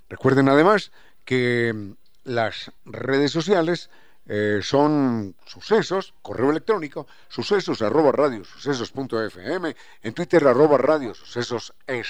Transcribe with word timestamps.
Recuerden 0.07 0.47
además 0.47 0.91
que 1.25 1.73
mm, 1.73 1.93
las 2.25 2.71
redes 2.85 3.31
sociales 3.31 3.89
eh, 4.27 4.59
son 4.61 5.35
sucesos, 5.43 6.13
correo 6.21 6.51
electrónico, 6.51 7.07
sucesos 7.29 7.81
arroba 7.81 8.11
radiosucesos.fm, 8.11 9.75
en 10.03 10.13
Twitter 10.13 10.47
arroba 10.47 10.77
radiosucesos 10.77 11.73
en 11.87 12.03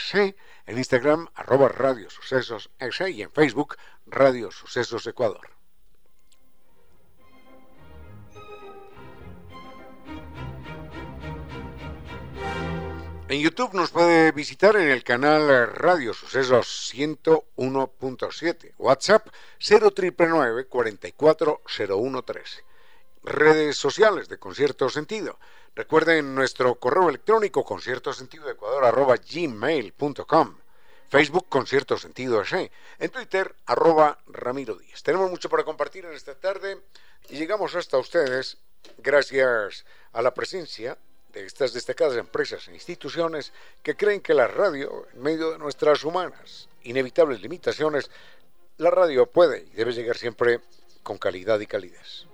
Instagram 0.78 1.30
arroba 1.34 1.70
radiosucesos 1.70 2.72
y 3.10 3.22
en 3.22 3.32
Facebook 3.32 3.78
Radio 4.06 4.52
Sucesos 4.52 5.08
Ecuador. 5.08 5.57
En 13.30 13.42
YouTube 13.42 13.74
nos 13.74 13.92
puede 13.92 14.32
visitar 14.32 14.78
en 14.78 14.88
el 14.90 15.04
canal 15.04 15.68
Radio 15.74 16.14
Sucesos 16.14 16.94
101.7, 16.96 18.74
WhatsApp 18.78 19.28
0999 19.60 20.68
440113. 20.68 22.64
Redes 23.24 23.76
sociales 23.76 24.30
de 24.30 24.40
Concierto 24.40 24.90
Sentido. 24.90 25.40
Recuerden 25.76 26.36
nuestro 26.36 26.76
correo 26.76 27.10
electrónico 27.10 27.66
concierto 27.66 28.14
sentido 28.14 28.50
ecuador 28.50 28.86
arroba 28.86 29.18
gmail.com. 29.18 30.58
Facebook 31.10 31.50
Concierto 31.50 31.98
Sentido 31.98 32.42
S. 32.42 32.72
En 32.98 33.10
Twitter 33.10 33.54
arroba 33.66 34.20
Ramiro 34.28 34.76
Díaz. 34.76 35.04
Tenemos 35.04 35.30
mucho 35.30 35.50
para 35.50 35.66
compartir 35.66 36.06
en 36.06 36.14
esta 36.14 36.34
tarde 36.36 36.82
y 37.28 37.36
llegamos 37.36 37.76
hasta 37.76 37.98
ustedes 37.98 38.58
gracias 39.00 39.86
a 40.14 40.22
la 40.22 40.34
presencia 40.34 40.98
estas 41.46 41.74
destacadas 41.74 42.18
empresas 42.18 42.68
e 42.68 42.74
instituciones 42.74 43.54
que 43.84 43.96
creen 43.96 44.22
que 44.22 44.34
la 44.34 44.48
radio, 44.48 45.08
en 45.14 45.22
medio 45.22 45.52
de 45.52 45.58
nuestras 45.58 46.04
humanas, 46.04 46.70
inevitables 46.84 47.42
limitaciones, 47.42 48.10
la 48.78 48.92
radio 48.92 49.26
puede 49.26 49.64
y 49.72 49.76
debe 49.76 49.94
llegar 49.94 50.18
siempre 50.18 50.62
con 51.04 51.18
calidad 51.18 51.60
y 51.60 51.68
calidez. 51.68 52.28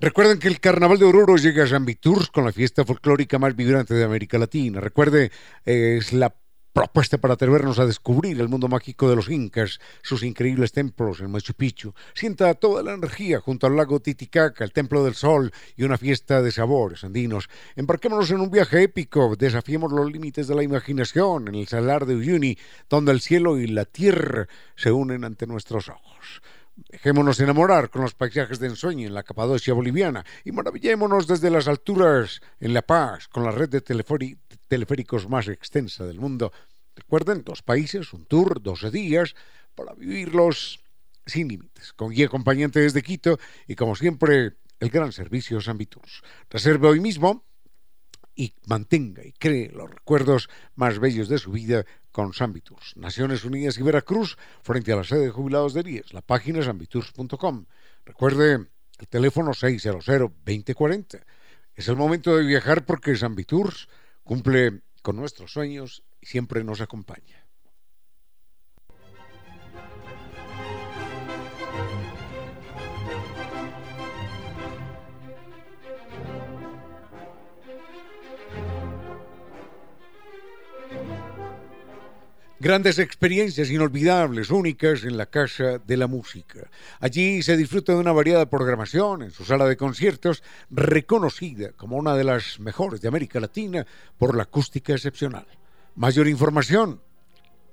Recuerden 0.00 0.38
que 0.38 0.46
el 0.46 0.60
Carnaval 0.60 1.00
de 1.00 1.06
Oruro 1.06 1.36
llega 1.36 1.64
a 1.64 1.66
San 1.66 1.84
Tours 1.96 2.28
con 2.28 2.44
la 2.44 2.52
fiesta 2.52 2.84
folclórica 2.84 3.40
más 3.40 3.56
vibrante 3.56 3.94
de 3.94 4.04
América 4.04 4.38
Latina. 4.38 4.78
Recuerde, 4.78 5.32
es 5.64 6.12
la 6.12 6.36
propuesta 6.72 7.18
para 7.18 7.34
atrevernos 7.34 7.80
a 7.80 7.86
descubrir 7.86 8.40
el 8.40 8.48
mundo 8.48 8.68
mágico 8.68 9.10
de 9.10 9.16
los 9.16 9.28
incas, 9.28 9.80
sus 10.02 10.22
increíbles 10.22 10.70
templos 10.70 11.18
en 11.18 11.32
Machu 11.32 11.52
Picchu. 11.52 11.94
Sienta 12.14 12.54
toda 12.54 12.84
la 12.84 12.94
energía 12.94 13.40
junto 13.40 13.66
al 13.66 13.74
lago 13.74 13.98
Titicaca, 13.98 14.62
el 14.62 14.72
Templo 14.72 15.02
del 15.02 15.16
Sol 15.16 15.50
y 15.74 15.82
una 15.82 15.98
fiesta 15.98 16.42
de 16.42 16.52
sabores 16.52 17.02
andinos. 17.02 17.48
Embarquémonos 17.74 18.30
en 18.30 18.38
un 18.38 18.52
viaje 18.52 18.84
épico, 18.84 19.34
desafiemos 19.34 19.90
los 19.90 20.12
límites 20.12 20.46
de 20.46 20.54
la 20.54 20.62
imaginación 20.62 21.48
en 21.48 21.56
el 21.56 21.66
Salar 21.66 22.06
de 22.06 22.14
Uyuni, 22.14 22.56
donde 22.88 23.10
el 23.10 23.20
cielo 23.20 23.58
y 23.58 23.66
la 23.66 23.84
tierra 23.84 24.46
se 24.76 24.92
unen 24.92 25.24
ante 25.24 25.48
nuestros 25.48 25.88
ojos. 25.88 26.40
Dejémonos 26.90 27.40
enamorar 27.40 27.90
con 27.90 28.02
los 28.02 28.14
paisajes 28.14 28.60
de 28.60 28.68
ensueño 28.68 29.06
en 29.06 29.14
la 29.14 29.24
Capadocia 29.24 29.74
boliviana 29.74 30.24
y 30.44 30.52
maravillémonos 30.52 31.26
desde 31.26 31.50
las 31.50 31.66
alturas 31.66 32.40
en 32.60 32.72
La 32.72 32.82
Paz 32.82 33.26
con 33.26 33.44
la 33.44 33.50
red 33.50 33.68
de 33.68 33.80
teleféricos 33.80 35.28
más 35.28 35.48
extensa 35.48 36.06
del 36.06 36.20
mundo. 36.20 36.52
Recuerden, 36.94 37.42
dos 37.44 37.62
países, 37.62 38.12
un 38.12 38.26
tour, 38.26 38.62
12 38.62 38.90
días, 38.92 39.34
para 39.74 39.94
vivirlos 39.94 40.80
sin 41.26 41.48
límites, 41.48 41.92
con 41.92 42.10
guía 42.10 42.26
acompañante 42.26 42.80
desde 42.80 43.02
Quito 43.02 43.38
y 43.66 43.74
como 43.74 43.96
siempre 43.96 44.56
el 44.78 44.90
gran 44.90 45.12
servicio 45.12 45.60
San 45.60 45.78
Viturs. 45.78 46.22
Reserve 46.48 46.88
hoy 46.88 47.00
mismo 47.00 47.47
y 48.38 48.54
mantenga 48.66 49.24
y 49.26 49.32
cree 49.32 49.68
los 49.72 49.90
recuerdos 49.90 50.48
más 50.76 51.00
bellos 51.00 51.28
de 51.28 51.38
su 51.38 51.50
vida 51.50 51.84
con 52.12 52.32
Sambiturs. 52.32 52.96
Naciones 52.96 53.44
Unidas 53.44 53.76
y 53.78 53.82
Veracruz, 53.82 54.38
frente 54.62 54.92
a 54.92 54.96
la 54.96 55.02
sede 55.02 55.24
de 55.24 55.30
jubilados 55.30 55.74
de 55.74 55.90
IES. 55.90 56.14
La 56.14 56.22
página 56.22 56.60
es. 56.60 57.66
Recuerde 58.06 58.68
el 59.00 59.08
teléfono 59.08 59.50
600-2040. 59.50 61.24
Es 61.74 61.88
el 61.88 61.96
momento 61.96 62.36
de 62.36 62.46
viajar 62.46 62.84
porque 62.84 63.16
Sambiturs 63.16 63.88
cumple 64.22 64.82
con 65.02 65.16
nuestros 65.16 65.52
sueños 65.52 66.04
y 66.20 66.26
siempre 66.26 66.62
nos 66.62 66.80
acompaña. 66.80 67.47
Grandes 82.60 82.98
experiencias 82.98 83.70
inolvidables, 83.70 84.50
únicas 84.50 85.04
en 85.04 85.16
la 85.16 85.26
Casa 85.26 85.78
de 85.78 85.96
la 85.96 86.08
Música. 86.08 86.68
Allí 86.98 87.40
se 87.42 87.56
disfruta 87.56 87.92
de 87.92 88.00
una 88.00 88.10
variada 88.10 88.50
programación 88.50 89.22
en 89.22 89.30
su 89.30 89.44
sala 89.44 89.66
de 89.66 89.76
conciertos, 89.76 90.42
reconocida 90.68 91.70
como 91.72 91.96
una 91.96 92.16
de 92.16 92.24
las 92.24 92.58
mejores 92.58 93.00
de 93.00 93.06
América 93.06 93.38
Latina 93.38 93.86
por 94.18 94.36
la 94.36 94.42
acústica 94.42 94.92
excepcional. 94.92 95.46
Mayor 95.94 96.26
información, 96.26 97.00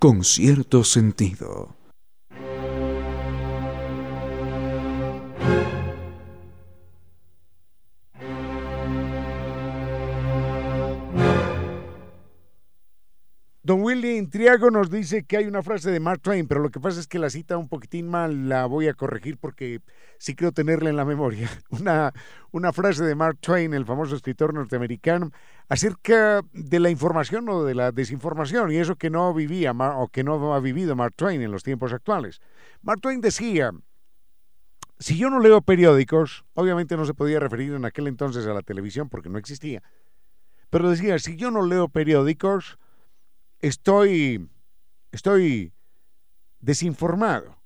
Con 0.00 0.24
cierto 0.24 0.82
sentido. 0.82 1.76
Don 13.70 13.82
Willy 13.82 14.26
Triago 14.26 14.70
nos 14.70 14.90
dice 14.90 15.22
que 15.22 15.36
hay 15.36 15.46
una 15.46 15.62
frase 15.62 15.92
de 15.92 16.00
Mark 16.00 16.22
Twain, 16.22 16.48
pero 16.48 16.60
lo 16.60 16.70
que 16.70 16.80
pasa 16.80 16.98
es 16.98 17.06
que 17.06 17.20
la 17.20 17.30
cita 17.30 17.56
un 17.56 17.68
poquitín 17.68 18.08
mal, 18.08 18.48
la 18.48 18.66
voy 18.66 18.88
a 18.88 18.94
corregir 18.94 19.36
porque 19.38 19.80
sí 20.18 20.34
creo 20.34 20.50
tenerla 20.50 20.90
en 20.90 20.96
la 20.96 21.04
memoria. 21.04 21.48
Una, 21.70 22.12
una 22.50 22.72
frase 22.72 23.04
de 23.04 23.14
Mark 23.14 23.38
Twain, 23.40 23.72
el 23.72 23.86
famoso 23.86 24.16
escritor 24.16 24.54
norteamericano, 24.54 25.30
acerca 25.70 26.42
de 26.52 26.80
la 26.80 26.90
información 26.90 27.48
o 27.48 27.62
de 27.62 27.76
la 27.76 27.92
desinformación 27.92 28.72
y 28.72 28.76
eso 28.76 28.96
que 28.96 29.08
no 29.08 29.32
vivía 29.32 29.70
o 29.70 30.08
que 30.08 30.24
no 30.24 30.52
ha 30.52 30.58
vivido 30.58 30.96
Mark 30.96 31.14
Twain 31.14 31.40
en 31.40 31.52
los 31.52 31.62
tiempos 31.62 31.92
actuales. 31.92 32.40
Mark 32.82 33.00
Twain 33.00 33.20
decía, 33.20 33.70
si 34.98 35.16
yo 35.16 35.30
no 35.30 35.38
leo 35.38 35.62
periódicos, 35.62 36.44
obviamente 36.54 36.96
no 36.96 37.04
se 37.04 37.14
podía 37.14 37.38
referir 37.38 37.72
en 37.72 37.84
aquel 37.84 38.08
entonces 38.08 38.48
a 38.48 38.52
la 38.52 38.62
televisión 38.62 39.08
porque 39.08 39.28
no 39.28 39.38
existía, 39.38 39.80
pero 40.70 40.90
decía, 40.90 41.16
si 41.20 41.36
yo 41.36 41.52
no 41.52 41.64
leo 41.64 41.88
periódicos, 41.88 42.76
estoy, 43.60 44.50
estoy 45.12 45.72
desinformado. 46.58 47.62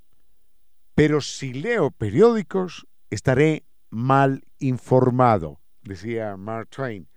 Pero 0.94 1.22
si 1.22 1.54
leo 1.54 1.90
periódicos, 1.90 2.86
estaré 3.08 3.64
mal 3.88 4.44
informado, 4.58 5.58
decía 5.82 6.36
Mark 6.36 6.68
Twain. 6.68 7.08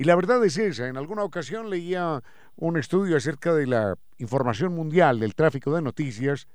Y 0.00 0.04
la 0.04 0.16
verdad 0.16 0.42
es 0.46 0.56
esa, 0.56 0.88
en 0.88 0.96
alguna 0.96 1.24
ocasión 1.24 1.68
leía 1.68 2.22
un 2.56 2.78
estudio 2.78 3.18
acerca 3.18 3.52
de 3.52 3.66
la 3.66 3.98
información 4.16 4.74
mundial 4.74 5.20
del 5.20 5.34
tráfico 5.34 5.74
de 5.74 5.82
noticias 5.82 6.48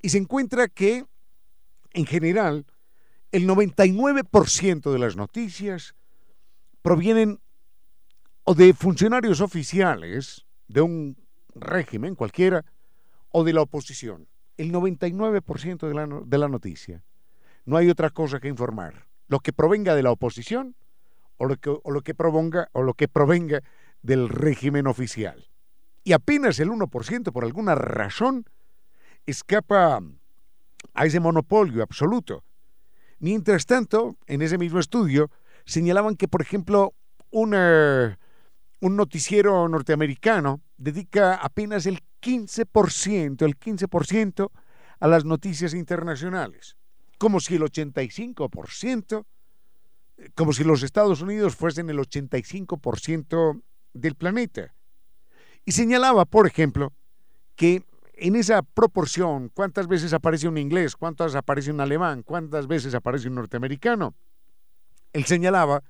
y 0.00 0.10
se 0.10 0.18
encuentra 0.18 0.68
que, 0.68 1.04
en 1.94 2.06
general, 2.06 2.64
el 3.32 3.48
99% 3.48 4.92
de 4.92 4.98
las 5.00 5.16
noticias 5.16 5.96
provienen 6.80 7.40
o 8.44 8.54
de 8.54 8.72
funcionarios 8.72 9.40
oficiales 9.40 10.46
de 10.68 10.82
un 10.82 11.16
régimen 11.56 12.14
cualquiera 12.14 12.64
o 13.32 13.42
de 13.42 13.52
la 13.52 13.62
oposición. 13.62 14.28
El 14.58 14.70
99% 14.70 15.88
de 15.88 15.92
la, 15.92 16.20
de 16.24 16.38
la 16.38 16.46
noticia. 16.46 17.02
No 17.64 17.78
hay 17.78 17.90
otra 17.90 18.10
cosa 18.10 18.38
que 18.38 18.46
informar. 18.46 19.08
Lo 19.26 19.40
que 19.40 19.52
provenga 19.52 19.96
de 19.96 20.04
la 20.04 20.12
oposición 20.12 20.76
o 21.38 21.46
lo 21.46 21.56
que, 21.56 21.70
o 21.70 21.90
lo 21.90 22.02
que, 22.02 22.14
provenga, 22.14 22.68
o 22.72 22.82
lo 22.82 22.94
que 22.94 23.08
provenga 23.08 23.62
del 24.02 24.28
régimen 24.28 24.86
oficial. 24.86 25.48
Y 26.04 26.12
apenas 26.12 26.58
el 26.60 26.70
1%, 26.70 27.32
por 27.32 27.44
alguna 27.44 27.74
razón, 27.74 28.44
escapa 29.26 30.00
a 30.94 31.06
ese 31.06 31.20
monopolio 31.20 31.82
absoluto. 31.82 32.44
Mientras 33.18 33.66
tanto, 33.66 34.16
en 34.26 34.42
ese 34.42 34.58
mismo 34.58 34.78
estudio, 34.78 35.30
señalaban 35.64 36.16
que, 36.16 36.28
por 36.28 36.42
ejemplo, 36.42 36.94
un 37.30 37.50
noticiero 38.80 39.68
norteamericano 39.68 40.60
dedica 40.76 41.34
apenas 41.34 41.86
el 41.86 42.00
15%, 42.22 43.42
el 43.42 43.58
15% 43.58 44.50
a 45.00 45.08
las 45.08 45.24
noticias 45.24 45.74
internacionales, 45.74 46.76
como 47.18 47.40
si 47.40 47.56
el 47.56 47.62
85%, 47.62 49.24
como 50.34 50.52
si 50.52 50.64
los 50.64 50.82
Estados 50.82 51.20
Unidos 51.20 51.56
fuesen 51.56 51.90
el 51.90 51.98
85% 51.98 53.62
del 53.92 54.14
planeta. 54.14 54.74
Y 55.64 55.72
señalaba, 55.72 56.24
por 56.24 56.46
ejemplo, 56.46 56.92
que 57.54 57.82
en 58.14 58.36
esa 58.36 58.62
proporción, 58.62 59.50
cuántas 59.52 59.88
veces 59.88 60.12
aparece 60.12 60.48
un 60.48 60.58
inglés, 60.58 60.96
cuántas 60.96 61.34
aparece 61.34 61.70
un 61.70 61.80
alemán, 61.80 62.22
cuántas 62.22 62.66
veces 62.66 62.94
aparece 62.94 63.28
un 63.28 63.34
norteamericano, 63.34 64.14
él 65.12 65.24
señalaba 65.24 65.82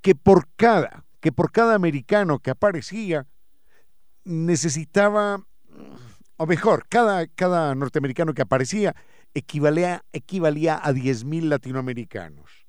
que 0.00 0.14
por 0.14 0.48
cada 0.56 1.06
que 1.20 1.32
por 1.32 1.50
cada 1.50 1.74
americano 1.74 2.38
que 2.38 2.50
aparecía 2.50 3.26
necesitaba, 4.24 5.44
o 6.36 6.46
mejor, 6.46 6.86
cada, 6.88 7.26
cada 7.26 7.74
norteamericano 7.74 8.32
que 8.32 8.42
aparecía 8.42 8.94
equivalía, 9.34 10.04
equivalía 10.12 10.76
a 10.76 10.92
10.000 10.92 11.48
latinoamericanos. 11.48 12.65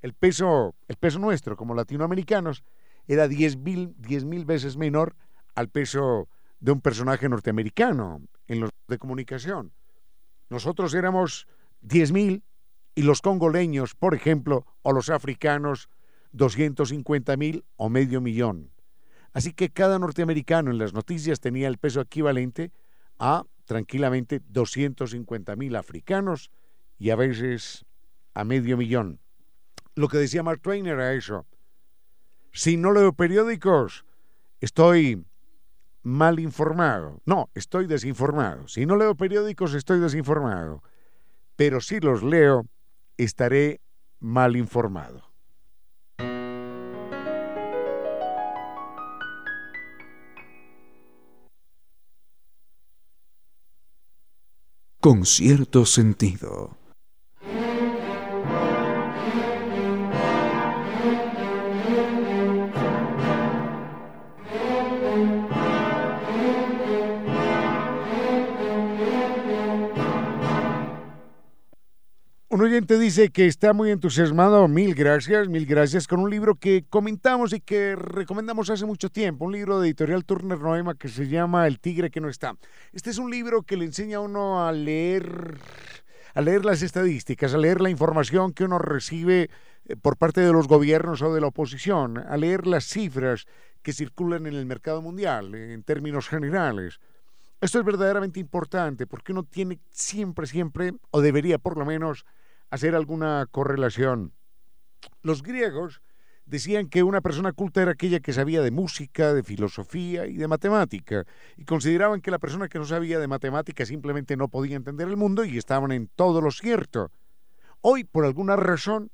El 0.00 0.14
peso, 0.14 0.74
el 0.86 0.96
peso 0.96 1.18
nuestro 1.18 1.56
como 1.56 1.74
latinoamericanos 1.74 2.62
era 3.06 3.26
10.000 3.26 3.94
10 3.96 4.24
mil 4.24 4.44
veces 4.44 4.76
menor 4.76 5.16
al 5.54 5.68
peso 5.68 6.28
de 6.60 6.72
un 6.72 6.80
personaje 6.80 7.28
norteamericano 7.28 8.22
en 8.46 8.60
los 8.60 8.70
de 8.86 8.98
comunicación. 8.98 9.72
Nosotros 10.50 10.94
éramos 10.94 11.46
10.000 11.82 12.42
y 12.94 13.02
los 13.02 13.22
congoleños, 13.22 13.94
por 13.94 14.14
ejemplo, 14.14 14.66
o 14.82 14.92
los 14.92 15.10
africanos, 15.10 15.88
250 16.32 17.36
mil 17.36 17.64
o 17.76 17.88
medio 17.88 18.20
millón. 18.20 18.72
Así 19.32 19.52
que 19.52 19.70
cada 19.70 19.98
norteamericano 19.98 20.70
en 20.70 20.78
las 20.78 20.92
noticias 20.94 21.40
tenía 21.40 21.68
el 21.68 21.78
peso 21.78 22.00
equivalente 22.00 22.72
a 23.18 23.44
tranquilamente 23.66 24.40
250 24.48 25.54
mil 25.56 25.76
africanos 25.76 26.50
y 26.98 27.10
a 27.10 27.16
veces 27.16 27.84
a 28.34 28.44
medio 28.44 28.76
millón. 28.76 29.20
Lo 29.98 30.06
que 30.06 30.18
decía 30.18 30.44
Mark 30.44 30.60
Twain 30.60 30.86
era 30.86 31.12
eso. 31.12 31.44
Si 32.52 32.76
no 32.76 32.92
leo 32.92 33.14
periódicos, 33.14 34.04
estoy 34.60 35.26
mal 36.04 36.38
informado. 36.38 37.20
No, 37.26 37.50
estoy 37.52 37.88
desinformado. 37.88 38.68
Si 38.68 38.86
no 38.86 38.94
leo 38.94 39.16
periódicos, 39.16 39.74
estoy 39.74 39.98
desinformado. 39.98 40.84
Pero 41.56 41.80
si 41.80 41.98
los 41.98 42.22
leo, 42.22 42.64
estaré 43.16 43.80
mal 44.20 44.54
informado. 44.54 45.24
con 55.00 55.24
cierto 55.24 55.86
sentido. 55.86 56.77
Un 72.58 72.64
oyente 72.64 72.98
dice 72.98 73.28
que 73.28 73.46
está 73.46 73.72
muy 73.72 73.92
entusiasmado, 73.92 74.66
mil 74.66 74.96
gracias, 74.96 75.46
mil 75.46 75.64
gracias, 75.64 76.08
con 76.08 76.18
un 76.18 76.28
libro 76.28 76.56
que 76.56 76.84
comentamos 76.90 77.52
y 77.52 77.60
que 77.60 77.94
recomendamos 77.94 78.68
hace 78.68 78.84
mucho 78.84 79.10
tiempo, 79.10 79.44
un 79.44 79.52
libro 79.52 79.78
de 79.78 79.86
editorial 79.86 80.24
Turner 80.24 80.58
Noema 80.58 80.96
que 80.96 81.06
se 81.06 81.28
llama 81.28 81.68
El 81.68 81.78
tigre 81.78 82.10
que 82.10 82.20
no 82.20 82.28
está. 82.28 82.56
Este 82.92 83.10
es 83.10 83.18
un 83.18 83.30
libro 83.30 83.62
que 83.62 83.76
le 83.76 83.84
enseña 83.84 84.16
a 84.16 84.22
uno 84.22 84.66
a 84.66 84.72
leer, 84.72 85.56
a 86.34 86.40
leer 86.40 86.64
las 86.64 86.82
estadísticas, 86.82 87.54
a 87.54 87.58
leer 87.58 87.80
la 87.80 87.90
información 87.90 88.52
que 88.52 88.64
uno 88.64 88.80
recibe 88.80 89.50
eh, 89.84 89.94
por 89.94 90.16
parte 90.16 90.40
de 90.40 90.50
los 90.50 90.66
gobiernos 90.66 91.22
o 91.22 91.32
de 91.32 91.40
la 91.40 91.46
oposición, 91.46 92.18
a 92.18 92.36
leer 92.36 92.66
las 92.66 92.86
cifras 92.86 93.46
que 93.82 93.92
circulan 93.92 94.46
en 94.46 94.54
el 94.54 94.66
mercado 94.66 95.00
mundial 95.00 95.54
en 95.54 95.84
términos 95.84 96.26
generales. 96.26 96.98
Esto 97.60 97.78
es 97.78 97.84
verdaderamente 97.84 98.40
importante 98.40 99.06
porque 99.06 99.30
uno 99.30 99.44
tiene 99.44 99.78
siempre, 99.90 100.48
siempre, 100.48 100.94
o 101.12 101.20
debería 101.20 101.58
por 101.58 101.76
lo 101.76 101.84
menos, 101.84 102.24
hacer 102.70 102.94
alguna 102.94 103.46
correlación. 103.50 104.32
Los 105.22 105.42
griegos 105.42 106.02
decían 106.48 106.88
que 106.88 107.02
una 107.02 107.20
persona 107.20 107.52
culta 107.52 107.82
era 107.82 107.92
aquella 107.92 108.20
que 108.20 108.32
sabía 108.32 108.62
de 108.62 108.70
música, 108.70 109.34
de 109.34 109.42
filosofía 109.42 110.26
y 110.26 110.34
de 110.34 110.48
matemática, 110.48 111.24
y 111.56 111.64
consideraban 111.64 112.20
que 112.20 112.30
la 112.30 112.38
persona 112.38 112.68
que 112.68 112.78
no 112.78 112.86
sabía 112.86 113.18
de 113.18 113.28
matemática 113.28 113.84
simplemente 113.84 114.36
no 114.36 114.48
podía 114.48 114.76
entender 114.76 115.08
el 115.08 115.16
mundo 115.16 115.44
y 115.44 115.58
estaban 115.58 115.92
en 115.92 116.08
todo 116.08 116.40
lo 116.40 116.50
cierto. 116.50 117.10
Hoy, 117.80 118.04
por 118.04 118.24
alguna 118.24 118.56
razón, 118.56 119.10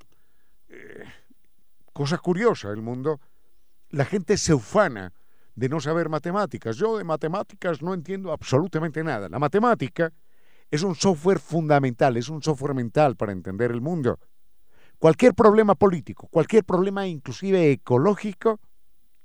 eh, 0.68 1.04
cosa 1.92 2.18
curiosa, 2.18 2.70
el 2.70 2.82
mundo, 2.82 3.20
la 3.90 4.04
gente 4.04 4.37
se 4.37 4.54
ufana 4.54 5.12
de 5.54 5.68
no 5.68 5.80
saber 5.80 6.08
matemáticas. 6.08 6.76
Yo 6.76 6.99
de 6.99 7.04
matemáticas 7.04 7.82
no 7.82 7.94
entiendo 7.94 8.32
absolutamente 8.32 9.02
nada. 9.04 9.28
La 9.28 9.38
matemática 9.38 10.12
es 10.71 10.83
un 10.83 10.94
software 10.94 11.38
fundamental, 11.38 12.16
es 12.16 12.28
un 12.28 12.42
software 12.42 12.75
mental 12.75 13.16
para 13.16 13.33
entender 13.33 13.71
el 13.71 13.80
mundo. 13.80 14.18
Cualquier 14.99 15.35
problema 15.35 15.75
político, 15.75 16.28
cualquier 16.28 16.64
problema 16.64 17.06
inclusive 17.06 17.71
ecológico, 17.73 18.61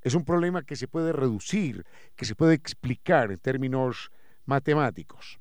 es 0.01 0.13
un 0.13 0.23
problema 0.23 0.63
que 0.63 0.75
se 0.75 0.87
puede 0.87 1.13
reducir, 1.13 1.85
que 2.15 2.25
se 2.25 2.35
puede 2.35 2.53
explicar 2.53 3.31
en 3.31 3.37
términos 3.37 4.11
matemáticos. 4.45 5.39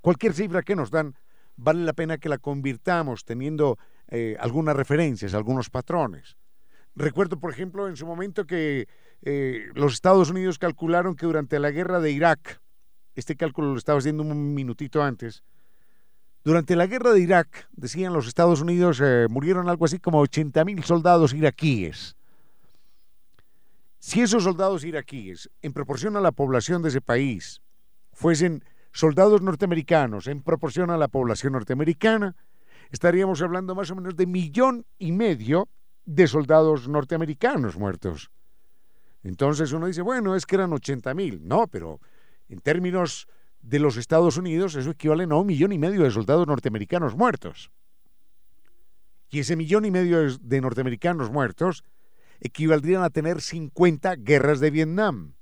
Cualquier 0.00 0.32
cifra 0.34 0.62
que 0.62 0.76
nos 0.76 0.90
dan 0.90 1.14
vale 1.56 1.84
la 1.84 1.92
pena 1.92 2.18
que 2.18 2.28
la 2.28 2.38
convirtamos 2.38 3.24
teniendo 3.24 3.78
eh, 4.08 4.36
algunas 4.40 4.74
referencias, 4.74 5.34
algunos 5.34 5.70
patrones. 5.70 6.36
Recuerdo, 6.94 7.38
por 7.38 7.52
ejemplo, 7.52 7.86
en 7.86 7.96
su 7.96 8.06
momento 8.06 8.46
que 8.46 8.88
eh, 9.22 9.68
los 9.74 9.92
Estados 9.92 10.30
Unidos 10.30 10.58
calcularon 10.58 11.14
que 11.14 11.26
durante 11.26 11.58
la 11.58 11.70
guerra 11.70 12.00
de 12.00 12.10
Irak, 12.10 12.60
este 13.14 13.36
cálculo 13.36 13.72
lo 13.72 13.78
estaba 13.78 13.98
haciendo 13.98 14.22
un 14.22 14.54
minutito 14.54 15.02
antes, 15.02 15.42
durante 16.42 16.74
la 16.74 16.86
guerra 16.86 17.12
de 17.12 17.20
Irak, 17.20 17.68
decían 17.72 18.14
los 18.14 18.26
Estados 18.26 18.62
Unidos, 18.62 18.98
eh, 19.02 19.26
murieron 19.28 19.68
algo 19.68 19.84
así 19.84 19.98
como 19.98 20.20
80 20.20 20.64
mil 20.64 20.82
soldados 20.84 21.34
iraquíes. 21.34 22.16
Si 23.98 24.22
esos 24.22 24.44
soldados 24.44 24.84
iraquíes, 24.84 25.50
en 25.60 25.74
proporción 25.74 26.16
a 26.16 26.20
la 26.20 26.32
población 26.32 26.80
de 26.80 26.88
ese 26.88 27.02
país, 27.02 27.60
fuesen 28.14 28.64
soldados 28.92 29.42
norteamericanos 29.42 30.26
en 30.28 30.42
proporción 30.42 30.90
a 30.90 30.96
la 30.96 31.08
población 31.08 31.52
norteamericana, 31.52 32.34
estaríamos 32.90 33.42
hablando 33.42 33.74
más 33.74 33.90
o 33.90 33.96
menos 33.96 34.16
de 34.16 34.26
millón 34.26 34.86
y 34.98 35.12
medio 35.12 35.68
de 36.06 36.26
soldados 36.26 36.88
norteamericanos 36.88 37.76
muertos. 37.76 38.30
Entonces 39.22 39.72
uno 39.72 39.86
dice, 39.86 40.00
bueno, 40.00 40.34
es 40.34 40.46
que 40.46 40.56
eran 40.56 40.72
80 40.72 41.12
mil. 41.12 41.46
No, 41.46 41.66
pero 41.66 42.00
en 42.50 42.60
términos 42.60 43.28
de 43.62 43.78
los 43.78 43.96
Estados 43.96 44.36
Unidos, 44.36 44.74
eso 44.74 44.90
equivale 44.90 45.24
a 45.24 45.36
un 45.36 45.46
millón 45.46 45.72
y 45.72 45.78
medio 45.78 46.02
de 46.02 46.10
soldados 46.10 46.46
norteamericanos 46.46 47.16
muertos. 47.16 47.70
Y 49.28 49.38
ese 49.40 49.54
millón 49.54 49.84
y 49.84 49.90
medio 49.90 50.36
de 50.38 50.60
norteamericanos 50.60 51.30
muertos 51.30 51.84
equivaldrían 52.40 53.02
a 53.04 53.10
tener 53.10 53.40
50 53.40 54.16
guerras 54.16 54.60
de 54.60 54.70
Vietnam. 54.70 55.34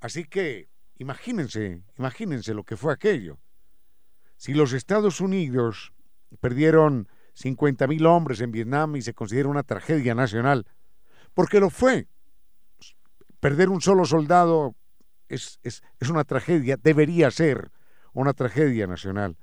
Así 0.00 0.24
que, 0.24 0.68
imagínense, 0.98 1.82
imagínense 1.98 2.54
lo 2.54 2.64
que 2.64 2.76
fue 2.76 2.92
aquello. 2.92 3.38
Si 4.36 4.54
los 4.54 4.72
Estados 4.72 5.20
Unidos 5.20 5.92
perdieron 6.38 7.08
50 7.34 7.86
mil 7.88 8.06
hombres 8.06 8.40
en 8.40 8.52
Vietnam 8.52 8.96
y 8.96 9.02
se 9.02 9.14
considera 9.14 9.48
una 9.48 9.62
tragedia 9.62 10.14
nacional, 10.14 10.66
porque 11.34 11.60
lo 11.60 11.70
fue. 11.70 12.08
Perder 13.40 13.70
un 13.70 13.80
solo 13.80 14.04
soldado 14.04 14.76
es, 15.30 15.82
una 16.10 16.24
tragedia, 16.24 16.76
debería 16.76 17.30
ser 17.30 17.70
una 18.12 18.32
tragedia 18.32 18.86
nacional. 18.86 19.36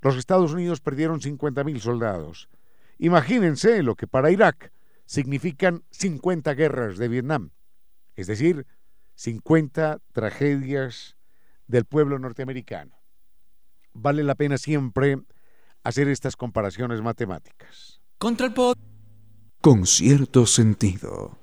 Los 0.00 0.16
Estados 0.16 0.52
Unidos 0.52 0.80
perdieron 0.80 1.20
50.000 1.20 1.80
soldados. 1.80 2.48
Imagínense 2.98 3.82
lo 3.82 3.96
que 3.96 4.06
para 4.06 4.30
Irak 4.30 4.72
significan 5.04 5.82
50 5.90 6.54
guerras 6.54 6.98
de 6.98 7.08
Vietnam, 7.08 7.50
es 8.14 8.28
decir, 8.28 8.66
50 9.16 10.00
tragedias 10.12 11.16
del 11.66 11.84
pueblo 11.84 12.18
norteamericano. 12.18 13.02
Vale 13.92 14.22
la 14.22 14.34
pena 14.34 14.56
siempre 14.56 15.18
hacer 15.82 16.08
estas 16.08 16.36
comparaciones 16.36 17.02
matemáticas. 17.02 18.00
Contra 18.18 18.46
el 18.46 18.54
Con 19.60 19.86
cierto 19.86 20.46
sentido. 20.46 21.41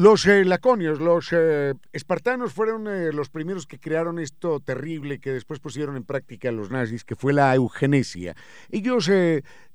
Los 0.00 0.26
eh, 0.26 0.46
laconios, 0.46 0.98
los 0.98 1.28
eh, 1.30 1.74
espartanos 1.92 2.54
fueron 2.54 2.88
eh, 2.88 3.12
los 3.12 3.28
primeros 3.28 3.66
que 3.66 3.78
crearon 3.78 4.18
esto 4.18 4.58
terrible 4.58 5.20
que 5.20 5.30
después 5.30 5.60
pusieron 5.60 5.94
en 5.94 6.04
práctica 6.04 6.50
los 6.50 6.70
nazis, 6.70 7.04
que 7.04 7.16
fue 7.16 7.34
la 7.34 7.54
eugenesia. 7.54 8.34
Ellos 8.70 9.10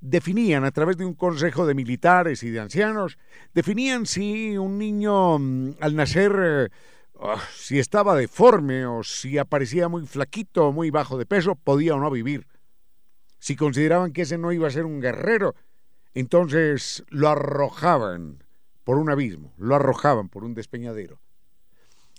definían 0.01 0.63
a 0.65 0.71
través 0.71 0.97
de 0.97 1.05
un 1.05 1.13
consejo 1.13 1.67
de 1.67 1.75
militares 1.75 2.41
y 2.41 2.49
de 2.49 2.59
ancianos, 2.59 3.19
definían 3.53 4.07
si 4.07 4.57
un 4.57 4.79
niño 4.79 5.37
mm, 5.37 5.75
al 5.79 5.95
nacer, 5.95 6.71
oh, 7.13 7.39
si 7.55 7.77
estaba 7.77 8.15
deforme 8.15 8.87
o 8.87 9.03
si 9.03 9.37
aparecía 9.37 9.89
muy 9.89 10.07
flaquito 10.07 10.69
o 10.69 10.71
muy 10.71 10.89
bajo 10.89 11.19
de 11.19 11.27
peso, 11.27 11.53
podía 11.53 11.93
o 11.93 11.99
no 11.99 12.09
vivir. 12.09 12.47
Si 13.37 13.55
consideraban 13.55 14.11
que 14.11 14.23
ese 14.23 14.39
no 14.39 14.51
iba 14.51 14.67
a 14.67 14.71
ser 14.71 14.85
un 14.85 15.01
guerrero, 15.01 15.53
entonces 16.15 17.03
lo 17.09 17.29
arrojaban 17.29 18.44
por 18.85 18.97
un 18.97 19.09
abismo, 19.09 19.51
lo 19.57 19.75
arrojaban 19.75 20.29
por 20.29 20.45
un 20.45 20.53
despeñadero. 20.53 21.19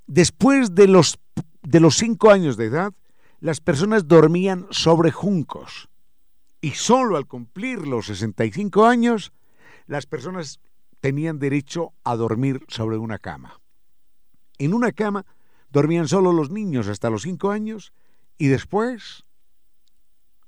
Después 0.07 0.75
de 0.75 0.89
los, 0.89 1.19
de 1.63 1.81
los 1.81 1.97
cinco 1.97 2.31
años 2.31 2.59
de 2.59 2.67
edad, 2.67 2.93
las 3.41 3.61
personas 3.61 4.07
dormían 4.07 4.67
sobre 4.71 5.13
juncos. 5.13 5.89
Y 6.61 6.73
solo 6.73 7.17
al 7.17 7.27
cumplir 7.27 7.87
los 7.87 8.07
65 8.07 8.85
años, 8.85 9.33
las 9.87 10.07
personas 10.07 10.61
tenían 11.01 11.39
derecho 11.39 11.93
a 12.03 12.17
dormir 12.17 12.65
sobre 12.69 12.99
una 12.99 13.19
cama. 13.19 13.61
En 14.59 14.75
una 14.75 14.91
cama 14.91 15.25
dormían 15.71 16.09
solo 16.09 16.33
los 16.33 16.51
niños 16.51 16.89
hasta 16.89 17.11
los 17.11 17.23
cinco 17.23 17.51
años 17.51 17.93
y 18.39 18.49
después 18.49 19.25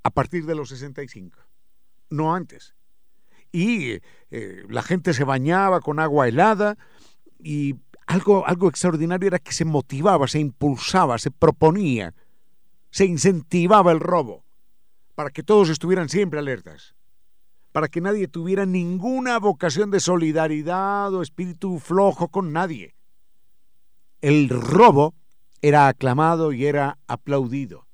a 0.03 0.09
partir 0.09 0.45
de 0.45 0.55
los 0.55 0.69
65, 0.69 1.39
no 2.09 2.33
antes 2.33 2.73
y 3.51 3.99
eh, 4.31 4.63
la 4.69 4.81
gente 4.81 5.13
se 5.13 5.23
bañaba 5.23 5.81
con 5.81 5.99
agua 5.99 6.27
helada 6.27 6.77
y 7.39 7.75
algo, 8.07 8.45
algo 8.47 8.69
extraordinario 8.69 9.27
era 9.27 9.39
que 9.39 9.51
se 9.51 9.65
motivaba, 9.65 10.27
se 10.27 10.39
impulsaba, 10.39 11.17
se 11.17 11.31
proponía, 11.31 12.13
se 12.91 13.05
incentivaba 13.05 13.91
el 13.91 13.99
robo 13.99 14.43
para 15.15 15.29
que 15.29 15.43
todos 15.43 15.69
estuvieran 15.69 16.09
siempre 16.09 16.39
alertas, 16.39 16.95
para 17.71 17.87
que 17.87 18.01
nadie 18.01 18.27
tuviera 18.27 18.65
ninguna 18.65 19.37
vocación 19.37 19.91
de 19.91 19.99
solidaridad 19.99 21.13
o 21.13 21.21
espíritu 21.21 21.79
flojo 21.79 22.29
con 22.29 22.51
nadie. 22.51 22.95
El 24.21 24.49
robo 24.49 25.13
era 25.61 25.87
aclamado 25.87 26.51
y 26.51 26.65
era 26.65 26.97
aplaudido 27.07 27.87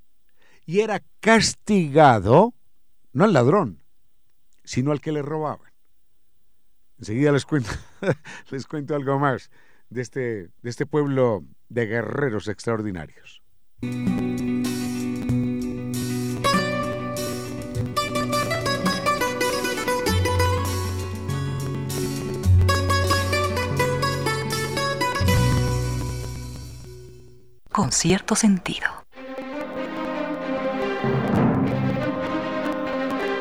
y 0.65 0.79
era 0.79 1.01
castigado, 1.19 2.53
no 3.13 3.25
al 3.25 3.33
ladrón, 3.33 3.83
sino 4.65 4.91
al 4.91 5.01
que 5.01 5.12
le 5.12 5.22
robaban. 5.22 5.72
Enseguida 6.98 7.31
les 7.31 7.45
cuento, 7.45 7.72
les 8.51 8.67
cuento 8.67 8.95
algo 8.95 9.19
más 9.19 9.50
de 9.89 10.01
este, 10.01 10.19
de 10.62 10.69
este 10.69 10.86
pueblo 10.86 11.43
de 11.69 11.88
guerreros 11.88 12.48
extraordinarios. 12.48 13.41
Con 27.72 27.91
cierto 27.91 28.36
sentido. 28.36 29.04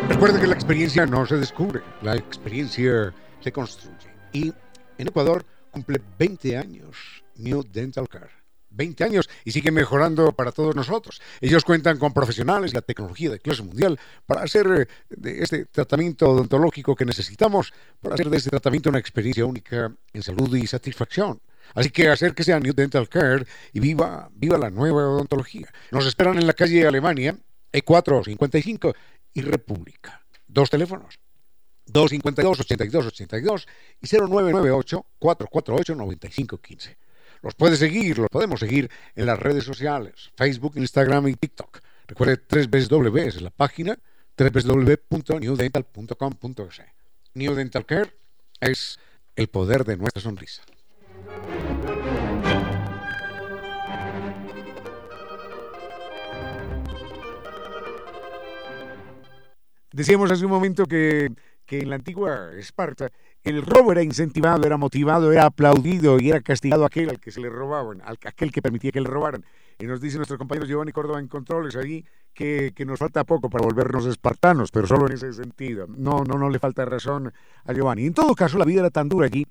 Recuerda 0.09 0.41
que 0.41 0.47
la 0.47 0.55
experiencia 0.55 1.07
no 1.07 1.27
se 1.27 1.37
descubre, 1.37 1.83
la 2.03 2.15
experiencia 2.17 3.15
se 3.41 3.53
construye. 3.53 4.09
Y 4.33 4.53
en 4.99 5.09
Ecuador 5.09 5.45
cumple 5.71 6.01
20 6.19 6.57
años 6.57 7.25
New 7.37 7.65
Dental 7.73 8.09
Care 8.09 8.45
20 8.75 9.05
años 9.05 9.29
y 9.45 9.53
sigue 9.53 9.71
mejorando 9.71 10.33
para 10.33 10.53
todos 10.53 10.75
nosotros. 10.75 11.21
Ellos 11.41 11.65
cuentan 11.65 11.99
con 11.99 12.13
profesionales 12.13 12.73
y 12.73 12.75
la 12.75 12.83
tecnología 12.83 13.31
de 13.31 13.39
clase 13.39 13.63
mundial 13.63 13.99
para 14.27 14.43
hacer 14.43 14.67
eh, 14.67 14.87
de 15.11 15.43
este 15.43 15.65
tratamiento 15.67 16.29
odontológico 16.31 16.95
que 16.95 17.05
necesitamos, 17.05 17.73
para 18.01 18.15
hacer 18.15 18.29
de 18.29 18.37
este 18.37 18.51
tratamiento 18.51 18.91
una 18.91 18.99
experiencia 18.99 19.47
única 19.47 19.93
en 20.13 20.23
salud 20.23 20.55
y 20.57 20.67
satisfacción. 20.67 21.41
Así 21.75 21.91
que 21.91 22.09
acérquese 22.09 22.53
a 22.53 22.61
New 22.61 22.75
Dental 22.75 23.09
Care 23.09 23.47
y 23.73 23.81
viva, 23.81 24.29
viva 24.35 24.59
la 24.59 24.71
nueva 24.71 25.09
odontología. 25.09 25.69
Nos 25.91 26.07
esperan 26.07 26.37
en 26.37 26.47
la 26.47 26.53
calle 26.53 26.87
Alemania, 26.87 27.37
E455 27.73 28.95
y 29.35 29.43
República. 29.43 30.25
Dos 30.47 30.71
teléfonos. 30.71 31.19
252-8282 31.87 33.67
y 34.01 34.07
0998-448-9515. 34.07 36.97
Los 37.43 37.55
puede 37.55 37.77
seguir, 37.77 38.19
los 38.19 38.31
podemos 38.31 38.61
seguir 38.61 38.91
en 39.15 39.27
las 39.27 39.39
redes 39.39 39.65
sociales, 39.65 40.33
Facebook, 40.35 40.73
Instagram 40.77 41.29
y 41.29 41.35
TikTok. 41.35 41.81
Recuerde 42.07 42.39
tres 42.39 42.71
veces 42.71 42.89
W 42.89 43.27
es 43.27 43.43
la 43.43 43.51
página 43.51 43.99
www.newdental.com.es. 44.39 46.81
New 47.35 47.55
Dental 47.55 47.85
Care 47.85 48.15
es 48.61 48.99
el 49.37 49.49
poder 49.49 49.85
de 49.85 49.99
nuestra 49.99 50.23
sonrisa. 50.23 50.63
Decíamos 59.95 60.29
hace 60.33 60.45
un 60.45 60.51
momento 60.51 60.87
que, 60.87 61.31
en 61.69 61.89
la 61.89 61.95
antigua 61.95 62.51
Esparta 62.59 63.13
el 63.45 63.63
robo 63.63 63.93
era 63.93 64.03
incentivado, 64.03 64.67
era 64.67 64.77
motivado, 64.77 65.31
era 65.31 65.45
aplaudido 65.45 66.19
y 66.19 66.31
era 66.31 66.41
castigado 66.41 66.85
aquel 66.85 67.11
al 67.11 67.21
que 67.21 67.31
se 67.31 67.41
le 67.41 67.49
robaban, 67.49 68.03
aquel 68.05 68.51
que 68.51 68.61
permitía 68.61 68.91
que 68.91 69.01
le 69.01 69.09
robaran. 69.09 69.45
Y 69.79 69.87
nos 69.87 70.01
dice 70.01 70.17
nuestro 70.17 70.37
compañero 70.37 70.67
Giovanni 70.67 70.91
Córdoba 70.91 71.21
en 71.21 71.29
controles 71.29 71.79
que, 72.33 72.73
que, 72.75 72.85
nos 72.85 72.99
falta 72.99 73.23
poco 73.23 73.49
para 73.49 73.65
volvernos 73.65 74.05
espartanos, 74.07 74.73
pero 74.73 74.89
solo 74.89 75.07
en 75.07 75.13
ese 75.13 75.33
sentido. 75.33 75.87
No, 75.87 76.25
no, 76.25 76.39
no 76.39 76.51
le 76.51 76.59
falta 76.59 76.85
razón 76.85 77.33
a 77.65 77.73
Giovanni. 77.73 78.07
En 78.07 78.15
todo 78.15 78.35
caso, 78.35 78.59
la 78.59 78.65
vida 78.65 78.81
era 78.81 78.91
tan 78.91 79.09
dura 79.09 79.27
allí 79.27 79.47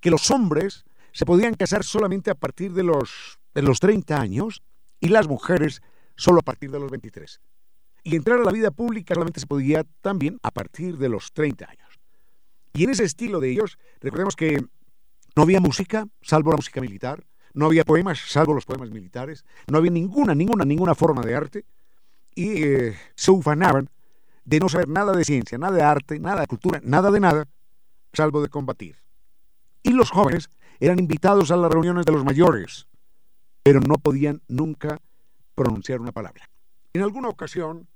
que 0.00 0.10
los 0.10 0.28
hombres 0.32 0.84
se 1.12 1.24
podían 1.24 1.54
casar 1.54 1.84
solamente 1.84 2.32
a 2.32 2.34
partir 2.34 2.72
de 2.72 2.82
los, 2.82 3.38
de 3.54 3.62
los 3.62 3.78
30 3.78 4.20
años 4.20 4.60
y 4.98 5.06
las 5.06 5.28
mujeres 5.28 5.82
solo 6.16 6.40
a 6.40 6.42
partir 6.42 6.72
de 6.72 6.80
los 6.80 6.90
23. 6.90 7.40
Y 8.04 8.16
entrar 8.16 8.38
a 8.38 8.44
la 8.44 8.52
vida 8.52 8.70
pública 8.70 9.14
solamente 9.14 9.40
se 9.40 9.46
podía 9.46 9.84
también 10.02 10.38
a 10.42 10.50
partir 10.50 10.98
de 10.98 11.08
los 11.08 11.32
30 11.32 11.68
años. 11.68 11.98
Y 12.74 12.84
en 12.84 12.90
ese 12.90 13.04
estilo 13.04 13.40
de 13.40 13.50
ellos, 13.50 13.78
recordemos 14.00 14.36
que 14.36 14.62
no 15.34 15.42
había 15.42 15.60
música, 15.60 16.06
salvo 16.20 16.50
la 16.50 16.56
música 16.56 16.80
militar, 16.80 17.24
no 17.54 17.66
había 17.66 17.84
poemas, 17.84 18.18
salvo 18.28 18.52
los 18.52 18.66
poemas 18.66 18.90
militares, 18.90 19.44
no 19.68 19.78
había 19.78 19.90
ninguna, 19.90 20.34
ninguna, 20.34 20.64
ninguna 20.64 20.94
forma 20.94 21.22
de 21.22 21.34
arte, 21.34 21.64
y 22.34 22.62
eh, 22.62 22.96
se 23.14 23.30
ufanaban 23.30 23.88
de 24.44 24.60
no 24.60 24.68
saber 24.68 24.88
nada 24.88 25.12
de 25.12 25.24
ciencia, 25.24 25.56
nada 25.56 25.74
de 25.74 25.82
arte, 25.82 26.18
nada 26.18 26.42
de 26.42 26.46
cultura, 26.46 26.80
nada 26.84 27.10
de 27.10 27.20
nada, 27.20 27.48
salvo 28.12 28.42
de 28.42 28.48
combatir. 28.48 28.96
Y 29.82 29.92
los 29.92 30.10
jóvenes 30.10 30.50
eran 30.80 30.98
invitados 30.98 31.50
a 31.50 31.56
las 31.56 31.70
reuniones 31.70 32.04
de 32.04 32.12
los 32.12 32.24
mayores, 32.24 32.86
pero 33.62 33.80
no 33.80 33.96
podían 33.96 34.42
nunca 34.48 34.98
pronunciar 35.54 36.00
una 36.00 36.12
palabra. 36.12 36.44
En 36.92 37.02
alguna 37.02 37.28
ocasión, 37.28 37.88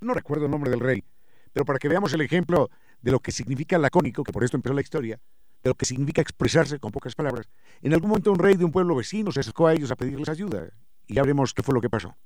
no 0.00 0.14
recuerdo 0.14 0.46
el 0.46 0.50
nombre 0.50 0.70
del 0.70 0.80
rey, 0.80 1.04
pero 1.52 1.64
para 1.64 1.78
que 1.78 1.88
veamos 1.88 2.12
el 2.12 2.20
ejemplo 2.20 2.70
de 3.02 3.10
lo 3.10 3.20
que 3.20 3.32
significa 3.32 3.78
lacónico, 3.78 4.24
que 4.24 4.32
por 4.32 4.44
esto 4.44 4.56
empezó 4.56 4.74
la 4.74 4.80
historia, 4.80 5.20
de 5.62 5.70
lo 5.70 5.74
que 5.74 5.84
significa 5.84 6.22
expresarse 6.22 6.78
con 6.78 6.92
pocas 6.92 7.14
palabras, 7.14 7.48
en 7.82 7.92
algún 7.92 8.10
momento 8.10 8.32
un 8.32 8.38
rey 8.38 8.56
de 8.56 8.64
un 8.64 8.72
pueblo 8.72 8.96
vecino 8.96 9.32
se 9.32 9.40
acercó 9.40 9.66
a 9.66 9.74
ellos 9.74 9.90
a 9.90 9.96
pedirles 9.96 10.28
ayuda. 10.28 10.68
Y 11.06 11.14
ya 11.14 11.22
veremos 11.22 11.52
qué 11.54 11.62
fue 11.62 11.74
lo 11.74 11.80
que 11.80 11.90
pasó. 11.90 12.16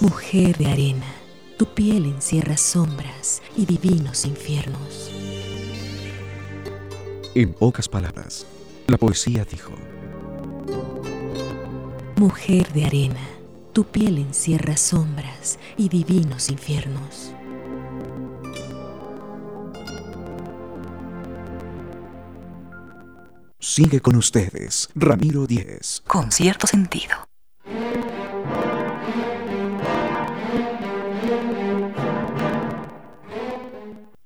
Mujer 0.00 0.56
de 0.58 0.66
arena, 0.66 1.06
tu 1.56 1.66
piel 1.66 2.04
encierra 2.04 2.56
sombras 2.56 3.42
y 3.56 3.64
divinos 3.64 4.26
infiernos. 4.26 5.10
En 7.34 7.52
pocas 7.54 7.88
palabras, 7.88 8.46
la 8.86 8.98
poesía 8.98 9.44
dijo. 9.44 9.72
Mujer 12.16 12.72
de 12.72 12.84
arena, 12.84 13.20
tu 13.76 13.84
piel 13.84 14.16
encierra 14.16 14.74
sombras 14.74 15.58
y 15.76 15.90
divinos 15.90 16.48
infiernos. 16.48 17.34
Sigue 23.58 24.00
con 24.00 24.16
ustedes, 24.16 24.88
Ramiro 24.94 25.46
Díez. 25.46 26.02
Con 26.06 26.32
cierto 26.32 26.66
sentido. 26.66 27.28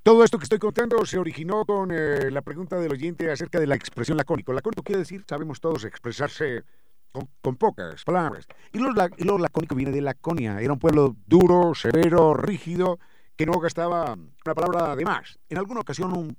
Todo 0.01 0.23
esto 0.23 0.37
que 0.37 0.43
estoy 0.45 0.59
contando 0.59 1.05
se 1.05 1.19
originó 1.19 1.65
con 1.65 1.91
eh, 1.91 2.31
la 2.31 2.41
pregunta 2.41 2.77
del 2.79 2.93
oyente 2.93 3.29
acerca 3.29 3.59
de 3.59 3.67
la 3.67 3.75
expresión 3.75 4.15
lacónico. 4.15 4.53
Lacónico 4.53 4.81
quiere 4.81 4.99
decir, 4.99 5.25
sabemos 5.27 5.59
todos, 5.59 5.83
expresarse 5.83 6.63
con, 7.11 7.55
pocas 7.55 8.03
palabras. 8.03 8.47
Y 8.71 8.79
lo, 8.79 8.91
lo, 8.91 9.37
lacónico 9.37 9.75
viene 9.75 9.91
de 9.91 10.01
Laconia. 10.01 10.59
Era 10.59 10.73
un 10.73 10.79
pueblo 10.79 11.15
duro, 11.25 11.73
severo, 11.75 12.33
rígido, 12.33 12.99
que 13.35 13.45
no 13.45 13.59
gastaba 13.59 14.13
una 14.13 14.55
palabra 14.55 14.95
de 14.95 15.05
más. 15.05 15.39
En 15.49 15.57
alguna 15.57 15.81
ocasión 15.81 16.17
un, 16.17 16.37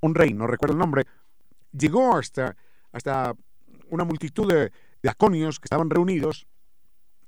un 0.00 0.14
rey, 0.14 0.32
no 0.32 0.46
recuerdo 0.46 0.74
el 0.74 0.80
nombre, 0.80 1.04
llegó 1.72 2.16
hasta, 2.16 2.56
hasta 2.92 3.34
una 3.90 4.04
multitud 4.04 4.52
de, 4.52 4.72
laconios 5.02 5.60
que 5.60 5.66
estaban 5.66 5.90
reunidos 5.90 6.46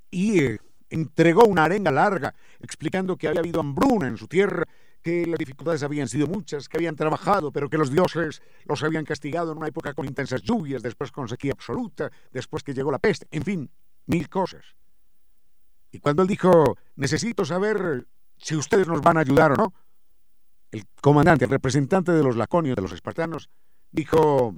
y 0.09 0.39
eh, 0.43 0.59
entregó 0.89 1.45
una 1.45 1.65
arenga 1.65 1.91
larga 1.91 2.33
explicando 2.59 3.17
que 3.17 3.27
había 3.27 3.39
habido 3.39 3.59
hambruna 3.59 4.07
en 4.07 4.17
su 4.17 4.27
tierra 4.27 4.65
que 5.01 5.25
las 5.25 5.37
dificultades 5.37 5.83
habían 5.83 6.07
sido 6.07 6.27
muchas, 6.27 6.69
que 6.69 6.77
habían 6.77 6.95
trabajado, 6.95 7.51
pero 7.51 7.69
que 7.69 7.77
los 7.77 7.91
dioses 7.91 8.41
los 8.65 8.83
habían 8.83 9.05
castigado 9.05 9.51
en 9.51 9.57
una 9.57 9.67
época 9.67 9.93
con 9.93 10.05
intensas 10.05 10.41
lluvias, 10.43 10.83
después 10.83 11.11
con 11.11 11.27
sequía 11.27 11.53
absoluta, 11.53 12.11
después 12.31 12.63
que 12.63 12.73
llegó 12.73 12.91
la 12.91 12.99
peste, 12.99 13.27
en 13.31 13.43
fin, 13.43 13.71
mil 14.05 14.29
cosas. 14.29 14.75
Y 15.91 15.99
cuando 15.99 16.21
él 16.21 16.27
dijo, 16.27 16.77
necesito 16.95 17.43
saber 17.45 18.07
si 18.37 18.55
ustedes 18.55 18.87
nos 18.87 19.01
van 19.01 19.17
a 19.17 19.21
ayudar 19.21 19.51
o 19.53 19.55
no, 19.55 19.73
el 20.71 20.85
comandante, 21.01 21.45
el 21.45 21.51
representante 21.51 22.11
de 22.11 22.23
los 22.23 22.37
laconios, 22.37 22.75
de 22.75 22.81
los 22.81 22.93
espartanos, 22.93 23.49
dijo, 23.91 24.55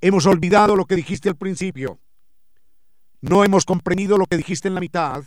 hemos 0.00 0.26
olvidado 0.26 0.76
lo 0.76 0.84
que 0.84 0.96
dijiste 0.96 1.28
al 1.28 1.36
principio, 1.36 1.98
no 3.20 3.44
hemos 3.44 3.64
comprendido 3.64 4.18
lo 4.18 4.26
que 4.26 4.36
dijiste 4.36 4.68
en 4.68 4.74
la 4.74 4.80
mitad, 4.80 5.24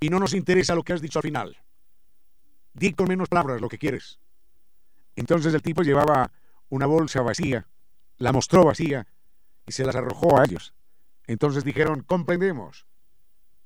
y 0.00 0.08
no 0.08 0.18
nos 0.18 0.34
interesa 0.34 0.74
lo 0.74 0.82
que 0.82 0.92
has 0.92 1.00
dicho 1.00 1.18
al 1.18 1.24
final. 1.24 1.56
Di 2.72 2.92
con 2.92 3.08
menos 3.08 3.28
palabras 3.28 3.60
lo 3.60 3.68
que 3.68 3.78
quieres. 3.78 4.20
Entonces 5.16 5.52
el 5.52 5.62
tipo 5.62 5.82
llevaba 5.82 6.30
una 6.68 6.86
bolsa 6.86 7.22
vacía, 7.22 7.66
la 8.18 8.32
mostró 8.32 8.64
vacía 8.64 9.06
y 9.66 9.72
se 9.72 9.84
las 9.84 9.96
arrojó 9.96 10.38
a 10.38 10.44
ellos. 10.44 10.74
Entonces 11.26 11.64
dijeron, 11.64 12.02
comprendemos. 12.02 12.86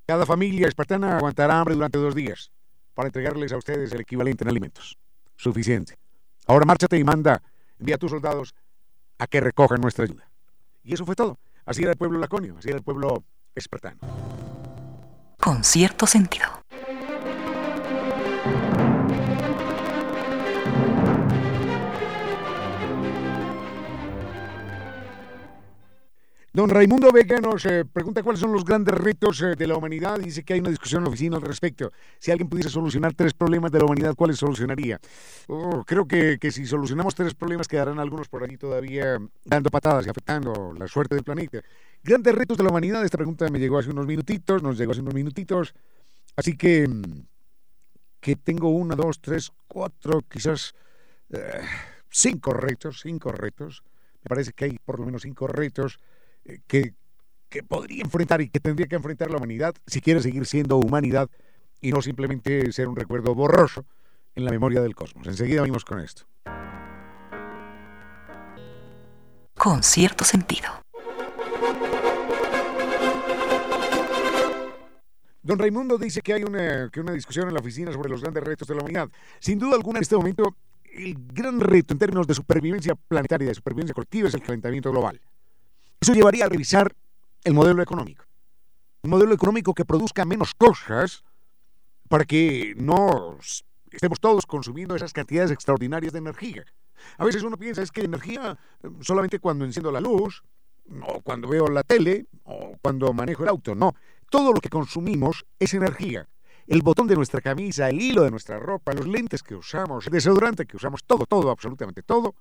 Cada 0.06 0.26
familia 0.26 0.66
espartana 0.66 1.18
aguantará 1.18 1.60
hambre 1.60 1.74
durante 1.74 1.98
dos 1.98 2.14
días 2.14 2.50
para 2.94 3.08
entregarles 3.08 3.52
a 3.52 3.58
ustedes 3.58 3.92
el 3.92 4.00
equivalente 4.00 4.44
en 4.44 4.48
alimentos. 4.48 4.98
Suficiente. 5.36 5.98
Ahora 6.46 6.64
márchate 6.64 6.98
y 6.98 7.04
manda, 7.04 7.42
envía 7.78 7.96
a 7.96 7.98
tus 7.98 8.10
soldados 8.10 8.54
a 9.18 9.26
que 9.26 9.40
recojan 9.40 9.80
nuestra 9.80 10.04
ayuda. 10.04 10.28
Y 10.82 10.94
eso 10.94 11.06
fue 11.06 11.14
todo. 11.14 11.38
Así 11.64 11.82
era 11.82 11.92
el 11.92 11.98
pueblo 11.98 12.18
laconio, 12.18 12.58
así 12.58 12.68
era 12.68 12.78
el 12.78 12.84
pueblo 12.84 13.24
espartano 13.54 14.00
con 15.42 15.64
cierto 15.64 16.06
sentido. 16.06 16.46
Don 26.54 26.68
Raimundo 26.68 27.10
Vega 27.10 27.38
nos 27.40 27.64
eh, 27.66 27.84
pregunta 27.84 28.22
cuáles 28.22 28.38
son 28.38 28.52
los 28.52 28.62
grandes 28.64 28.94
retos 28.94 29.40
eh, 29.42 29.56
de 29.56 29.66
la 29.66 29.74
humanidad. 29.74 30.20
Dice 30.20 30.44
que 30.44 30.52
hay 30.52 30.60
una 30.60 30.68
discusión 30.68 31.00
en 31.00 31.04
la 31.04 31.08
oficina 31.08 31.36
al 31.38 31.42
respecto. 31.42 31.90
Si 32.20 32.30
alguien 32.30 32.48
pudiese 32.48 32.68
solucionar 32.68 33.14
tres 33.14 33.34
problemas 33.34 33.72
de 33.72 33.78
la 33.78 33.86
humanidad, 33.86 34.14
¿cuáles 34.14 34.36
solucionaría? 34.38 35.00
Oh, 35.48 35.82
creo 35.84 36.06
que, 36.06 36.38
que, 36.38 36.52
si 36.52 36.66
solucionamos 36.66 37.16
tres 37.16 37.34
problemas, 37.34 37.66
quedarán 37.66 37.98
algunos 37.98 38.28
por 38.28 38.44
allí 38.44 38.58
todavía 38.58 39.18
dando 39.44 39.70
patadas 39.70 40.06
y 40.06 40.10
afectando 40.10 40.72
la 40.78 40.86
suerte 40.86 41.16
del 41.16 41.24
planeta. 41.24 41.62
Grandes 42.02 42.34
retos 42.34 42.56
de 42.56 42.64
la 42.64 42.70
humanidad. 42.70 43.04
Esta 43.04 43.16
pregunta 43.16 43.48
me 43.48 43.58
llegó 43.58 43.78
hace 43.78 43.90
unos 43.90 44.06
minutitos, 44.06 44.62
nos 44.62 44.76
llegó 44.76 44.92
hace 44.92 45.00
unos 45.00 45.14
minutitos. 45.14 45.74
Así 46.36 46.56
que, 46.56 46.88
que 48.20 48.36
tengo 48.36 48.70
uno, 48.70 48.96
dos, 48.96 49.20
tres, 49.20 49.52
cuatro, 49.68 50.22
quizás 50.28 50.74
eh, 51.30 51.60
cinco 52.10 52.52
retos, 52.52 53.00
cinco 53.02 53.32
retos. 53.32 53.82
Me 54.22 54.28
parece 54.28 54.52
que 54.52 54.64
hay 54.66 54.78
por 54.84 54.98
lo 54.98 55.06
menos 55.06 55.22
cinco 55.22 55.46
retos 55.46 56.00
eh, 56.44 56.60
que, 56.66 56.94
que 57.48 57.62
podría 57.62 58.02
enfrentar 58.02 58.40
y 58.40 58.48
que 58.48 58.60
tendría 58.60 58.86
que 58.86 58.96
enfrentar 58.96 59.30
la 59.30 59.36
humanidad 59.36 59.74
si 59.86 60.00
quiere 60.00 60.20
seguir 60.20 60.46
siendo 60.46 60.76
humanidad 60.76 61.28
y 61.80 61.92
no 61.92 62.02
simplemente 62.02 62.72
ser 62.72 62.88
un 62.88 62.96
recuerdo 62.96 63.34
borroso 63.34 63.84
en 64.34 64.44
la 64.44 64.50
memoria 64.50 64.80
del 64.80 64.94
cosmos. 64.94 65.26
Enseguida 65.26 65.60
venimos 65.62 65.84
con 65.84 66.00
esto. 66.00 66.24
con 69.62 69.84
cierto 69.84 70.24
sentido. 70.24 70.68
Don 75.42 75.58
Raimundo 75.58 75.98
dice 75.98 76.20
que 76.22 76.34
hay 76.34 76.44
una, 76.44 76.88
que 76.90 77.00
una 77.00 77.12
discusión 77.12 77.48
en 77.48 77.54
la 77.54 77.60
oficina 77.60 77.92
sobre 77.92 78.08
los 78.08 78.20
grandes 78.20 78.44
retos 78.44 78.68
de 78.68 78.74
la 78.74 78.80
humanidad. 78.82 79.08
Sin 79.40 79.58
duda 79.58 79.74
alguna, 79.74 79.98
en 79.98 80.02
este 80.02 80.16
momento, 80.16 80.56
el 80.84 81.16
gran 81.18 81.58
reto 81.60 81.94
en 81.94 81.98
términos 81.98 82.26
de 82.26 82.34
supervivencia 82.34 82.94
planetaria, 82.94 83.48
de 83.48 83.54
supervivencia 83.54 83.94
colectiva, 83.94 84.28
es 84.28 84.34
el 84.34 84.42
calentamiento 84.42 84.90
global. 84.92 85.20
Eso 86.00 86.12
llevaría 86.14 86.44
a 86.44 86.48
revisar 86.48 86.94
el 87.42 87.54
modelo 87.54 87.82
económico. 87.82 88.24
Un 89.02 89.10
modelo 89.10 89.34
económico 89.34 89.74
que 89.74 89.84
produzca 89.84 90.24
menos 90.24 90.54
cosas 90.54 91.24
para 92.08 92.24
que 92.24 92.74
no 92.76 93.36
estemos 93.90 94.20
todos 94.20 94.46
consumiendo 94.46 94.94
esas 94.94 95.12
cantidades 95.12 95.50
extraordinarias 95.50 96.12
de 96.12 96.20
energía. 96.20 96.64
A 97.18 97.24
veces 97.24 97.42
uno 97.42 97.56
piensa, 97.56 97.82
es 97.82 97.90
que 97.90 98.02
energía 98.02 98.56
eh, 98.82 98.88
solamente 99.00 99.40
cuando 99.40 99.64
enciendo 99.64 99.90
la 99.90 100.00
luz, 100.00 100.42
o 101.06 101.20
cuando 101.20 101.48
veo 101.48 101.66
la 101.68 101.82
tele, 101.82 102.26
o 102.44 102.76
cuando 102.80 103.12
manejo 103.12 103.42
el 103.42 103.48
auto. 103.48 103.74
No, 103.74 103.94
todo 104.32 104.54
lo 104.54 104.60
que 104.62 104.70
consumimos 104.70 105.44
es 105.58 105.74
energía. 105.74 106.26
El 106.66 106.80
botón 106.80 107.06
de 107.06 107.14
nuestra 107.14 107.42
camisa, 107.42 107.90
el 107.90 108.00
hilo 108.00 108.22
de 108.22 108.30
nuestra 108.30 108.58
ropa, 108.58 108.94
los 108.94 109.06
lentes 109.06 109.42
que 109.42 109.54
usamos, 109.54 110.06
el 110.06 110.12
desodorante 110.12 110.64
que 110.64 110.78
usamos, 110.78 111.04
todo, 111.04 111.26
todo, 111.26 111.50
absolutamente 111.50 112.02
todo, 112.02 112.34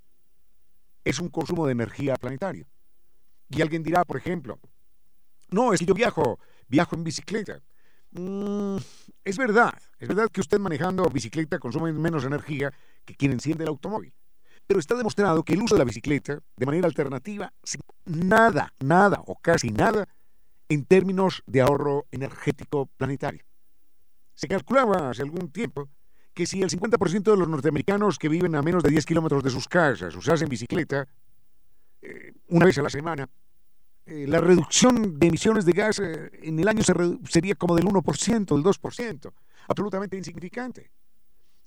es 1.04 1.20
un 1.20 1.28
consumo 1.28 1.66
de 1.66 1.74
energía 1.74 2.16
planetario. 2.16 2.66
Y 3.50 3.62
alguien 3.62 3.84
dirá, 3.84 4.06
por 4.06 4.16
ejemplo, 4.16 4.58
no, 5.50 5.74
es 5.74 5.82
que 5.82 5.86
yo 5.86 5.94
viajo, 5.94 6.40
viajo 6.70 6.96
en 6.96 7.04
bicicleta. 7.04 7.60
Mm, 8.12 8.78
es 9.26 9.38
verdad, 9.38 9.74
es 10.00 10.08
verdad 10.08 10.30
que 10.32 10.40
usted 10.40 10.60
manejando 10.60 11.04
bicicleta 11.10 11.60
consume 11.60 11.92
menos 11.92 12.24
energía 12.24 12.72
que 13.04 13.16
quien 13.16 13.34
enciende 13.34 13.66
el 13.66 13.70
automóvil. 13.70 14.14
Pero 14.66 14.80
está 14.80 14.96
demostrado 14.96 15.44
que 15.44 15.54
el 15.54 15.62
uso 15.62 15.76
de 15.76 15.80
la 15.80 15.86
bicicleta 15.86 16.40
de 16.56 16.66
manera 16.66 16.88
alternativa, 16.88 17.52
sin 17.64 17.82
nada, 18.06 18.74
nada 18.80 19.22
o 19.26 19.36
casi 19.36 19.72
nada, 19.72 20.08
en 20.72 20.86
términos 20.86 21.44
de 21.46 21.60
ahorro 21.60 22.06
energético 22.12 22.86
planetario. 22.96 23.44
Se 24.34 24.48
calculaba 24.48 25.10
hace 25.10 25.22
algún 25.22 25.52
tiempo 25.52 25.90
que 26.34 26.48
si 26.48 26.62
el 26.62 26.70
50% 26.70 27.24
de 27.24 27.36
los 27.36 27.50
norteamericanos 27.50 28.18
que 28.18 28.30
viven 28.30 28.56
a 28.56 28.62
menos 28.62 28.82
de 28.82 28.90
10 28.90 29.06
kilómetros 29.06 29.44
de 29.44 29.50
sus 29.50 29.68
casas 29.68 30.16
usasen 30.16 30.48
bicicleta 30.48 31.06
eh, 32.02 32.32
una 32.48 32.66
vez 32.68 32.78
a 32.78 32.84
la 32.84 32.90
semana, 32.90 33.30
eh, 34.06 34.26
la 34.30 34.40
reducción 34.40 35.20
de 35.20 35.28
emisiones 35.28 35.66
de 35.66 35.74
gas 35.74 36.00
eh, 36.00 36.32
en 36.42 36.58
el 36.58 36.68
año 36.70 36.84
sería 37.30 37.56
como 37.56 37.76
del 37.76 37.86
1%, 37.86 38.46
del 38.46 38.64
2%, 38.64 39.34
absolutamente 39.68 40.16
insignificante. 40.16 40.90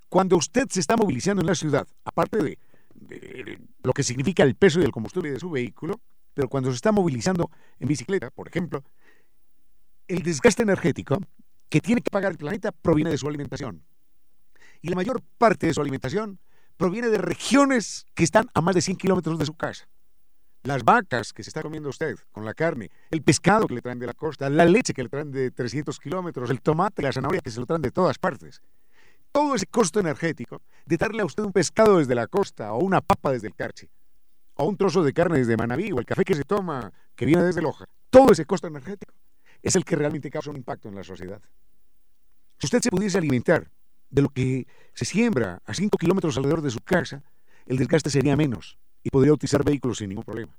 Cuando 0.08 0.38
usted 0.38 0.66
se 0.70 0.80
está 0.80 0.96
movilizando 0.96 1.42
en 1.42 1.46
la 1.46 1.54
ciudad, 1.54 1.86
aparte 2.04 2.38
de, 2.42 2.58
lo 3.82 3.92
que 3.92 4.02
significa 4.02 4.44
el 4.44 4.54
peso 4.54 4.80
y 4.80 4.84
el 4.84 4.92
combustible 4.92 5.30
de 5.30 5.40
su 5.40 5.50
vehículo, 5.50 6.00
pero 6.34 6.48
cuando 6.48 6.70
se 6.70 6.76
está 6.76 6.92
movilizando 6.92 7.50
en 7.78 7.88
bicicleta, 7.88 8.30
por 8.30 8.48
ejemplo, 8.48 8.84
el 10.08 10.22
desgaste 10.22 10.62
energético 10.62 11.18
que 11.68 11.80
tiene 11.80 12.02
que 12.02 12.10
pagar 12.10 12.32
el 12.32 12.38
planeta 12.38 12.72
proviene 12.72 13.10
de 13.10 13.18
su 13.18 13.26
alimentación. 13.26 13.82
Y 14.82 14.88
la 14.88 14.96
mayor 14.96 15.22
parte 15.38 15.66
de 15.66 15.74
su 15.74 15.80
alimentación 15.80 16.38
proviene 16.76 17.08
de 17.08 17.18
regiones 17.18 18.06
que 18.14 18.24
están 18.24 18.50
a 18.52 18.60
más 18.60 18.74
de 18.74 18.82
100 18.82 18.96
kilómetros 18.98 19.38
de 19.38 19.46
su 19.46 19.54
casa 19.54 19.88
las 20.64 20.82
vacas 20.82 21.32
que 21.32 21.42
se 21.42 21.50
está 21.50 21.62
comiendo 21.62 21.90
usted 21.90 22.16
con 22.32 22.44
la 22.44 22.54
carne, 22.54 22.90
el 23.10 23.22
pescado 23.22 23.66
que 23.66 23.74
le 23.74 23.82
traen 23.82 23.98
de 23.98 24.06
la 24.06 24.14
costa, 24.14 24.48
la 24.48 24.64
leche 24.64 24.94
que 24.94 25.02
le 25.02 25.10
traen 25.10 25.30
de 25.30 25.50
300 25.50 26.00
kilómetros, 26.00 26.50
el 26.50 26.60
tomate, 26.62 27.02
la 27.02 27.12
zanahoria 27.12 27.42
que 27.42 27.50
se 27.50 27.60
lo 27.60 27.66
traen 27.66 27.82
de 27.82 27.90
todas 27.90 28.18
partes. 28.18 28.62
Todo 29.30 29.54
ese 29.54 29.66
costo 29.66 30.00
energético 30.00 30.62
de 30.86 30.96
darle 30.96 31.22
a 31.22 31.26
usted 31.26 31.42
un 31.42 31.52
pescado 31.52 31.98
desde 31.98 32.14
la 32.14 32.26
costa 32.26 32.72
o 32.72 32.78
una 32.78 33.02
papa 33.02 33.32
desde 33.32 33.46
el 33.46 33.54
Carche, 33.54 33.90
o 34.56 34.64
un 34.64 34.76
trozo 34.76 35.02
de 35.02 35.12
carne 35.12 35.38
desde 35.38 35.56
Manabí 35.56 35.92
o 35.92 35.98
el 35.98 36.06
café 36.06 36.24
que 36.24 36.34
se 36.34 36.44
toma 36.44 36.92
que 37.16 37.26
viene 37.26 37.42
desde 37.42 37.62
Loja, 37.62 37.86
todo 38.10 38.32
ese 38.32 38.44
costo 38.44 38.66
energético 38.66 39.14
es 39.62 39.76
el 39.76 39.84
que 39.84 39.96
realmente 39.96 40.30
causa 40.30 40.50
un 40.50 40.56
impacto 40.56 40.88
en 40.88 40.94
la 40.94 41.04
sociedad. 41.04 41.40
Si 42.58 42.66
usted 42.66 42.80
se 42.80 42.90
pudiese 42.90 43.18
alimentar 43.18 43.70
de 44.10 44.22
lo 44.22 44.28
que 44.28 44.66
se 44.92 45.04
siembra 45.04 45.60
a 45.64 45.74
5 45.74 45.98
kilómetros 45.98 46.36
alrededor 46.36 46.62
de 46.62 46.70
su 46.70 46.80
casa, 46.80 47.22
el 47.66 47.78
desgaste 47.78 48.10
sería 48.10 48.36
menos 48.36 48.78
y 49.02 49.10
podría 49.10 49.32
utilizar 49.32 49.64
vehículos 49.64 49.98
sin 49.98 50.10
ningún 50.10 50.24
problema. 50.24 50.56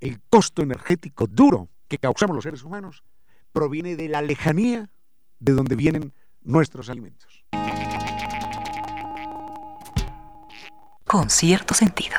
El 0.00 0.20
costo 0.28 0.62
energético 0.62 1.26
duro 1.26 1.68
que 1.88 1.98
causamos 1.98 2.34
los 2.34 2.44
seres 2.44 2.62
humanos 2.62 3.04
proviene 3.52 3.96
de 3.96 4.08
la 4.08 4.20
lejanía 4.20 4.90
de 5.38 5.52
donde 5.52 5.76
vienen 5.76 6.12
nuestros 6.42 6.90
alimentos. 6.90 7.44
Con 11.06 11.30
cierto 11.30 11.72
sentido. 11.72 12.16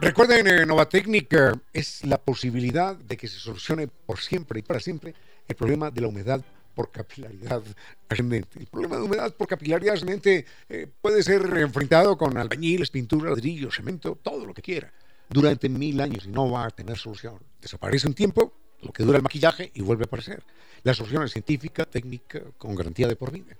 Recuerden, 0.00 0.46
eh, 0.48 0.66
Novatecnica 0.66 1.54
es 1.72 2.04
la 2.04 2.18
posibilidad 2.18 2.96
de 2.96 3.16
que 3.16 3.28
se 3.28 3.38
solucione 3.38 3.86
por 3.86 4.18
siempre 4.18 4.58
y 4.58 4.62
para 4.62 4.80
siempre 4.80 5.14
el 5.46 5.54
problema 5.54 5.92
de 5.92 6.00
la 6.00 6.08
humedad 6.08 6.42
por 6.76 6.92
capilaridad 6.92 7.62
ascendente. 8.06 8.60
El 8.60 8.66
problema 8.66 8.96
de 8.96 9.02
humedad 9.02 9.34
por 9.34 9.48
capilaridad 9.48 9.94
ascendente 9.94 10.44
eh, 10.68 10.86
puede 11.00 11.22
ser 11.22 11.42
enfrentado 11.56 12.18
con 12.18 12.36
albañiles, 12.36 12.90
pintura, 12.90 13.30
ladrillo, 13.30 13.70
cemento, 13.70 14.18
todo 14.22 14.44
lo 14.44 14.52
que 14.52 14.60
quiera, 14.60 14.92
durante 15.30 15.70
mil 15.70 15.98
años 16.02 16.26
y 16.26 16.28
no 16.28 16.50
va 16.50 16.66
a 16.66 16.70
tener 16.70 16.98
solución. 16.98 17.38
Desaparece 17.62 18.06
un 18.06 18.12
tiempo, 18.12 18.52
lo 18.82 18.92
que 18.92 19.02
dura 19.04 19.16
el 19.16 19.22
maquillaje 19.22 19.72
y 19.74 19.80
vuelve 19.80 20.04
a 20.04 20.06
aparecer. 20.06 20.44
La 20.82 20.92
solución 20.92 21.22
es 21.24 21.32
científica, 21.32 21.86
técnica, 21.86 22.42
con 22.58 22.74
garantía 22.74 23.08
de 23.08 23.16
por 23.16 23.32
vida. 23.32 23.56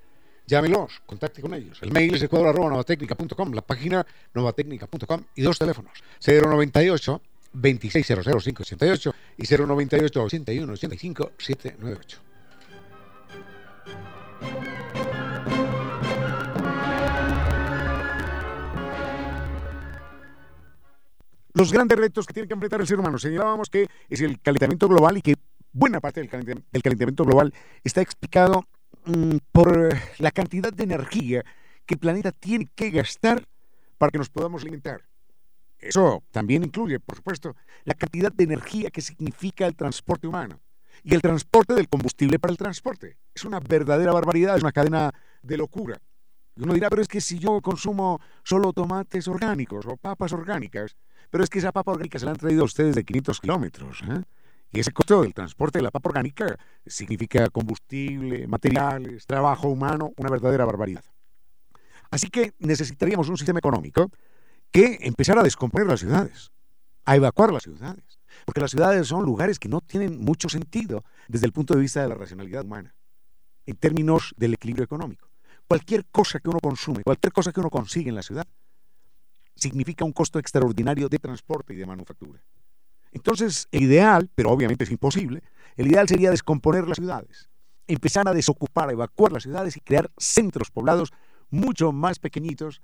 Llámelos, 0.47 1.01
contacte 1.07 1.41
con 1.41 1.55
ellos. 1.55 1.79
El 1.81 1.93
mail 1.93 2.15
es 2.15 2.23
ecuador.novatecnica.com, 2.23 3.53
la 3.53 3.63
página 3.63 4.07
novatecnica.com 4.35 5.25
y 5.35 5.43
dos 5.43 5.59
teléfonos, 5.59 6.05
098 6.25 7.23
2600 7.55 9.15
y 9.39 9.57
098 9.57 10.23
81 10.23 10.73
85 10.75 11.33
798. 11.39 12.26
Los 21.55 21.73
grandes 21.73 21.99
retos 21.99 22.27
que 22.27 22.35
tiene 22.35 22.47
que 22.47 22.55
enfrentar 22.55 22.81
el 22.81 22.87
ser 22.87 22.99
humano. 22.99 23.19
Señalábamos 23.19 23.71
que 23.71 23.89
es 24.11 24.21
el 24.21 24.41
calentamiento 24.41 24.89
global 24.89 25.17
y 25.17 25.23
que 25.23 25.37
buena 25.73 26.01
parte 26.01 26.21
del 26.21 26.29
calentamiento 26.29 27.25
global 27.25 27.55
está 27.83 28.03
explicado 28.03 28.67
Mm, 29.07 29.37
por 29.53 29.97
la 30.19 30.33
cantidad 30.33 30.73
de 30.73 30.83
energía 30.83 31.45
que 31.87 31.95
el 31.95 32.01
planeta 32.01 32.33
tiene 32.33 32.69
que 32.75 32.91
gastar 32.91 33.47
para 33.99 34.11
que 34.11 34.19
nos 34.19 34.29
podamos 34.29 34.63
alimentar. 34.63 35.03
Eso 35.79 36.25
también 36.33 36.65
incluye, 36.65 36.99
por 36.99 37.17
supuesto, 37.17 37.55
la 37.85 37.95
cantidad 37.95 38.33
de 38.33 38.45
energía 38.45 38.91
que 38.91 39.01
significa 39.01 39.67
el 39.67 39.77
transporte 39.77 40.27
humano 40.27 40.61
y 41.05 41.15
el 41.15 41.23
transporte 41.23 41.75
del 41.75 41.89
combustible 41.89 42.41
para 42.41 42.51
el 42.51 42.59
transporte. 42.59 43.17
Es 43.37 43.45
una 43.45 43.61
verdadera 43.61 44.15
barbaridad, 44.15 44.57
es 44.57 44.63
una 44.63 44.73
cadena 44.73 45.13
de 45.43 45.59
locura. 45.59 45.99
Y 46.57 46.63
uno 46.63 46.73
dirá, 46.73 46.89
pero 46.89 47.03
es 47.03 47.09
que 47.09 47.21
si 47.21 47.39
yo 47.39 47.61
consumo 47.61 48.19
solo 48.43 48.73
tomates 48.73 49.29
orgánicos 49.29 49.85
o 49.85 49.99
papas 49.99 50.33
orgánicas, 50.33 50.97
pero 51.29 51.45
es 51.45 51.51
que 51.51 51.59
esa 51.59 51.71
papa 51.71 51.93
orgánica 51.93 52.19
se 52.19 52.25
la 52.25 52.31
han 52.31 52.39
traído 52.39 52.63
a 52.63 52.65
ustedes 52.65 52.95
de 52.95 53.05
500 53.05 53.41
kilómetros. 53.41 54.03
¿eh? 54.09 54.23
Y 54.73 54.81
ese 54.81 54.91
costo 54.91 55.21
del 55.21 55.35
transporte 55.35 55.81
de 55.81 55.83
la 55.83 55.91
papa 55.91 56.09
orgánica 56.09 56.57
significa 56.87 57.51
combustible, 57.51 58.47
materiales, 58.47 59.27
trabajo 59.27 59.69
humano, 59.69 60.15
una 60.17 60.31
verdadera 60.31 60.65
barbaridad. 60.65 61.05
Así 62.11 62.29
que 62.29 62.55
necesitaríamos 62.59 63.29
un 63.29 63.37
sistema 63.37 63.59
económico 63.59 64.11
que 64.71 64.97
empezara 65.03 65.43
a 65.43 65.45
descomponer 65.45 65.87
las 65.87 66.01
ciudades, 66.01 66.53
a 67.05 67.17
evacuar 67.17 67.53
las 67.53 67.65
ciudades, 67.65 68.19
porque 68.47 68.63
las 68.63 68.71
ciudades 68.71 69.07
son 69.07 69.27
lugares 69.27 69.59
que 69.59 69.69
no 69.69 69.83
tienen 69.83 70.19
mucho 70.19 70.49
sentido 70.49 71.05
desde 71.29 71.45
el 71.45 71.53
punto 71.53 71.75
de 71.75 71.81
vista 71.81 72.01
de 72.01 72.09
la 72.09 72.15
racionalidad 72.15 72.65
humana, 72.65 72.96
en 73.67 73.77
términos 73.77 74.33
del 74.37 74.55
equilibrio 74.55 74.85
económico. 74.85 75.29
Cualquier 75.69 76.07
cosa 76.07 76.39
que 76.39 76.49
uno 76.49 76.61
consume, 76.61 77.03
cualquier 77.03 77.33
cosa 77.33 77.53
que 77.53 77.61
uno 77.61 77.71
consigue 77.71 78.09
en 78.09 78.15
la 78.15 78.23
ciudad, 78.23 78.47
significa 79.57 80.05
un 80.05 80.13
costo 80.13 80.39
extraordinario 80.39 81.09
de 81.09 81.19
transporte 81.19 81.75
y 81.75 81.77
de 81.77 81.87
manufactura. 81.87 82.41
Entonces, 83.13 83.67
el 83.73 83.85
ideal, 83.85 84.31
pero 84.35 84.51
obviamente 84.51 84.85
es 84.85 84.91
imposible, 84.91 85.43
el 85.77 85.89
ideal 85.89 86.07
sería 86.09 86.31
descomponer 86.31 86.87
las 86.87 86.97
ciudades, 86.97 87.49
empezar 87.87 88.29
a 88.29 88.35
desocupar, 88.35 88.89
a 88.89 88.93
evacuar 88.93 89.33
las 89.33 89.43
ciudades 89.43 89.77
y 89.77 89.81
crear 89.81 90.11
centros 90.19 90.71
poblados 90.71 91.13
mucho 91.51 91.93
más 91.93 92.19
pequeñitos, 92.19 92.83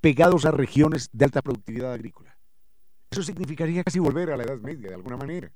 pegados 0.00 0.44
a 0.44 0.50
regiones 0.50 1.08
de 1.12 1.24
alta 1.24 1.42
productividad 1.42 1.92
agrícola. 1.92 2.36
Eso 3.10 3.22
significaría 3.22 3.84
casi 3.84 3.98
volver 3.98 4.30
a 4.30 4.36
la 4.36 4.44
Edad 4.44 4.58
Media, 4.58 4.88
de 4.88 4.94
alguna 4.94 5.16
manera. 5.16 5.52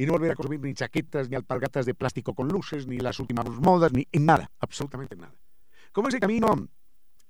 Y 0.00 0.06
no 0.06 0.12
volver 0.12 0.30
a 0.30 0.34
consumir 0.34 0.60
ni 0.62 0.72
chaquetas, 0.72 1.28
ni 1.28 1.36
alpargatas 1.36 1.84
de 1.84 1.92
plástico 1.92 2.32
con 2.32 2.48
luces, 2.48 2.86
ni 2.86 2.96
las 3.00 3.20
últimas 3.20 3.46
modas, 3.50 3.92
ni 3.92 4.08
en 4.10 4.24
nada, 4.24 4.50
absolutamente 4.58 5.14
nada. 5.14 5.34
Como 5.92 6.08
ese 6.08 6.18
camino 6.18 6.68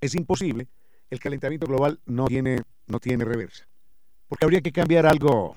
es 0.00 0.14
imposible, 0.14 0.68
el 1.10 1.18
calentamiento 1.18 1.66
global 1.66 1.98
no 2.06 2.26
tiene, 2.26 2.62
no 2.86 3.00
tiene 3.00 3.24
reversa. 3.24 3.66
Porque 4.28 4.44
habría 4.44 4.60
que 4.60 4.70
cambiar 4.70 5.04
algo, 5.04 5.56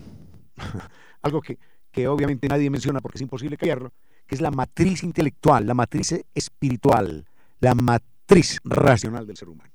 algo 1.21 1.39
que, 1.39 1.59
que 1.91 2.07
obviamente 2.07 2.47
nadie 2.47 2.71
menciona 2.71 2.99
porque 2.99 3.19
es 3.19 3.21
imposible 3.21 3.57
cambiarlo, 3.57 3.93
que 4.25 4.33
es 4.33 4.41
la 4.41 4.49
matriz 4.49 5.03
intelectual, 5.03 5.67
la 5.67 5.75
matriz 5.75 6.15
espiritual, 6.33 7.27
la 7.59 7.75
matriz 7.75 8.57
racional 8.63 9.27
del 9.27 9.37
ser 9.37 9.49
humano. 9.49 9.71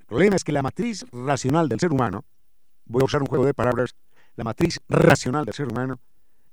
El 0.00 0.06
problema 0.06 0.34
es 0.34 0.42
que 0.42 0.50
la 0.50 0.62
matriz 0.62 1.06
racional 1.12 1.68
del 1.68 1.78
ser 1.78 1.92
humano, 1.92 2.24
voy 2.86 3.02
a 3.02 3.04
usar 3.04 3.20
un 3.22 3.28
juego 3.28 3.46
de 3.46 3.54
palabras, 3.54 3.94
la 4.34 4.42
matriz 4.42 4.80
racional 4.88 5.44
del 5.44 5.54
ser 5.54 5.68
humano 5.68 6.00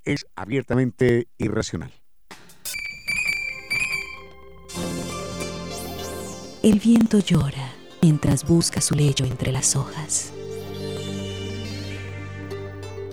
es 0.04 0.26
abiertamente 0.36 1.28
irracional. 1.38 1.92
El 6.62 6.80
viento 6.80 7.20
llora 7.20 7.72
mientras 8.02 8.46
busca 8.46 8.82
su 8.82 8.96
lecho 8.96 9.24
entre 9.26 9.52
las 9.52 9.76
hojas. 9.76 10.34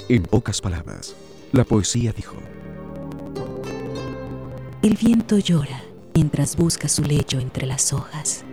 En 0.09 0.22
pocas 0.22 0.61
palabras, 0.61 1.14
la 1.53 1.64
poesía 1.64 2.12
dijo, 2.12 2.37
El 4.83 4.96
viento 4.96 5.38
llora 5.38 5.83
mientras 6.14 6.57
busca 6.57 6.88
su 6.88 7.03
lecho 7.03 7.38
entre 7.38 7.66
las 7.66 7.92
hojas. 7.92 8.44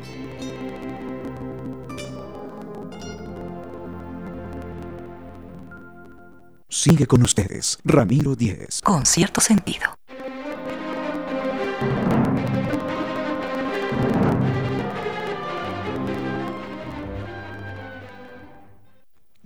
Sigue 6.74 7.06
con 7.06 7.22
ustedes, 7.22 7.78
Ramiro 7.86 8.36
Díez. 8.36 8.82
Con 8.82 9.06
cierto 9.06 9.40
sentido. 9.40 9.96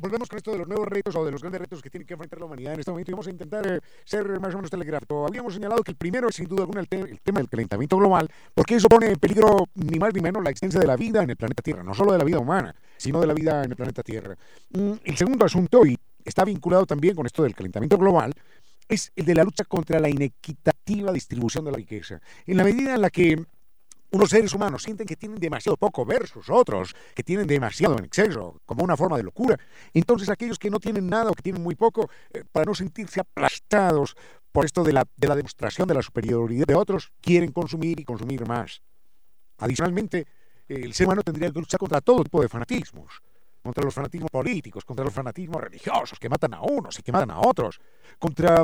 volvemos 0.07 0.29
con 0.29 0.37
esto 0.37 0.51
de 0.51 0.59
los 0.59 0.67
nuevos 0.67 0.87
retos 0.87 1.13
o 1.17 1.25
de 1.25 1.31
los 1.31 1.41
grandes 1.41 1.59
retos 1.59 1.81
que 1.81 1.89
tiene 1.89 2.05
que 2.05 2.13
enfrentar 2.13 2.39
la 2.39 2.45
humanidad 2.45 2.73
en 2.73 2.79
este 2.79 2.91
momento 2.91 3.11
y 3.11 3.13
vamos 3.13 3.27
a 3.27 3.29
intentar 3.29 3.67
eh, 3.67 3.79
ser 4.05 4.39
más 4.39 4.53
o 4.53 4.57
menos 4.57 4.71
telegráfico. 4.71 5.27
Habíamos 5.27 5.53
señalado 5.53 5.83
que 5.83 5.91
el 5.91 5.97
primero 5.97 6.29
es 6.29 6.35
sin 6.35 6.47
duda 6.47 6.61
alguna 6.61 6.79
el, 6.79 6.87
el, 6.89 7.19
tema 7.19 7.39
del 7.39 7.49
calentamiento 7.49 7.97
global, 7.97 8.29
porque 8.53 8.75
eso 8.75 8.87
pone 8.87 9.07
en 9.07 9.15
peligro 9.17 9.67
ni 9.75 9.99
más 9.99 10.13
ni 10.13 10.21
menos 10.21 10.41
la 10.41 10.49
existencia 10.49 10.79
de 10.79 10.87
la 10.87 10.95
vida 10.95 11.23
en 11.23 11.29
el 11.29 11.35
planeta 11.35 11.61
Tierra, 11.61 11.83
no 11.83 11.93
solo 11.93 12.13
de 12.13 12.19
la 12.19 12.23
vida 12.23 12.39
humana, 12.39 12.73
sino 12.95 13.19
de 13.19 13.27
la 13.27 13.33
vida 13.33 13.63
en 13.63 13.71
el 13.71 13.75
planeta 13.75 14.01
Tierra. 14.01 14.37
Mm, 14.71 14.93
el 15.03 15.17
segundo 15.17 15.45
asunto, 15.45 15.85
y 15.85 15.97
está 16.27 16.43
vinculado 16.43 16.85
también 16.85 17.15
con 17.15 17.25
esto 17.25 17.43
del 17.43 17.55
calentamiento 17.55 17.97
global, 17.97 18.33
es 18.87 19.11
el 19.15 19.25
de 19.25 19.35
la 19.35 19.43
lucha 19.43 19.63
contra 19.63 19.99
la 19.99 20.09
inequitativa 20.09 21.11
distribución 21.11 21.65
de 21.65 21.71
la 21.71 21.77
riqueza. 21.77 22.21
En 22.45 22.57
la 22.57 22.63
medida 22.63 22.95
en 22.95 23.01
la 23.01 23.09
que 23.09 23.43
unos 24.11 24.29
seres 24.29 24.53
humanos 24.53 24.83
sienten 24.83 25.05
que 25.05 25.17
tienen 25.17 25.37
demasiado 25.39 25.75
poco 25.75 26.05
versus 26.05 26.49
otros 26.49 26.95
que 27.13 27.23
tienen 27.23 27.45
demasiado 27.45 27.97
en 27.97 28.05
exceso, 28.05 28.61
como 28.65 28.83
una 28.83 28.95
forma 28.95 29.17
de 29.17 29.23
locura. 29.23 29.57
Entonces 29.93 30.29
aquellos 30.29 30.59
que 30.59 30.69
no 30.69 30.79
tienen 30.79 31.07
nada 31.07 31.29
o 31.29 31.33
que 31.33 31.43
tienen 31.43 31.61
muy 31.61 31.75
poco, 31.75 32.09
eh, 32.33 32.43
para 32.51 32.65
no 32.65 32.73
sentirse 32.73 33.19
aplastados 33.19 34.15
por 34.51 34.65
esto 34.65 34.83
de 34.83 34.93
la, 34.93 35.05
de 35.15 35.27
la 35.27 35.35
demostración 35.35 35.87
de 35.87 35.93
la 35.93 36.01
superioridad 36.01 36.65
de 36.65 36.75
otros, 36.75 37.11
quieren 37.21 37.51
consumir 37.51 37.99
y 37.99 38.05
consumir 38.05 38.47
más. 38.47 38.81
Adicionalmente, 39.57 40.25
el 40.67 40.93
ser 40.93 41.07
humano 41.07 41.21
tendría 41.21 41.51
que 41.51 41.59
luchar 41.59 41.79
contra 41.79 42.01
todo 42.01 42.23
tipo 42.23 42.41
de 42.41 42.49
fanatismos, 42.49 43.21
contra 43.67 43.83
los 43.83 43.93
fanatismos 43.93 44.31
políticos, 44.31 44.85
contra 44.85 45.03
los 45.03 45.13
fanatismos 45.13 45.61
religiosos 45.61 46.17
que 46.17 46.29
matan 46.29 46.53
a 46.53 46.61
unos 46.61 46.97
y 46.97 47.03
que 47.03 47.11
matan 47.11 47.31
a 47.31 47.41
otros, 47.41 47.81
contra, 48.17 48.63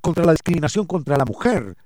contra 0.00 0.24
la 0.24 0.32
discriminación 0.32 0.86
contra 0.86 1.16
la 1.16 1.24
mujer, 1.24 1.76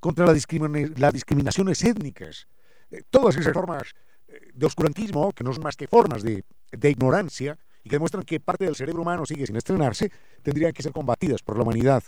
contra 0.00 0.26
la 0.26 0.32
las 0.32 1.12
discriminaciones 1.12 1.84
étnicas, 1.84 2.48
eh, 2.90 3.02
todas 3.08 3.36
esas 3.36 3.52
formas 3.52 3.94
eh, 4.26 4.50
de 4.52 4.66
oscurantismo, 4.66 5.30
que 5.30 5.44
no 5.44 5.52
son 5.52 5.62
más 5.62 5.76
que 5.76 5.86
formas 5.86 6.24
de, 6.24 6.44
de, 6.72 6.90
ignorancia 6.90 7.56
y 7.84 7.88
que 7.88 7.96
demuestran 7.96 8.24
que 8.24 8.40
parte 8.40 8.64
del 8.64 8.74
cerebro 8.74 9.02
humano 9.02 9.24
sigue 9.24 9.46
sin 9.46 9.54
estrenarse, 9.54 10.10
tendrían 10.42 10.72
que 10.72 10.82
ser 10.82 10.92
combatidas 10.92 11.42
por 11.42 11.56
la 11.56 11.62
humanidad. 11.62 12.02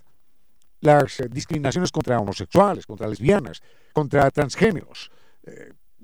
Las 0.80 1.20
eh, 1.20 1.28
discriminaciones 1.30 1.92
contra 1.92 2.18
homosexuales, 2.18 2.84
contra 2.84 3.06
lesbianas, 3.06 3.62
contra 3.92 4.28
transgéneros, 4.32 5.12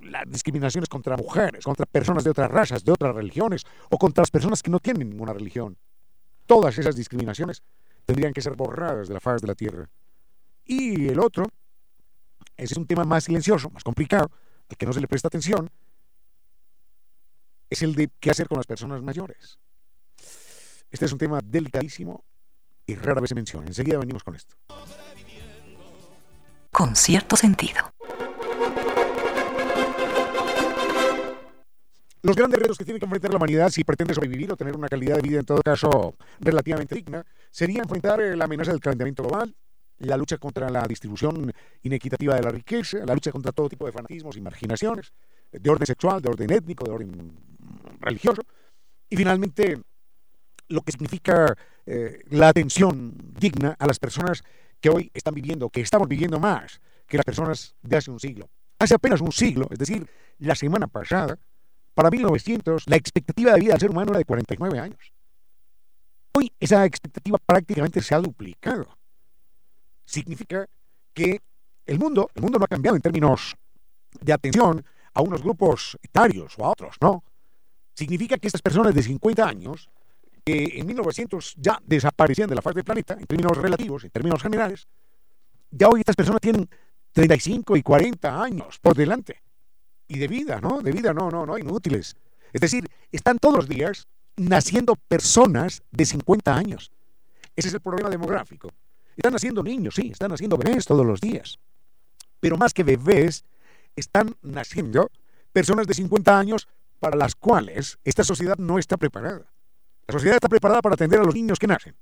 las 0.03 0.25
discriminaciones 0.27 0.89
contra 0.89 1.17
mujeres, 1.17 1.65
contra 1.65 1.87
personas 1.87 2.25
de 2.25 2.31
otras 2.31 2.51
razas, 2.51 2.85
de 2.85 2.93
otras 2.93 3.15
religiones, 3.15 3.65
o 3.91 3.99
contra 3.99 4.23
las 4.23 4.31
personas 4.31 4.63
que 4.63 4.71
no 4.71 4.81
tienen 4.81 5.11
ninguna 5.11 5.33
religión. 5.33 5.77
Todas 6.47 6.79
esas 6.79 6.97
discriminaciones 6.97 7.63
tendrían 8.07 8.33
que 8.33 8.41
ser 8.41 8.55
borradas 8.55 9.09
de 9.09 9.15
la 9.15 9.21
faz 9.21 9.41
de 9.43 9.49
la 9.49 9.55
tierra. 9.55 9.89
Y 10.65 11.09
el 11.09 11.21
otro 11.21 11.45
ese 12.59 12.75
es 12.75 12.79
un 12.79 12.87
tema 12.87 13.05
más 13.05 13.25
silencioso, 13.25 13.71
más 13.71 13.85
complicado, 13.85 14.31
al 14.69 14.77
que 14.77 14.85
no 14.85 14.93
se 14.93 15.01
le 15.01 15.07
presta 15.07 15.29
atención. 15.29 15.71
Es 17.71 17.83
el 17.83 17.95
de 17.95 18.11
qué 18.19 18.31
hacer 18.31 18.49
con 18.49 18.57
las 18.57 18.67
personas 18.67 19.01
mayores. 19.01 19.59
Este 20.91 21.05
es 21.05 21.13
un 21.13 21.19
tema 21.19 21.41
delicadísimo 21.43 22.25
y 22.85 22.97
rara 22.97 23.21
vez 23.21 23.29
se 23.29 23.37
menciona. 23.37 23.67
Enseguida 23.67 23.99
venimos 23.99 24.25
con 24.25 24.35
esto. 24.35 24.57
Con 26.73 26.97
cierto 26.97 27.37
sentido. 27.37 27.93
Los 32.29 32.37
grandes 32.37 32.61
retos 32.61 32.77
que 32.77 32.85
tiene 32.85 33.01
que 33.01 33.07
enfrentar 33.07 33.31
la 33.31 33.39
humanidad 33.39 33.71
si 33.71 33.85
pretende 33.85 34.13
sobrevivir 34.13 34.53
o 34.53 34.57
tener 34.57 34.77
una 34.77 34.87
calidad 34.87 35.17
de 35.17 35.23
vida 35.23 35.39
en 35.39 35.47
todo 35.47 35.63
caso 35.63 36.15
relativamente 36.41 36.95
digna 36.95 37.25
sería 37.51 37.81
enfrentar 37.81 38.21
la 38.21 38.45
amenaza 38.45 38.71
del 38.71 38.83
calentamiento 38.83 39.23
global, 39.23 39.57
la 40.01 40.15
lucha 40.19 40.37
contra 40.37 40.69
la 40.69 40.87
distribución 40.87 41.51
inequitativa 41.85 42.35
de 42.35 42.43
la 42.43 42.51
riqueza, 42.51 42.99
la 43.07 43.15
lucha 43.15 43.33
contra 43.33 43.51
todo 43.53 43.71
tipo 43.71 43.87
de 43.87 43.93
fanatismos 43.93 44.37
y 44.37 44.43
marginaciones, 44.43 45.15
de 45.51 45.71
orden 45.71 45.87
sexual, 45.87 46.21
de 46.21 46.29
orden 46.29 46.53
étnico, 46.53 46.85
de 46.85 46.91
orden 46.91 47.33
religioso, 47.99 48.43
y 49.09 49.17
finalmente 49.17 49.81
lo 50.69 50.83
que 50.83 50.93
significa 50.93 51.57
eh, 51.87 52.25
la 52.29 52.49
atención 52.49 53.17
digna 53.41 53.75
a 53.79 53.87
las 53.87 53.99
personas 53.99 54.45
que 54.83 54.91
hoy 54.91 55.11
están 55.15 55.33
viviendo, 55.33 55.71
que 55.71 55.81
estamos 55.81 56.07
viviendo 56.07 56.39
más 56.39 56.83
que 57.07 57.17
las 57.17 57.25
personas 57.25 57.75
de 57.81 57.97
hace 57.97 58.11
un 58.11 58.21
siglo. 58.21 58.51
Hace 58.79 58.97
apenas 58.97 59.23
un 59.23 59.33
siglo, 59.33 59.67
es 59.71 59.79
decir, 59.79 60.07
la 60.41 60.55
semana 60.55 60.89
pasada, 60.89 61.39
para 61.99 62.11
1900, 62.11 62.85
la 62.87 62.95
expectativa 62.95 63.53
de 63.53 63.59
vida 63.59 63.73
del 63.73 63.81
ser 63.81 63.91
humano 63.91 64.13
era 64.13 64.19
de 64.19 64.25
49 64.25 64.79
años. 64.79 65.13
Hoy 66.33 66.53
esa 66.61 66.85
expectativa 66.85 67.39
prácticamente 67.45 68.01
se 68.01 68.15
ha 68.15 68.21
duplicado 68.21 68.87
significa 70.05 70.65
que 71.13 71.41
el 71.87 71.99
mundo, 71.99 72.31
el 72.37 72.43
mundo 72.43 72.61
no 72.61 72.67
ha 72.67 72.69
cambiado 72.69 72.95
en 72.95 73.03
términos 73.03 73.57
de 74.13 74.33
atención 74.33 74.85
a 75.13 75.23
unos 75.23 75.43
grupos 75.43 75.99
etarios 76.01 76.55
o 76.57 76.67
a 76.67 76.71
otros, 76.71 76.95
no. 77.01 77.25
Significa 77.95 78.39
que 78.39 78.47
estas 78.47 78.63
personas 78.63 78.95
de 78.95 79.03
50 79.03 79.45
años, 79.45 79.91
que 80.45 80.79
en 80.79 80.87
1900 80.87 81.57
ya 81.57 81.81
desaparecían 81.85 82.49
de 82.49 82.55
la 82.55 82.63
faz 82.63 82.77
del 82.77 82.85
planeta, 82.85 83.15
en 83.15 83.27
términos 83.27 83.59
relativos, 83.59 84.05
en 84.05 84.11
términos 84.11 84.41
generales, 84.41 84.87
ya 85.69 85.89
hoy 85.89 85.99
estas 85.99 86.15
personas 86.15 86.41
tienen 86.41 86.71
35 87.11 87.77
y 87.77 87.83
40 87.83 88.41
años 88.41 88.79
por 88.79 88.95
delante. 88.95 89.48
Y 90.09 90.19
de 90.19 90.29
vida, 90.29 90.61
¿no? 90.61 90.81
De 90.81 90.91
vida, 90.91 91.13
no, 91.13 91.31
no, 91.31 91.47
no, 91.47 91.59
inútiles. 91.59 92.17
Es 92.53 92.61
decir, 92.61 92.89
están 93.13 93.39
todos 93.39 93.57
los 93.57 93.69
días 93.69 94.09
naciendo 94.37 94.97
personas 94.97 95.83
de 95.91 96.07
50 96.07 96.55
años. 96.55 96.91
Ese 97.55 97.69
es 97.69 97.75
el 97.75 97.81
problema 97.81 98.09
demográfico. 98.09 98.71
Están 99.17 99.33
naciendo 99.33 99.63
niños, 99.63 99.97
sí, 99.97 100.11
están 100.13 100.31
naciendo 100.31 100.57
bebés 100.57 100.87
todos 100.87 101.05
los 101.05 101.21
días. 101.21 101.59
Pero 102.41 102.57
más 102.57 102.73
que 102.73 102.85
bebés, 102.85 103.45
están 103.97 104.37
naciendo 104.43 105.11
personas 105.53 105.87
de 105.87 105.95
50 105.95 106.39
años 106.39 106.69
para 107.01 107.17
las 107.17 107.35
cuales 107.35 107.99
esta 108.05 108.25
sociedad 108.25 108.57
no 108.59 108.79
está 108.79 108.97
preparada. 108.97 109.53
La 110.07 110.13
sociedad 110.13 110.37
está 110.37 110.49
preparada 110.49 110.81
para 110.81 110.95
atender 110.95 111.21
a 111.21 111.25
los 111.25 111.35
niños 111.35 111.59
que 111.59 111.67
nacen, 111.67 111.97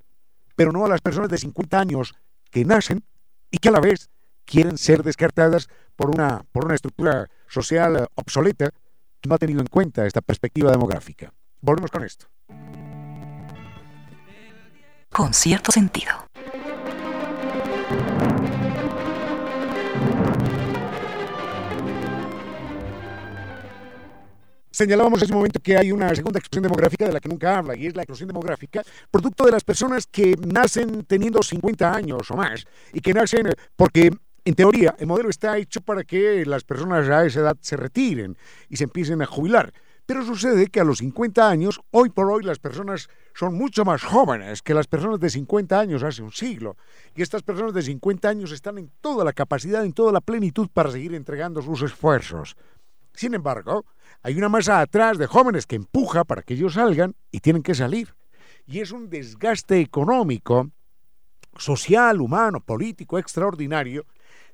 pero 0.54 0.72
no 0.72 0.84
a 0.84 0.88
las 0.88 1.00
personas 1.00 1.30
de 1.30 1.38
50 1.38 1.78
años 1.78 2.14
que 2.50 2.64
nacen 2.64 3.02
y 3.50 3.58
que 3.58 3.68
a 3.68 3.72
la 3.72 3.80
vez 3.80 4.10
quieren 4.46 4.78
ser 4.78 5.02
descartadas 5.02 5.68
por 5.96 6.10
una, 6.10 6.44
por 6.52 6.64
una 6.64 6.74
estructura 6.74 7.28
social 7.48 8.08
obsoleta 8.14 8.70
que 9.20 9.28
no 9.28 9.34
ha 9.34 9.38
tenido 9.38 9.60
en 9.60 9.66
cuenta 9.66 10.06
esta 10.06 10.22
perspectiva 10.22 10.70
demográfica. 10.70 11.32
Volvemos 11.60 11.90
con 11.90 12.04
esto. 12.04 12.26
Con 15.10 15.34
cierto 15.34 15.72
sentido. 15.72 16.12
Señalábamos 24.76 25.20
en 25.20 25.24
ese 25.24 25.32
momento 25.32 25.58
que 25.58 25.74
hay 25.74 25.90
una 25.90 26.14
segunda 26.14 26.38
explosión 26.38 26.64
demográfica 26.64 27.06
de 27.06 27.12
la 27.14 27.18
que 27.18 27.30
nunca 27.30 27.56
habla, 27.56 27.74
y 27.74 27.86
es 27.86 27.96
la 27.96 28.02
explosión 28.02 28.28
demográfica, 28.28 28.82
producto 29.10 29.46
de 29.46 29.52
las 29.52 29.64
personas 29.64 30.06
que 30.06 30.36
nacen 30.36 31.06
teniendo 31.06 31.42
50 31.42 31.94
años 31.94 32.30
o 32.30 32.36
más, 32.36 32.66
y 32.92 33.00
que 33.00 33.14
nacen 33.14 33.54
porque 33.74 34.10
en 34.46 34.54
teoría, 34.54 34.94
el 35.00 35.08
modelo 35.08 35.28
está 35.28 35.58
hecho 35.58 35.80
para 35.80 36.04
que 36.04 36.46
las 36.46 36.62
personas 36.62 37.08
a 37.08 37.26
esa 37.26 37.40
edad 37.40 37.56
se 37.60 37.76
retiren 37.76 38.38
y 38.68 38.76
se 38.76 38.84
empiecen 38.84 39.20
a 39.20 39.26
jubilar. 39.26 39.72
Pero 40.06 40.24
sucede 40.24 40.68
que 40.68 40.78
a 40.78 40.84
los 40.84 40.98
50 40.98 41.50
años, 41.50 41.80
hoy 41.90 42.10
por 42.10 42.30
hoy, 42.30 42.44
las 42.44 42.60
personas 42.60 43.08
son 43.34 43.54
mucho 43.54 43.84
más 43.84 44.04
jóvenes 44.04 44.62
que 44.62 44.72
las 44.72 44.86
personas 44.86 45.18
de 45.18 45.30
50 45.30 45.80
años 45.80 46.04
hace 46.04 46.22
un 46.22 46.30
siglo. 46.30 46.76
Y 47.16 47.22
estas 47.22 47.42
personas 47.42 47.74
de 47.74 47.82
50 47.82 48.28
años 48.28 48.52
están 48.52 48.78
en 48.78 48.92
toda 49.00 49.24
la 49.24 49.32
capacidad, 49.32 49.84
en 49.84 49.92
toda 49.92 50.12
la 50.12 50.20
plenitud 50.20 50.68
para 50.72 50.92
seguir 50.92 51.12
entregando 51.16 51.60
sus 51.60 51.82
esfuerzos. 51.82 52.56
Sin 53.14 53.34
embargo, 53.34 53.84
hay 54.22 54.38
una 54.38 54.48
masa 54.48 54.80
atrás 54.80 55.18
de 55.18 55.26
jóvenes 55.26 55.66
que 55.66 55.74
empuja 55.74 56.22
para 56.22 56.42
que 56.42 56.54
ellos 56.54 56.74
salgan 56.74 57.16
y 57.32 57.40
tienen 57.40 57.64
que 57.64 57.74
salir. 57.74 58.14
Y 58.64 58.78
es 58.78 58.92
un 58.92 59.10
desgaste 59.10 59.80
económico, 59.80 60.70
social, 61.58 62.20
humano, 62.20 62.60
político 62.60 63.18
extraordinario 63.18 64.06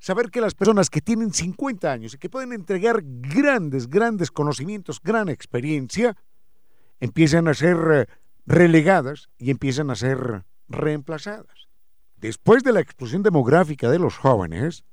saber 0.02 0.32
que 0.32 0.40
las 0.40 0.54
personas 0.54 0.90
que 0.90 1.00
tienen 1.00 1.32
50 1.32 1.90
años 1.90 2.14
y 2.14 2.18
que 2.18 2.28
pueden 2.28 2.52
entregar 2.52 3.02
grandes, 3.04 3.88
grandes 3.88 4.32
conocimientos, 4.32 5.00
gran 5.00 5.28
experiencia, 5.28 6.16
empiezan 6.98 7.46
a 7.46 7.54
ser 7.54 7.76
eh, 7.92 8.06
relegadas 8.44 9.28
y 9.38 9.52
empiezan 9.52 9.90
a 9.90 9.94
ser 9.94 10.44
reemplazadas. 10.68 11.68
Después 12.16 12.64
de 12.64 12.72
la 12.72 12.80
explosión 12.80 13.22
demográfica 13.22 13.88
de 13.88 14.00
los 14.00 14.16
jóvenes, 14.16 14.84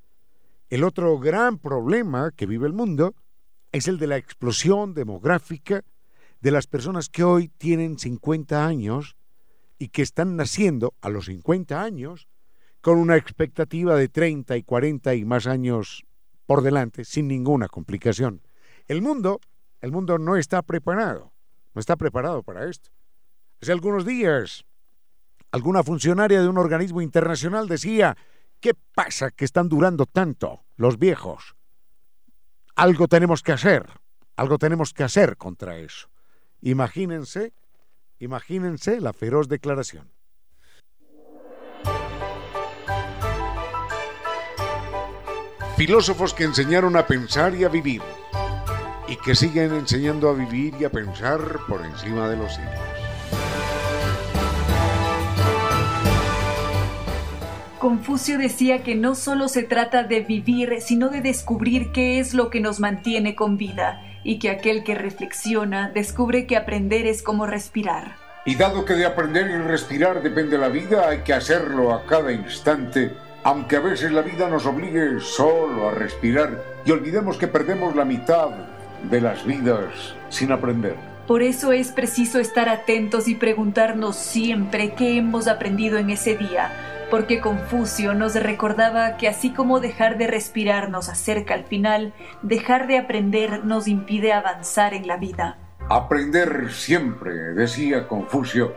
el 0.69 0.83
otro 0.83 1.17
gran 1.17 1.57
problema 1.57 2.29
que 2.29 2.45
vive 2.45 2.67
el 2.67 2.73
mundo 2.73 3.15
es 3.71 3.87
el 3.87 3.97
de 3.97 4.05
la 4.05 4.17
explosión 4.17 4.93
demográfica 4.93 5.83
de 6.39 6.51
las 6.51 6.67
personas 6.67 7.09
que 7.09 7.23
hoy 7.23 7.47
tienen 7.47 7.97
50 7.97 8.63
años 8.63 9.15
y 9.79 9.87
que 9.87 10.03
están 10.03 10.35
naciendo 10.35 10.93
a 11.01 11.09
los 11.09 11.25
50 11.25 11.81
años 11.81 12.27
con 12.89 12.97
una 12.97 13.17
expectativa 13.17 13.95
de 13.95 14.09
30 14.09 14.57
y 14.57 14.63
40 14.63 15.13
y 15.13 15.23
más 15.23 15.45
años 15.45 16.07
por 16.47 16.63
delante 16.63 17.05
sin 17.05 17.27
ninguna 17.27 17.67
complicación. 17.67 18.41
El 18.87 19.03
mundo, 19.03 19.41
el 19.79 19.91
mundo 19.91 20.17
no 20.17 20.37
está 20.37 20.63
preparado, 20.63 21.31
no 21.75 21.81
está 21.81 21.97
preparado 21.97 22.41
para 22.41 22.67
esto. 22.67 22.89
Hace 23.61 23.73
algunos 23.73 24.07
días, 24.07 24.65
alguna 25.51 25.83
funcionaria 25.83 26.41
de 26.41 26.47
un 26.47 26.57
organismo 26.57 26.99
internacional 27.03 27.67
decía, 27.67 28.17
¿qué 28.59 28.73
pasa 28.95 29.29
que 29.29 29.45
están 29.45 29.69
durando 29.69 30.07
tanto 30.07 30.63
los 30.75 30.97
viejos? 30.97 31.55
Algo 32.75 33.07
tenemos 33.07 33.43
que 33.43 33.51
hacer, 33.51 33.85
algo 34.35 34.57
tenemos 34.57 34.95
que 34.95 35.03
hacer 35.03 35.37
contra 35.37 35.77
eso. 35.77 36.09
Imagínense, 36.61 37.53
imagínense 38.17 38.99
la 38.99 39.13
feroz 39.13 39.47
declaración. 39.47 40.09
Filósofos 45.79 46.33
que 46.33 46.43
enseñaron 46.43 46.97
a 46.97 47.07
pensar 47.07 47.55
y 47.55 47.63
a 47.63 47.69
vivir, 47.69 48.01
y 49.07 49.15
que 49.15 49.33
siguen 49.33 49.73
enseñando 49.73 50.27
a 50.29 50.33
vivir 50.33 50.73
y 50.77 50.83
a 50.83 50.89
pensar 50.89 51.39
por 51.69 51.85
encima 51.85 52.27
de 52.27 52.35
los 52.35 52.53
siglos. 52.53 52.73
Confucio 57.79 58.37
decía 58.37 58.83
que 58.83 58.95
no 58.95 59.15
solo 59.15 59.47
se 59.47 59.63
trata 59.63 60.03
de 60.03 60.19
vivir, 60.19 60.81
sino 60.81 61.07
de 61.07 61.21
descubrir 61.21 61.93
qué 61.93 62.19
es 62.19 62.33
lo 62.33 62.49
que 62.49 62.59
nos 62.59 62.81
mantiene 62.81 63.35
con 63.35 63.55
vida, 63.55 64.01
y 64.25 64.37
que 64.37 64.49
aquel 64.49 64.83
que 64.83 64.95
reflexiona 64.95 65.91
descubre 65.91 66.45
que 66.45 66.57
aprender 66.57 67.07
es 67.07 67.23
como 67.23 67.45
respirar. 67.45 68.17
Y 68.45 68.55
dado 68.55 68.83
que 68.83 68.95
de 68.95 69.05
aprender 69.05 69.49
y 69.49 69.55
respirar 69.59 70.21
depende 70.21 70.57
la 70.57 70.67
vida, 70.67 71.07
hay 71.07 71.19
que 71.19 71.31
hacerlo 71.31 71.93
a 71.93 72.05
cada 72.05 72.33
instante 72.33 73.13
aunque 73.49 73.77
a 73.77 73.79
veces 73.79 74.11
la 74.11 74.21
vida 74.21 74.47
nos 74.47 74.67
obligue 74.67 75.19
solo 75.19 75.89
a 75.89 75.91
respirar 75.91 76.63
y 76.85 76.91
olvidemos 76.91 77.35
que 77.35 77.47
perdemos 77.47 77.95
la 77.95 78.05
mitad 78.05 78.49
de 79.09 79.21
las 79.21 79.43
vidas 79.43 80.13
sin 80.29 80.51
aprender. 80.51 80.95
Por 81.25 81.41
eso 81.41 81.71
es 81.71 81.91
preciso 81.91 82.37
estar 82.37 82.69
atentos 82.69 83.27
y 83.27 83.33
preguntarnos 83.33 84.17
siempre 84.17 84.93
qué 84.93 85.17
hemos 85.17 85.47
aprendido 85.47 85.97
en 85.97 86.11
ese 86.11 86.37
día, 86.37 86.71
porque 87.09 87.41
Confucio 87.41 88.13
nos 88.13 88.35
recordaba 88.35 89.17
que 89.17 89.27
así 89.27 89.49
como 89.49 89.79
dejar 89.79 90.19
de 90.19 90.27
respirar 90.27 90.91
nos 90.91 91.09
acerca 91.09 91.55
al 91.55 91.63
final, 91.63 92.13
dejar 92.43 92.85
de 92.85 92.99
aprender 92.99 93.65
nos 93.65 93.87
impide 93.87 94.31
avanzar 94.31 94.93
en 94.93 95.07
la 95.07 95.17
vida. 95.17 95.57
Aprender 95.89 96.71
siempre, 96.71 97.33
decía 97.55 98.07
Confucio, 98.07 98.75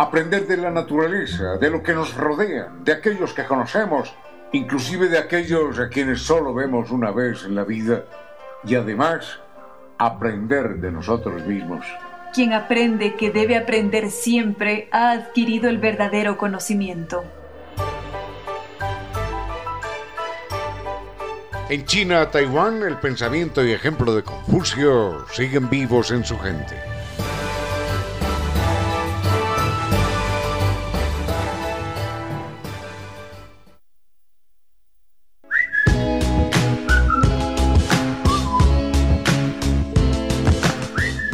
aprender 0.00 0.46
de 0.46 0.56
la 0.56 0.70
naturaleza, 0.70 1.58
de 1.58 1.68
lo 1.68 1.82
que 1.82 1.92
nos 1.92 2.14
rodea, 2.14 2.72
de 2.82 2.90
aquellos 2.90 3.34
que 3.34 3.44
conocemos, 3.44 4.10
inclusive 4.50 5.10
de 5.10 5.18
aquellos 5.18 5.78
a 5.78 5.90
quienes 5.90 6.22
solo 6.22 6.54
vemos 6.54 6.90
una 6.90 7.10
vez 7.10 7.44
en 7.44 7.54
la 7.54 7.64
vida, 7.64 8.04
y 8.64 8.76
además 8.76 9.40
aprender 9.98 10.76
de 10.76 10.90
nosotros 10.90 11.44
mismos. 11.44 11.84
Quien 12.32 12.54
aprende 12.54 13.14
que 13.16 13.30
debe 13.30 13.58
aprender 13.58 14.10
siempre 14.10 14.88
ha 14.90 15.10
adquirido 15.10 15.68
el 15.68 15.76
verdadero 15.76 16.38
conocimiento. 16.38 17.22
En 21.68 21.84
China, 21.84 22.30
Taiwán, 22.30 22.82
el 22.84 22.96
pensamiento 22.96 23.62
y 23.62 23.72
ejemplo 23.72 24.14
de 24.14 24.22
Confucio 24.22 25.26
siguen 25.30 25.68
vivos 25.68 26.10
en 26.10 26.24
su 26.24 26.38
gente. 26.38 26.99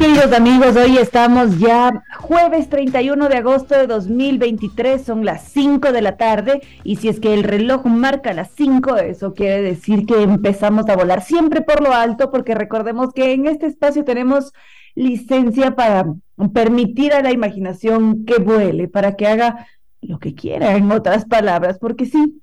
Queridos 0.00 0.32
amigos, 0.32 0.76
hoy 0.76 0.96
estamos 0.96 1.58
ya 1.58 2.02
jueves 2.16 2.70
31 2.70 3.28
de 3.28 3.36
agosto 3.36 3.74
de 3.74 3.86
2023, 3.86 5.04
son 5.04 5.26
las 5.26 5.42
5 5.48 5.92
de 5.92 6.00
la 6.00 6.16
tarde 6.16 6.62
y 6.84 6.96
si 6.96 7.10
es 7.10 7.20
que 7.20 7.34
el 7.34 7.44
reloj 7.44 7.84
marca 7.84 8.32
las 8.32 8.50
5, 8.56 8.96
eso 8.96 9.34
quiere 9.34 9.60
decir 9.60 10.06
que 10.06 10.22
empezamos 10.22 10.88
a 10.88 10.96
volar 10.96 11.22
siempre 11.22 11.60
por 11.60 11.82
lo 11.82 11.92
alto 11.92 12.30
porque 12.30 12.54
recordemos 12.54 13.12
que 13.12 13.34
en 13.34 13.46
este 13.46 13.66
espacio 13.66 14.02
tenemos 14.02 14.54
licencia 14.94 15.76
para 15.76 16.06
permitir 16.54 17.12
a 17.12 17.20
la 17.20 17.30
imaginación 17.30 18.24
que 18.24 18.38
vuele, 18.38 18.88
para 18.88 19.16
que 19.16 19.26
haga 19.26 19.66
lo 20.00 20.18
que 20.18 20.34
quiera, 20.34 20.76
en 20.76 20.90
otras 20.92 21.26
palabras, 21.26 21.78
porque 21.78 22.06
sí, 22.06 22.40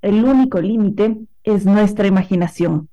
el 0.00 0.24
único 0.24 0.60
límite 0.60 1.16
es 1.42 1.66
nuestra 1.66 2.06
imaginación. 2.06 2.88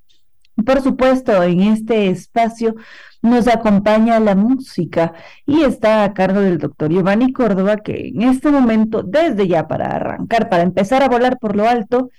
Por 0.66 0.82
supuesto, 0.82 1.44
en 1.44 1.62
este 1.62 2.08
espacio 2.10 2.76
nos 3.22 3.48
acompaña 3.48 4.20
la 4.20 4.36
música 4.36 5.14
y 5.46 5.62
está 5.62 6.04
a 6.04 6.14
cargo 6.14 6.42
del 6.42 6.58
doctor 6.58 6.92
Giovanni 6.92 7.32
Córdoba, 7.32 7.78
que 7.78 8.10
en 8.10 8.24
este 8.24 8.52
momento, 8.52 9.04
desde 9.04 9.48
ya 9.48 9.68
para 9.68 9.96
arrancar, 9.96 10.50
para 10.50 10.64
empezar 10.64 11.04
a 11.04 11.10
volar 11.10 11.38
por 11.40 11.56
lo 11.56 11.68
alto, 11.68 12.10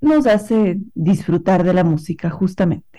nos 0.00 0.26
hace 0.26 0.78
disfrutar 0.94 1.64
de 1.64 1.74
la 1.74 1.84
música 1.84 2.30
justamente. 2.30 2.97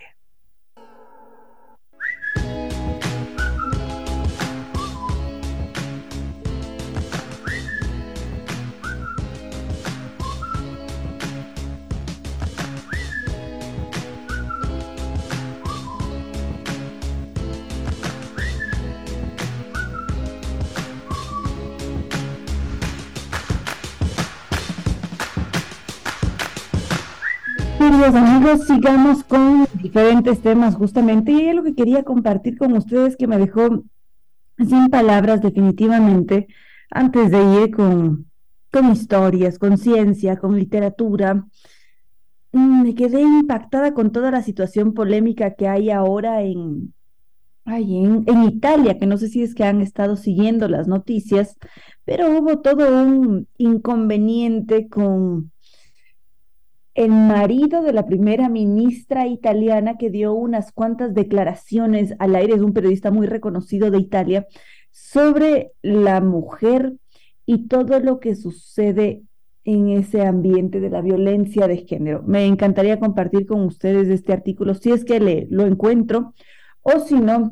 Amigos, 28.02 28.66
sigamos 28.66 29.26
con 29.26 29.68
diferentes 29.74 30.42
temas 30.42 30.76
justamente. 30.76 31.34
Y 31.34 31.52
lo 31.52 31.64
que 31.64 31.76
quería 31.76 32.04
compartir 32.04 32.58
con 32.58 32.72
ustedes 32.74 33.18
que 33.18 33.28
me 33.28 33.38
dejó 33.38 33.84
sin 34.58 34.90
palabras 34.90 35.42
definitivamente 35.42 36.48
antes 36.90 37.30
de 37.30 37.44
ir 37.62 37.72
con, 37.76 38.32
con 38.72 38.92
historias, 38.92 39.60
con 39.60 39.78
ciencia, 39.78 40.38
con 40.38 40.56
literatura. 40.56 41.46
Mm, 42.54 42.84
me 42.84 42.96
quedé 42.96 43.22
impactada 43.22 43.94
con 43.94 44.14
toda 44.14 44.32
la 44.32 44.44
situación 44.44 44.94
polémica 44.94 45.56
que 45.56 45.68
hay 45.68 45.92
ahora 45.92 46.42
en, 46.42 46.94
en, 47.66 48.24
en 48.26 48.44
Italia, 48.44 48.98
que 48.98 49.08
no 49.08 49.18
sé 49.18 49.28
si 49.28 49.44
es 49.44 49.54
que 49.54 49.66
han 49.66 49.82
estado 49.82 50.16
siguiendo 50.16 50.70
las 50.70 50.88
noticias, 50.88 51.58
pero 52.06 52.30
hubo 52.40 52.60
todo 52.60 53.04
un 53.04 53.48
inconveniente 53.58 54.88
con 54.88 55.52
el 56.94 57.12
marido 57.12 57.82
de 57.82 57.94
la 57.94 58.06
primera 58.06 58.50
ministra 58.50 59.28
italiana 59.28 59.98
que 59.98 60.10
dio 60.10 60.34
unas 60.34 60.72
cuantas 60.72 61.14
declaraciones 61.14 62.16
al 62.20 62.36
aire, 62.36 62.56
es 62.56 62.62
un 62.62 62.74
periodista 62.74 63.12
muy 63.12 63.28
reconocido 63.28 63.92
de 63.92 64.00
Italia, 64.00 64.48
sobre 64.92 65.72
la 65.82 66.20
mujer 66.20 66.94
y 67.46 67.68
todo 67.68 68.00
lo 68.00 68.20
que 68.20 68.36
sucede 68.36 69.24
en 69.64 69.90
ese 69.90 70.26
ambiente 70.26 70.80
de 70.80 70.90
la 70.90 71.02
violencia 71.02 71.68
de 71.68 71.78
género. 71.78 72.24
Me 72.26 72.46
encantaría 72.46 73.00
compartir 73.00 73.46
con 73.46 73.62
ustedes 73.62 74.08
este 74.08 74.34
artículo 74.34 74.74
si 74.74 74.92
es 74.92 75.06
que 75.06 75.20
le, 75.20 75.48
lo 75.50 75.66
encuentro 75.66 76.34
o 76.82 77.00
si 77.00 77.16
no, 77.16 77.52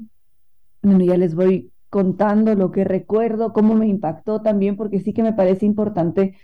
bueno, 0.81 1.05
ya 1.05 1.17
les 1.17 1.35
voy 1.35 1.71
contando 1.89 2.55
lo 2.55 2.71
que 2.71 2.83
recuerdo, 2.83 3.53
cómo 3.53 3.75
me 3.75 3.87
impactó 3.87 4.41
también, 4.41 4.75
porque 4.75 4.99
sí 4.99 5.13
que 5.13 5.23
me 5.23 5.33
parece 5.33 5.65
importante 5.65 6.35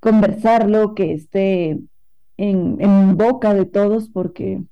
conversarlo, 0.00 0.94
que 0.94 1.12
esté 1.12 1.80
en, 2.38 2.78
en 2.80 3.16
boca 3.18 3.52
de 3.52 3.66
todos, 3.66 4.08
porque 4.08 4.62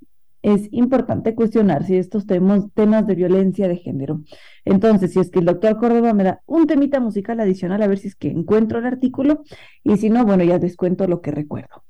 es 0.42 0.68
importante 0.70 1.34
cuestionar 1.34 1.84
si 1.84 1.96
estos 1.96 2.24
temas, 2.24 2.66
temas 2.72 3.06
de 3.06 3.16
violencia 3.16 3.66
de 3.66 3.76
género. 3.78 4.22
Entonces, 4.64 5.12
si 5.12 5.18
es 5.18 5.30
que 5.30 5.40
el 5.40 5.44
doctor 5.44 5.76
Córdoba 5.76 6.14
me 6.14 6.22
da 6.22 6.40
un 6.46 6.68
temita 6.68 7.00
musical 7.00 7.40
adicional, 7.40 7.82
a 7.82 7.88
ver 7.88 7.98
si 7.98 8.08
es 8.08 8.14
que 8.14 8.28
encuentro 8.28 8.78
el 8.78 8.86
artículo, 8.86 9.42
y 9.82 9.96
si 9.96 10.08
no, 10.08 10.24
bueno, 10.24 10.44
ya 10.44 10.58
les 10.58 10.76
cuento 10.76 11.08
lo 11.08 11.20
que 11.20 11.32
recuerdo. 11.32 11.85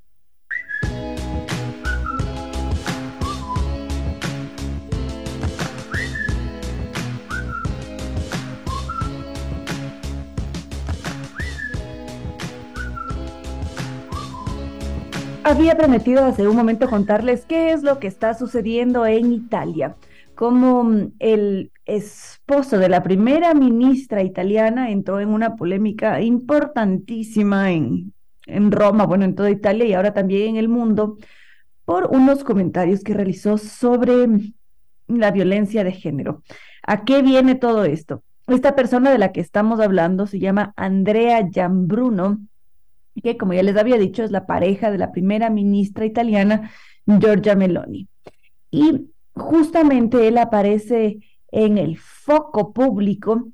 Había 15.47 15.77
prometido 15.77 16.25
hace 16.25 16.49
un 16.49 16.57
momento 16.57 16.91
contarles 16.91 17.47
qué 17.47 17.71
es 17.71 17.85
lo 17.85 18.01
que 18.01 18.09
está 18.09 18.35
sucediendo 18.35 19.07
en 19.07 19.33
Italia, 19.33 19.95
como 20.35 20.83
mm, 20.83 21.13
el 21.21 21.71
esposo 21.85 22.81
de 22.81 22.89
la 22.89 23.05
primera 23.05 23.55
ministra 23.55 24.25
italiana 24.25 24.91
entró 24.91 25.21
en 25.21 25.29
una 25.29 25.55
polémica 25.55 26.21
importantísima 26.21 27.71
en, 27.71 28.13
en 28.47 28.73
Roma, 28.73 29.07
bueno, 29.07 29.25
en 29.25 29.37
toda 29.37 29.49
Italia 29.49 29.87
y 29.87 29.93
ahora 29.93 30.13
también 30.13 30.49
en 30.49 30.57
el 30.57 30.69
mundo, 30.69 31.17
por 31.85 32.09
unos 32.11 32.43
comentarios 32.43 33.05
que 33.05 33.15
realizó 33.15 33.57
sobre 33.57 34.27
mm, 34.27 34.53
la 35.07 35.31
violencia 35.31 35.85
de 35.85 35.93
género. 35.93 36.43
¿A 36.83 37.05
qué 37.05 37.23
viene 37.23 37.55
todo 37.55 37.85
esto? 37.85 38.25
Esta 38.49 38.75
persona 38.75 39.13
de 39.13 39.19
la 39.19 39.31
que 39.31 39.43
estamos 39.43 39.79
hablando 39.79 40.27
se 40.27 40.41
llama 40.41 40.73
Andrea 40.75 41.49
Giambruno 41.49 42.41
que 43.23 43.37
como 43.37 43.55
ya 43.55 43.63
les 43.63 43.77
había 43.77 43.97
dicho 43.97 44.23
es 44.23 44.31
la 44.31 44.47
pareja 44.47 44.91
de 44.91 44.99
la 44.99 45.13
primera 45.13 45.51
ministra 45.51 46.05
italiana, 46.05 46.71
Giorgia 47.07 47.55
Meloni. 47.55 48.09
Y 48.71 49.11
justamente 49.35 50.29
él 50.29 50.39
aparece 50.39 51.19
en 51.51 51.79
el 51.79 51.99
foco 51.99 52.73
público 52.73 53.49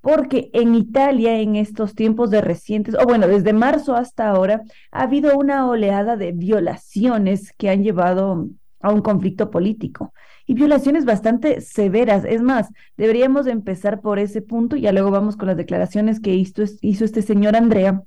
porque 0.00 0.50
en 0.52 0.74
Italia 0.76 1.40
en 1.40 1.56
estos 1.56 1.94
tiempos 1.94 2.30
de 2.30 2.40
recientes, 2.40 2.94
o 2.94 3.04
bueno, 3.04 3.26
desde 3.26 3.52
marzo 3.52 3.96
hasta 3.96 4.28
ahora, 4.28 4.62
ha 4.92 5.02
habido 5.02 5.36
una 5.36 5.68
oleada 5.68 6.16
de 6.16 6.30
violaciones 6.30 7.52
que 7.58 7.70
han 7.70 7.82
llevado 7.82 8.46
a 8.80 8.92
un 8.92 9.00
conflicto 9.00 9.50
político 9.50 10.12
y 10.46 10.54
violaciones 10.54 11.04
bastante 11.04 11.60
severas. 11.60 12.24
Es 12.24 12.40
más, 12.40 12.68
deberíamos 12.96 13.48
empezar 13.48 14.00
por 14.00 14.20
ese 14.20 14.42
punto 14.42 14.76
y 14.76 14.82
ya 14.82 14.92
luego 14.92 15.10
vamos 15.10 15.36
con 15.36 15.48
las 15.48 15.56
declaraciones 15.56 16.20
que 16.20 16.34
hizo, 16.34 16.62
hizo 16.82 17.04
este 17.04 17.22
señor 17.22 17.56
Andrea 17.56 18.04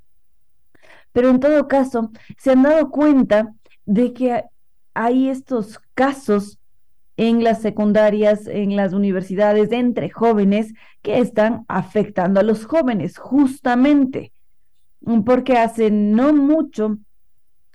pero 1.12 1.30
en 1.30 1.40
todo 1.40 1.68
caso, 1.68 2.12
se 2.38 2.52
han 2.52 2.64
dado 2.64 2.90
cuenta 2.90 3.54
de 3.86 4.14
que 4.14 4.44
hay 4.94 5.30
estos 5.30 5.80
casos 5.94 6.60
en 7.18 7.44
las 7.44 7.62
secundarias, 7.62 8.48
en 8.48 8.76
las 8.76 8.94
universidades, 8.94 9.72
entre 9.72 10.10
jóvenes 10.10 10.74
que 11.02 11.20
están 11.20 11.66
afectando 11.68 12.40
a 12.40 12.44
los 12.44 12.66
jóvenes, 12.66 13.18
justamente, 13.18 14.32
porque 15.26 15.58
hace 15.58 15.92
no 15.92 16.34
mucho 16.34 16.98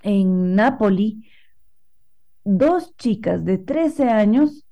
en 0.03 0.55
Nápoli, 0.55 1.29
dos 2.45 2.97
chicas 2.97 3.45
de 3.45 3.59
13 3.59 4.09
años 4.09 4.65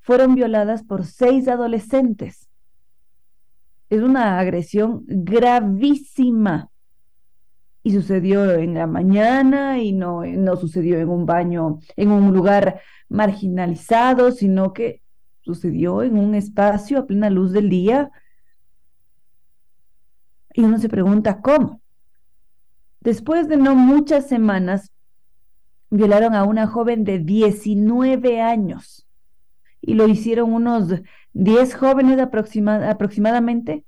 fueron 0.00 0.34
violadas 0.34 0.84
por 0.84 1.04
seis 1.04 1.48
adolescentes. 1.48 2.48
Es 3.90 4.02
una 4.02 4.38
agresión 4.38 5.04
gravísima 5.06 6.70
y 7.86 7.92
sucedió 7.92 8.50
en 8.50 8.74
la 8.74 8.88
mañana 8.88 9.78
y 9.78 9.92
no, 9.92 10.24
no 10.24 10.56
sucedió 10.56 10.98
en 10.98 11.08
un 11.08 11.24
baño, 11.24 11.78
en 11.94 12.10
un 12.10 12.34
lugar 12.34 12.80
marginalizado, 13.08 14.32
sino 14.32 14.72
que 14.72 15.02
sucedió 15.42 16.02
en 16.02 16.18
un 16.18 16.34
espacio 16.34 16.98
a 16.98 17.06
plena 17.06 17.30
luz 17.30 17.52
del 17.52 17.68
día. 17.68 18.10
Y 20.52 20.64
uno 20.64 20.78
se 20.78 20.88
pregunta, 20.88 21.40
¿cómo? 21.40 21.80
Después 23.02 23.46
de 23.46 23.56
no 23.56 23.76
muchas 23.76 24.26
semanas, 24.26 24.90
violaron 25.88 26.34
a 26.34 26.42
una 26.42 26.66
joven 26.66 27.04
de 27.04 27.20
19 27.20 28.40
años 28.40 29.06
y 29.80 29.94
lo 29.94 30.08
hicieron 30.08 30.52
unos 30.52 30.92
10 31.34 31.74
jóvenes 31.76 32.18
aproximadamente, 32.18 33.84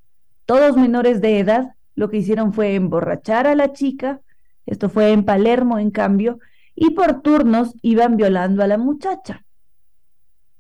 todos 0.46 0.76
menores 0.76 1.20
de 1.20 1.40
edad, 1.40 1.74
lo 1.98 2.08
que 2.08 2.18
hicieron 2.18 2.52
fue 2.52 2.76
emborrachar 2.76 3.48
a 3.48 3.56
la 3.56 3.72
chica, 3.72 4.20
esto 4.66 4.88
fue 4.88 5.10
en 5.10 5.24
Palermo 5.24 5.80
en 5.80 5.90
cambio, 5.90 6.38
y 6.76 6.90
por 6.90 7.22
turnos 7.22 7.74
iban 7.82 8.16
violando 8.16 8.62
a 8.62 8.68
la 8.68 8.78
muchacha. 8.78 9.44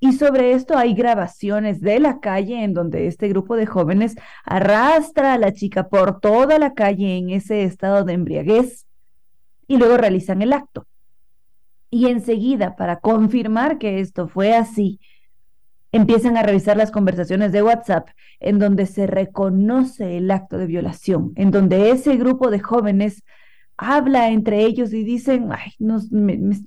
Y 0.00 0.14
sobre 0.14 0.50
esto 0.50 0.76
hay 0.76 0.94
grabaciones 0.94 1.80
de 1.80 2.00
la 2.00 2.18
calle 2.18 2.64
en 2.64 2.74
donde 2.74 3.06
este 3.06 3.28
grupo 3.28 3.54
de 3.54 3.66
jóvenes 3.66 4.16
arrastra 4.42 5.34
a 5.34 5.38
la 5.38 5.52
chica 5.52 5.88
por 5.88 6.18
toda 6.18 6.58
la 6.58 6.74
calle 6.74 7.16
en 7.16 7.30
ese 7.30 7.62
estado 7.62 8.02
de 8.02 8.14
embriaguez 8.14 8.88
y 9.68 9.76
luego 9.76 9.96
realizan 9.96 10.42
el 10.42 10.52
acto. 10.52 10.88
Y 11.88 12.08
enseguida, 12.08 12.74
para 12.74 12.98
confirmar 12.98 13.78
que 13.78 14.00
esto 14.00 14.26
fue 14.26 14.56
así, 14.56 14.98
empiezan 15.92 16.36
a 16.36 16.42
revisar 16.42 16.76
las 16.76 16.90
conversaciones 16.90 17.52
de 17.52 17.62
WhatsApp 17.62 18.08
en 18.40 18.58
donde 18.58 18.86
se 18.86 19.06
reconoce 19.06 20.16
el 20.18 20.30
acto 20.30 20.58
de 20.58 20.66
violación, 20.66 21.32
en 21.36 21.50
donde 21.50 21.90
ese 21.90 22.16
grupo 22.16 22.50
de 22.50 22.60
jóvenes 22.60 23.24
habla 23.78 24.28
entre 24.30 24.64
ellos 24.64 24.92
y 24.92 25.04
dicen, 25.04 25.50
ay, 25.52 25.72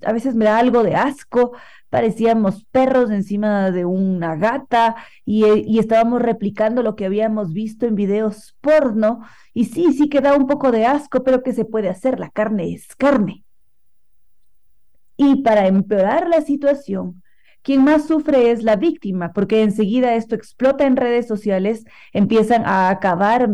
a 0.05 0.13
veces 0.13 0.33
me 0.33 0.45
da 0.45 0.57
algo 0.57 0.81
de 0.81 0.95
asco, 0.95 1.51
parecíamos 1.89 2.63
perros 2.71 3.11
encima 3.11 3.69
de 3.69 3.83
una 3.83 4.37
gata 4.37 4.95
y, 5.25 5.45
y, 5.45 5.77
estábamos 5.79 6.21
replicando 6.21 6.81
lo 6.83 6.95
que 6.95 7.05
habíamos 7.05 7.51
visto 7.51 7.85
en 7.85 7.95
videos 7.95 8.55
porno 8.61 9.19
y 9.53 9.65
sí, 9.65 9.91
sí 9.91 10.07
que 10.07 10.21
da 10.21 10.35
un 10.35 10.47
poco 10.47 10.71
de 10.71 10.85
asco, 10.85 11.21
pero 11.23 11.43
¿qué 11.43 11.51
se 11.51 11.65
puede 11.65 11.89
hacer? 11.89 12.17
La 12.17 12.29
carne 12.29 12.73
es 12.73 12.95
carne. 12.95 13.43
Y 15.17 15.43
para 15.43 15.67
empeorar 15.67 16.29
la 16.29 16.41
situación, 16.41 17.21
quien 17.63 17.83
más 17.83 18.07
sufre 18.07 18.51
es 18.51 18.63
la 18.63 18.75
víctima, 18.75 19.33
porque 19.33 19.61
enseguida 19.61 20.15
esto 20.15 20.35
explota 20.35 20.85
en 20.85 20.95
redes 20.95 21.27
sociales, 21.27 21.85
empiezan 22.13 22.65
a 22.65 22.89
acabar 22.89 23.49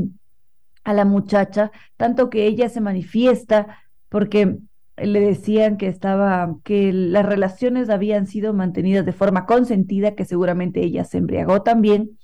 a 0.84 0.94
la 0.94 1.06
muchacha, 1.06 1.72
tanto 1.98 2.30
que 2.30 2.48
ella 2.48 2.70
se 2.70 2.80
manifiesta 2.82 3.80
porque 4.10 4.58
le 4.98 5.20
decían 5.20 5.78
que 5.78 5.88
estaba 5.88 6.56
que 6.64 6.92
las 6.92 7.26
relaciones 7.26 7.90
habían 7.90 8.26
sido 8.26 8.54
mantenidas 8.54 9.06
de 9.06 9.12
forma 9.12 9.46
consentida, 9.46 10.16
que 10.16 10.26
seguramente 10.26 10.84
ella 10.84 11.04
se 11.04 11.20
embriagó 11.20 11.62
también. 11.62 12.18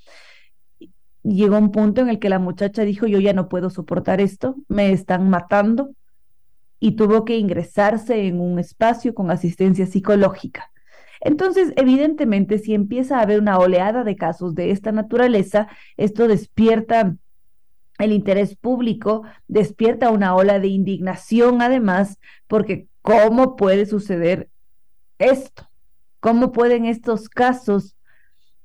Llegó 1.23 1.57
un 1.57 1.71
punto 1.71 2.01
en 2.01 2.09
el 2.09 2.19
que 2.19 2.29
la 2.29 2.39
muchacha 2.39 2.83
dijo, 2.83 3.05
"Yo 3.05 3.19
ya 3.19 3.33
no 3.33 3.47
puedo 3.47 3.69
soportar 3.69 4.21
esto, 4.21 4.55
me 4.67 4.91
están 4.91 5.29
matando." 5.29 5.91
Y 6.79 6.93
tuvo 6.93 7.25
que 7.25 7.37
ingresarse 7.37 8.27
en 8.27 8.41
un 8.41 8.59
espacio 8.59 9.13
con 9.13 9.29
asistencia 9.29 9.85
psicológica. 9.85 10.72
Entonces, 11.23 11.71
evidentemente, 11.77 12.59
si 12.59 12.73
empieza 12.73 13.17
a 13.17 13.21
haber 13.21 13.39
una 13.39 13.57
oleada 13.57 14.03
de 14.03 14.17
casos 14.17 14.55
de 14.55 14.71
esta 14.71 14.91
naturaleza, 14.91 15.69
esto 15.95 16.27
despierta 16.27 17.15
el 17.97 18.11
interés 18.11 18.57
público, 18.57 19.23
despierta 19.47 20.11
una 20.11 20.35
ola 20.35 20.59
de 20.59 20.67
indignación 20.67 21.61
además, 21.61 22.19
porque 22.47 22.87
¿cómo 23.01 23.55
puede 23.55 23.85
suceder 23.85 24.49
esto? 25.17 25.69
¿Cómo 26.19 26.51
pueden 26.51 26.85
estos 26.85 27.29
casos 27.29 27.95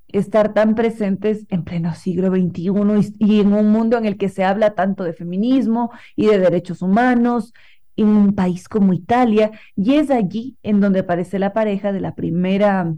estar 0.08 0.52
tan 0.52 0.74
presentes 0.74 1.46
en 1.50 1.62
pleno 1.62 1.94
siglo 1.94 2.28
XXI 2.28 2.70
y, 3.20 3.34
y, 3.36 3.40
en 3.40 3.52
un 3.52 3.70
mundo 3.70 3.98
en 3.98 4.04
el 4.04 4.16
que 4.16 4.30
se 4.30 4.42
habla 4.42 4.74
tanto 4.74 5.04
de 5.04 5.12
feminismo 5.12 5.92
y 6.16 6.26
de 6.26 6.38
derechos 6.38 6.82
humanos 6.82 7.52
en 7.98 8.08
un 8.08 8.34
país 8.34 8.68
como 8.68 8.92
Italia, 8.92 9.50
y 9.76 9.94
es 9.94 10.10
allí 10.10 10.56
en 10.62 10.80
donde 10.80 11.00
aparece 11.00 11.38
la 11.38 11.52
pareja 11.52 11.92
de 11.92 12.00
la 12.00 12.14
primera 12.14 12.94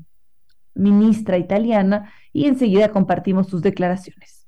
ministra 0.74 1.38
italiana, 1.38 2.12
y 2.32 2.46
enseguida 2.46 2.90
compartimos 2.90 3.48
sus 3.48 3.62
declaraciones. 3.62 4.39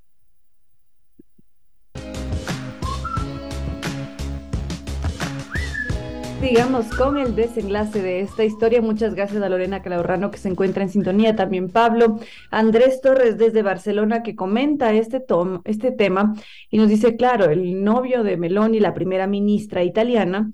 Sigamos 6.43 6.87
con 6.97 7.19
el 7.19 7.37
desenlace 7.37 8.03
de 8.03 8.21
esta 8.21 8.43
historia. 8.43 8.83
Muchas 8.83 9.15
gracias 9.15 9.41
a 9.41 9.49
Lorena 9.49 9.81
Calahorrano 9.81 10.33
que 10.33 10.39
se 10.39 10.49
encuentra 10.49 10.83
en 10.83 10.89
sintonía, 10.89 11.37
también 11.37 11.71
Pablo, 11.71 12.19
Andrés 12.51 13.01
Torres 13.01 13.39
desde 13.39 13.63
Barcelona 13.63 14.25
que 14.25 14.35
comenta 14.35 14.93
este, 14.93 15.25
este 15.65 15.93
tema 15.93 16.35
y 16.69 16.79
nos 16.79 16.89
dice, 16.89 17.15
claro, 17.15 17.45
el 17.45 17.85
novio 17.85 18.25
de 18.25 18.37
Meloni, 18.37 18.81
la 18.81 18.93
primera 18.93 19.29
ministra 19.29 19.85
italiana, 19.85 20.51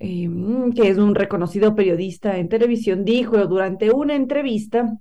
em, 0.00 0.72
que 0.72 0.88
es 0.88 0.98
un 0.98 1.14
reconocido 1.14 1.76
periodista 1.76 2.36
en 2.36 2.48
televisión, 2.48 3.04
dijo 3.04 3.36
durante 3.46 3.92
una 3.92 4.16
entrevista 4.16 4.98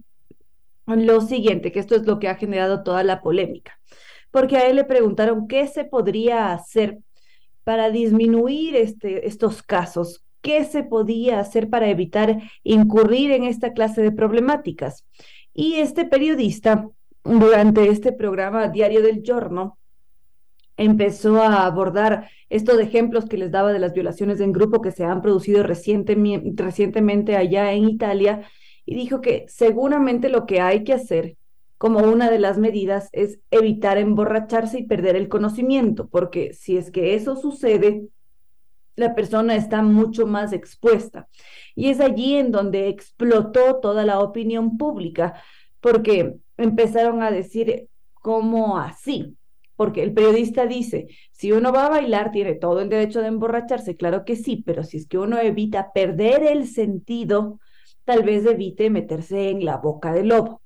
lo 0.85 1.21
siguiente, 1.21 1.71
que 1.71 1.79
esto 1.79 1.95
es 1.95 2.05
lo 2.05 2.19
que 2.19 2.27
ha 2.27 2.35
generado 2.35 2.83
toda 2.83 3.03
la 3.03 3.23
polémica, 3.23 3.79
porque 4.29 4.57
a 4.57 4.69
él 4.69 4.75
le 4.75 4.83
preguntaron 4.83 5.47
qué 5.47 5.65
se 5.65 5.85
podría 5.85 6.53
hacer 6.53 6.99
para 7.69 7.91
disminuir 7.91 8.75
este, 8.75 9.27
estos 9.27 9.61
casos? 9.61 10.25
¿Qué 10.41 10.65
se 10.65 10.81
podía 10.81 11.39
hacer 11.39 11.69
para 11.69 11.87
evitar 11.87 12.41
incurrir 12.63 13.29
en 13.29 13.43
esta 13.43 13.73
clase 13.73 14.01
de 14.01 14.11
problemáticas? 14.11 15.05
Y 15.53 15.75
este 15.75 16.05
periodista, 16.05 16.89
durante 17.23 17.87
este 17.89 18.11
programa 18.11 18.69
Diario 18.69 19.03
del 19.03 19.21
Giorno, 19.21 19.77
empezó 20.77 21.43
a 21.43 21.67
abordar 21.67 22.31
estos 22.49 22.79
ejemplos 22.79 23.25
que 23.25 23.37
les 23.37 23.51
daba 23.51 23.71
de 23.71 23.77
las 23.77 23.93
violaciones 23.93 24.39
en 24.39 24.51
grupo 24.51 24.81
que 24.81 24.89
se 24.89 25.03
han 25.03 25.21
producido 25.21 25.61
recientemente 25.61 27.37
allá 27.37 27.71
en 27.73 27.87
Italia 27.87 28.49
y 28.83 28.95
dijo 28.95 29.21
que 29.21 29.45
seguramente 29.47 30.29
lo 30.29 30.47
que 30.47 30.59
hay 30.59 30.83
que 30.83 30.93
hacer 30.93 31.37
como 31.79 31.99
una 31.99 32.29
de 32.29 32.39
las 32.39 32.57
medidas 32.57 33.07
es 33.13 33.39
evitar 33.51 33.97
emborracharse 33.97 34.79
y 34.79 34.85
perder 34.85 35.15
el 35.15 35.29
conocimiento, 35.29 36.09
porque 36.09 36.53
si 36.53 36.75
es 36.75 36.91
que 36.91 37.15
eso 37.15 37.37
sucede, 37.37 38.03
la 38.97 39.15
persona 39.15 39.55
está 39.55 39.81
mucho 39.81 40.27
más 40.27 40.51
expuesta. 40.51 41.29
Y 41.75 41.89
es 41.89 42.01
allí 42.01 42.35
en 42.35 42.51
donde 42.51 42.89
explotó 42.89 43.77
toda 43.77 44.03
la 44.03 44.19
opinión 44.19 44.77
pública, 44.77 45.41
porque 45.79 46.35
empezaron 46.57 47.23
a 47.23 47.31
decir, 47.31 47.87
¿cómo 48.15 48.77
así? 48.77 49.37
Porque 49.77 50.03
el 50.03 50.13
periodista 50.13 50.65
dice, 50.65 51.07
si 51.31 51.53
uno 51.53 51.71
va 51.71 51.85
a 51.85 51.91
bailar, 51.91 52.31
tiene 52.31 52.55
todo 52.55 52.81
el 52.81 52.89
derecho 52.89 53.21
de 53.21 53.27
emborracharse, 53.27 53.95
claro 53.95 54.25
que 54.25 54.35
sí, 54.35 54.61
pero 54.65 54.83
si 54.83 54.97
es 54.97 55.07
que 55.07 55.17
uno 55.17 55.39
evita 55.39 55.93
perder 55.93 56.43
el 56.43 56.67
sentido, 56.67 57.61
tal 58.03 58.23
vez 58.23 58.45
evite 58.45 58.89
meterse 58.89 59.49
en 59.49 59.63
la 59.63 59.77
boca 59.77 60.11
del 60.11 60.27
lobo. 60.27 60.61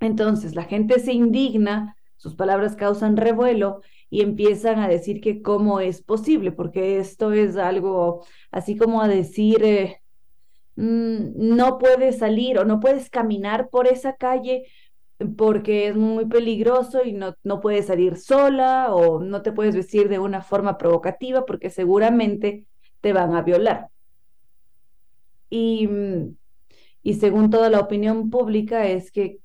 Entonces 0.00 0.54
la 0.54 0.64
gente 0.64 0.98
se 0.98 1.12
indigna, 1.12 1.96
sus 2.16 2.34
palabras 2.34 2.74
causan 2.76 3.16
revuelo 3.16 3.82
y 4.08 4.22
empiezan 4.22 4.78
a 4.80 4.88
decir 4.88 5.20
que 5.20 5.42
cómo 5.42 5.80
es 5.80 6.02
posible, 6.02 6.52
porque 6.52 6.98
esto 6.98 7.32
es 7.32 7.56
algo 7.56 8.26
así 8.50 8.76
como 8.76 9.02
a 9.02 9.08
decir, 9.08 9.62
eh, 9.62 10.00
mm, 10.76 11.56
no 11.56 11.78
puedes 11.78 12.18
salir 12.18 12.58
o 12.58 12.64
no 12.64 12.80
puedes 12.80 13.10
caminar 13.10 13.68
por 13.70 13.86
esa 13.86 14.16
calle 14.16 14.66
porque 15.36 15.88
es 15.88 15.96
muy 15.96 16.26
peligroso 16.26 17.04
y 17.04 17.12
no, 17.12 17.36
no 17.44 17.60
puedes 17.60 17.86
salir 17.86 18.16
sola 18.16 18.94
o 18.94 19.20
no 19.20 19.42
te 19.42 19.52
puedes 19.52 19.76
vestir 19.76 20.08
de 20.08 20.18
una 20.18 20.42
forma 20.42 20.78
provocativa 20.78 21.44
porque 21.44 21.70
seguramente 21.70 22.64
te 23.00 23.12
van 23.12 23.34
a 23.34 23.42
violar. 23.42 23.88
Y, 25.50 25.88
y 27.02 27.14
según 27.14 27.50
toda 27.50 27.70
la 27.70 27.80
opinión 27.80 28.30
pública 28.30 28.86
es 28.86 29.10
que 29.10 29.40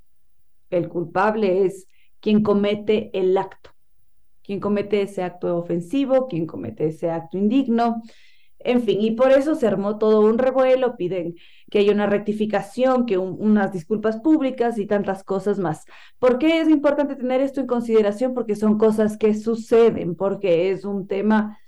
el 0.69 0.89
culpable 0.89 1.65
es 1.65 1.87
quien 2.19 2.43
comete 2.43 3.11
el 3.13 3.37
acto, 3.37 3.71
quien 4.43 4.59
comete 4.59 5.01
ese 5.01 5.23
acto 5.23 5.57
ofensivo, 5.57 6.27
quien 6.27 6.45
comete 6.45 6.87
ese 6.87 7.09
acto 7.09 7.37
indigno. 7.37 8.01
En 8.59 8.81
fin, 8.81 8.99
y 8.99 9.11
por 9.11 9.31
eso 9.31 9.53
se 9.53 9.67
armó 9.67 9.99
todo 9.99 10.21
un 10.21 10.39
revuelo, 10.39 10.97
piden 10.97 11.35
que 11.69 11.79
haya 11.79 11.91
una 11.91 12.07
rectificación, 12.07 13.05
que 13.05 13.17
unas 13.17 13.71
disculpas 13.71 14.17
públicas 14.17 14.79
y 14.79 14.87
tantas 14.87 15.23
cosas 15.23 15.59
más. 15.59 15.85
¿Por 16.17 16.39
qué 16.39 16.61
es 16.61 16.69
importante 16.69 17.15
tener 17.15 17.41
esto 17.41 17.61
en 17.61 17.67
consideración? 17.67 18.33
Porque 18.33 18.55
son 18.55 18.77
cosas 18.79 19.17
que 19.17 19.35
suceden, 19.35 20.15
porque 20.15 20.71
es 20.71 20.83
un 20.83 21.05
tema 21.07 21.59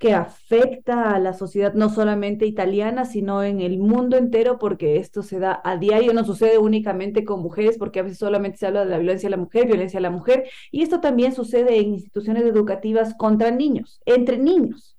que 0.00 0.14
afecta 0.14 1.14
a 1.14 1.18
la 1.18 1.34
sociedad 1.34 1.74
no 1.74 1.90
solamente 1.90 2.46
italiana, 2.46 3.04
sino 3.04 3.42
en 3.44 3.60
el 3.60 3.78
mundo 3.78 4.16
entero, 4.16 4.58
porque 4.58 4.96
esto 4.96 5.22
se 5.22 5.38
da 5.38 5.60
a 5.62 5.76
diario, 5.76 6.14
no 6.14 6.24
sucede 6.24 6.56
únicamente 6.56 7.22
con 7.22 7.42
mujeres, 7.42 7.76
porque 7.76 8.00
a 8.00 8.02
veces 8.04 8.16
solamente 8.16 8.56
se 8.56 8.66
habla 8.66 8.86
de 8.86 8.90
la 8.90 8.96
violencia 8.96 9.26
a 9.26 9.30
la 9.30 9.36
mujer, 9.36 9.66
violencia 9.66 9.98
a 9.98 10.00
la 10.00 10.08
mujer, 10.08 10.48
y 10.70 10.82
esto 10.82 11.00
también 11.00 11.34
sucede 11.34 11.78
en 11.78 11.92
instituciones 11.92 12.44
educativas 12.44 13.14
contra 13.14 13.50
niños, 13.50 14.00
entre 14.06 14.38
niños. 14.38 14.96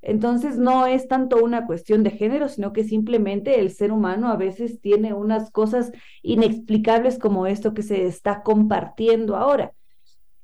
Entonces 0.00 0.58
no 0.58 0.86
es 0.86 1.08
tanto 1.08 1.42
una 1.42 1.66
cuestión 1.66 2.04
de 2.04 2.12
género, 2.12 2.48
sino 2.48 2.72
que 2.72 2.84
simplemente 2.84 3.58
el 3.58 3.72
ser 3.72 3.90
humano 3.90 4.28
a 4.28 4.36
veces 4.36 4.80
tiene 4.80 5.12
unas 5.12 5.50
cosas 5.50 5.90
inexplicables 6.22 7.18
como 7.18 7.48
esto 7.48 7.74
que 7.74 7.82
se 7.82 8.06
está 8.06 8.44
compartiendo 8.44 9.34
ahora. 9.34 9.72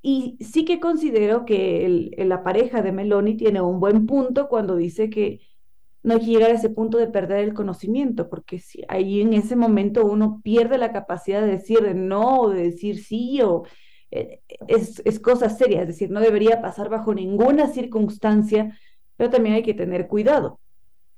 Y 0.08 0.36
sí 0.38 0.64
que 0.64 0.78
considero 0.78 1.44
que 1.44 2.12
la 2.16 2.44
pareja 2.44 2.80
de 2.80 2.92
Meloni 2.92 3.36
tiene 3.36 3.60
un 3.60 3.80
buen 3.80 4.06
punto 4.06 4.46
cuando 4.48 4.76
dice 4.76 5.10
que 5.10 5.40
no 6.04 6.14
hay 6.14 6.20
que 6.20 6.26
llegar 6.26 6.52
a 6.52 6.54
ese 6.54 6.70
punto 6.70 6.96
de 6.96 7.08
perder 7.08 7.40
el 7.40 7.54
conocimiento, 7.54 8.28
porque 8.28 8.60
si 8.60 8.84
ahí 8.86 9.20
en 9.20 9.32
ese 9.32 9.56
momento 9.56 10.06
uno 10.06 10.40
pierde 10.44 10.78
la 10.78 10.92
capacidad 10.92 11.40
de 11.40 11.48
decir 11.48 11.92
no 11.96 12.42
o 12.42 12.50
de 12.50 12.62
decir 12.62 13.02
sí 13.02 13.42
o 13.42 13.64
eh, 14.12 14.42
es, 14.68 15.02
es 15.04 15.18
cosa 15.18 15.50
seria, 15.50 15.80
es 15.80 15.88
decir, 15.88 16.08
no 16.12 16.20
debería 16.20 16.62
pasar 16.62 16.88
bajo 16.88 17.12
ninguna 17.12 17.66
circunstancia, 17.66 18.78
pero 19.16 19.28
también 19.30 19.56
hay 19.56 19.64
que 19.64 19.74
tener 19.74 20.06
cuidado. 20.06 20.60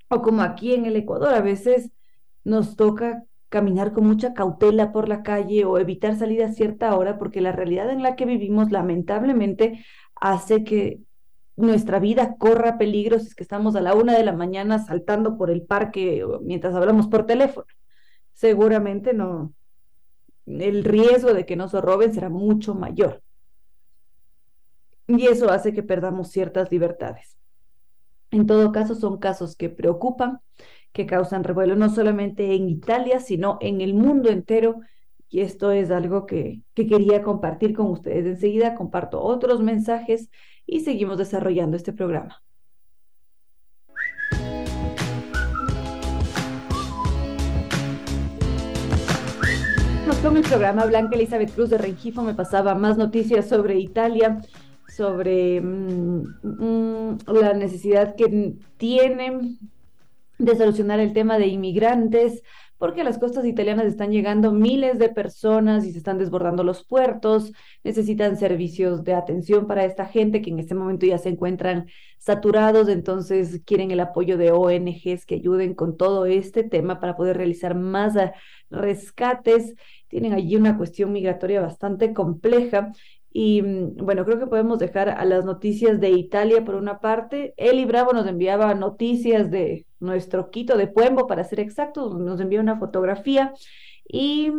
O 0.08 0.22
como 0.22 0.40
aquí 0.40 0.72
en 0.72 0.86
el 0.86 0.96
Ecuador, 0.96 1.34
a 1.34 1.42
veces 1.42 1.90
nos 2.42 2.74
toca 2.74 3.22
caminar 3.48 3.92
con 3.92 4.06
mucha 4.06 4.34
cautela 4.34 4.92
por 4.92 5.08
la 5.08 5.22
calle 5.22 5.64
o 5.64 5.78
evitar 5.78 6.16
salir 6.16 6.42
a 6.42 6.52
cierta 6.52 6.94
hora, 6.96 7.18
porque 7.18 7.40
la 7.40 7.52
realidad 7.52 7.90
en 7.90 8.02
la 8.02 8.16
que 8.16 8.24
vivimos 8.24 8.70
lamentablemente 8.70 9.84
hace 10.14 10.64
que 10.64 11.00
nuestra 11.56 11.98
vida 11.98 12.36
corra 12.38 12.78
peligro 12.78 13.18
si 13.18 13.28
es 13.28 13.34
que 13.34 13.42
estamos 13.42 13.74
a 13.74 13.80
la 13.80 13.94
una 13.94 14.16
de 14.16 14.24
la 14.24 14.32
mañana 14.32 14.78
saltando 14.78 15.36
por 15.36 15.50
el 15.50 15.62
parque 15.62 16.24
mientras 16.42 16.74
hablamos 16.74 17.08
por 17.08 17.26
teléfono. 17.26 17.66
Seguramente 18.32 19.12
no, 19.12 19.52
el 20.46 20.84
riesgo 20.84 21.34
de 21.34 21.44
que 21.44 21.56
nos 21.56 21.72
roben 21.72 22.14
será 22.14 22.28
mucho 22.28 22.74
mayor. 22.74 23.22
Y 25.06 25.26
eso 25.26 25.50
hace 25.50 25.72
que 25.72 25.82
perdamos 25.82 26.30
ciertas 26.30 26.70
libertades. 26.70 27.38
En 28.30 28.46
todo 28.46 28.72
caso, 28.72 28.94
son 28.94 29.18
casos 29.18 29.56
que 29.56 29.70
preocupan, 29.70 30.40
que 30.92 31.06
causan 31.06 31.44
revuelo 31.44 31.76
no 31.76 31.88
solamente 31.90 32.54
en 32.54 32.68
Italia, 32.68 33.20
sino 33.20 33.58
en 33.60 33.80
el 33.80 33.94
mundo 33.94 34.30
entero. 34.30 34.80
Y 35.28 35.40
esto 35.40 35.72
es 35.72 35.90
algo 35.90 36.26
que, 36.26 36.62
que 36.74 36.86
quería 36.86 37.22
compartir 37.22 37.74
con 37.74 37.86
ustedes. 37.86 38.26
Enseguida 38.26 38.74
comparto 38.74 39.22
otros 39.22 39.60
mensajes 39.60 40.30
y 40.66 40.80
seguimos 40.80 41.18
desarrollando 41.18 41.76
este 41.76 41.92
programa. 41.92 42.42
con 50.22 50.36
el 50.36 50.42
programa 50.42 50.84
Blanca 50.84 51.14
Elizabeth 51.14 51.54
Cruz 51.54 51.70
de 51.70 51.78
Rengifo 51.78 52.22
me 52.22 52.34
pasaba 52.34 52.74
más 52.74 52.98
noticias 52.98 53.48
sobre 53.48 53.78
Italia, 53.78 54.40
sobre 54.88 55.60
mm, 55.60 56.22
mm, 56.42 57.18
la 57.28 57.52
necesidad 57.54 58.16
que 58.16 58.54
tienen 58.78 59.58
de 60.38 60.56
solucionar 60.56 61.00
el 61.00 61.12
tema 61.12 61.38
de 61.38 61.48
inmigrantes, 61.48 62.42
porque 62.78 63.00
a 63.00 63.04
las 63.04 63.18
costas 63.18 63.44
italianas 63.44 63.86
están 63.86 64.12
llegando 64.12 64.52
miles 64.52 65.00
de 65.00 65.08
personas 65.08 65.84
y 65.84 65.90
se 65.90 65.98
están 65.98 66.16
desbordando 66.16 66.62
los 66.62 66.84
puertos, 66.84 67.52
necesitan 67.82 68.36
servicios 68.36 69.02
de 69.02 69.14
atención 69.14 69.66
para 69.66 69.84
esta 69.84 70.06
gente 70.06 70.40
que 70.40 70.50
en 70.50 70.60
este 70.60 70.76
momento 70.76 71.04
ya 71.04 71.18
se 71.18 71.28
encuentran 71.28 71.86
saturados, 72.18 72.88
entonces 72.88 73.62
quieren 73.64 73.90
el 73.90 73.98
apoyo 73.98 74.38
de 74.38 74.52
ONGs 74.52 75.26
que 75.26 75.34
ayuden 75.34 75.74
con 75.74 75.96
todo 75.96 76.24
este 76.26 76.62
tema 76.62 77.00
para 77.00 77.16
poder 77.16 77.36
realizar 77.36 77.74
más 77.74 78.14
rescates. 78.70 79.74
Tienen 80.06 80.32
allí 80.32 80.54
una 80.54 80.76
cuestión 80.76 81.12
migratoria 81.12 81.60
bastante 81.60 82.14
compleja 82.14 82.92
y 83.30 83.62
mm, 83.62 83.96
bueno, 83.96 84.24
creo 84.24 84.38
que 84.38 84.46
podemos 84.46 84.78
dejar 84.78 85.10
a 85.10 85.24
las 85.24 85.44
noticias 85.44 86.00
de 86.00 86.10
Italia 86.10 86.64
por 86.64 86.74
una 86.74 87.00
parte. 87.00 87.54
Eli 87.56 87.84
Bravo 87.84 88.12
nos 88.12 88.26
enviaba 88.26 88.74
noticias 88.74 89.50
de 89.50 89.86
nuestro 90.00 90.50
Quito 90.50 90.76
de 90.76 90.86
Puembo, 90.86 91.26
para 91.26 91.44
ser 91.44 91.60
exactos, 91.60 92.18
nos 92.18 92.40
envió 92.40 92.60
una 92.60 92.78
fotografía 92.78 93.52
y 94.06 94.52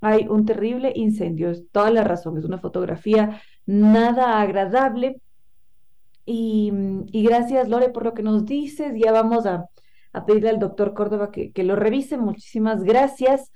hay 0.00 0.26
un 0.28 0.44
terrible 0.44 0.92
incendio. 0.94 1.50
Es 1.50 1.64
toda 1.72 1.90
la 1.90 2.04
razón, 2.04 2.36
es 2.38 2.44
una 2.44 2.58
fotografía 2.58 3.40
nada 3.66 4.40
agradable. 4.40 5.20
Y, 6.26 6.70
mm, 6.72 7.06
y 7.12 7.22
gracias, 7.24 7.68
Lore, 7.68 7.90
por 7.90 8.04
lo 8.04 8.14
que 8.14 8.22
nos 8.22 8.44
dices. 8.44 8.92
Ya 8.96 9.12
vamos 9.12 9.46
a, 9.46 9.66
a 10.12 10.26
pedirle 10.26 10.50
al 10.50 10.58
doctor 10.58 10.94
Córdoba 10.94 11.30
que, 11.30 11.52
que 11.52 11.64
lo 11.64 11.76
revise. 11.76 12.18
Muchísimas 12.18 12.82
gracias. 12.84 13.50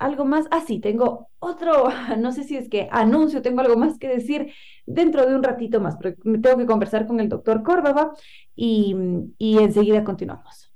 Algo 0.00 0.24
más. 0.24 0.46
Ah, 0.50 0.62
sí, 0.66 0.80
tengo 0.80 1.28
otro, 1.38 1.84
no 2.18 2.32
sé 2.32 2.44
si 2.44 2.56
es 2.56 2.68
que 2.68 2.88
anuncio, 2.90 3.42
tengo 3.42 3.60
algo 3.60 3.76
más 3.76 3.98
que 3.98 4.08
decir 4.08 4.52
dentro 4.86 5.26
de 5.26 5.36
un 5.36 5.44
ratito 5.44 5.80
más, 5.80 5.96
pero 5.96 6.16
tengo 6.40 6.56
que 6.56 6.66
conversar 6.66 7.06
con 7.06 7.20
el 7.20 7.28
doctor 7.28 7.62
Córdoba 7.62 8.12
y, 8.56 8.96
y 9.38 9.58
enseguida 9.58 10.02
continuamos. 10.02 10.66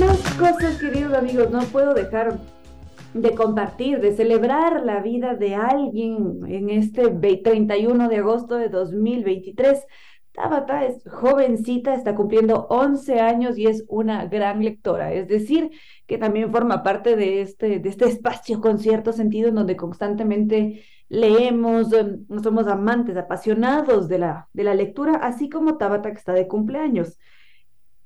Más 0.00 0.18
cosas, 0.34 0.78
queridos 0.80 1.12
amigos, 1.12 1.50
no 1.50 1.60
puedo 1.64 1.94
dejar 1.94 2.38
de 3.14 3.34
compartir, 3.34 4.00
de 4.00 4.14
celebrar 4.14 4.84
la 4.84 5.00
vida 5.00 5.34
de 5.34 5.54
alguien 5.54 6.40
en 6.46 6.70
este 6.70 7.10
31 7.10 8.08
de 8.08 8.16
agosto 8.16 8.56
de 8.56 8.68
2023. 8.68 9.86
Tabata 10.32 10.86
es 10.86 11.02
jovencita, 11.06 11.94
está 11.94 12.14
cumpliendo 12.14 12.66
11 12.70 13.20
años 13.20 13.58
y 13.58 13.66
es 13.66 13.84
una 13.88 14.26
gran 14.26 14.64
lectora, 14.64 15.12
es 15.12 15.28
decir, 15.28 15.70
que 16.06 16.16
también 16.16 16.50
forma 16.50 16.82
parte 16.82 17.16
de 17.16 17.42
este, 17.42 17.80
de 17.80 17.88
este 17.88 18.06
espacio 18.06 18.60
con 18.60 18.78
cierto 18.78 19.12
sentido 19.12 19.50
en 19.50 19.56
donde 19.56 19.76
constantemente 19.76 20.84
leemos, 21.10 21.92
em, 21.92 22.24
somos 22.42 22.66
amantes, 22.66 23.16
apasionados 23.18 24.08
de 24.08 24.18
la, 24.18 24.48
de 24.54 24.64
la 24.64 24.74
lectura, 24.74 25.16
así 25.16 25.50
como 25.50 25.76
Tabata 25.76 26.10
que 26.10 26.18
está 26.18 26.32
de 26.32 26.48
cumpleaños. 26.48 27.18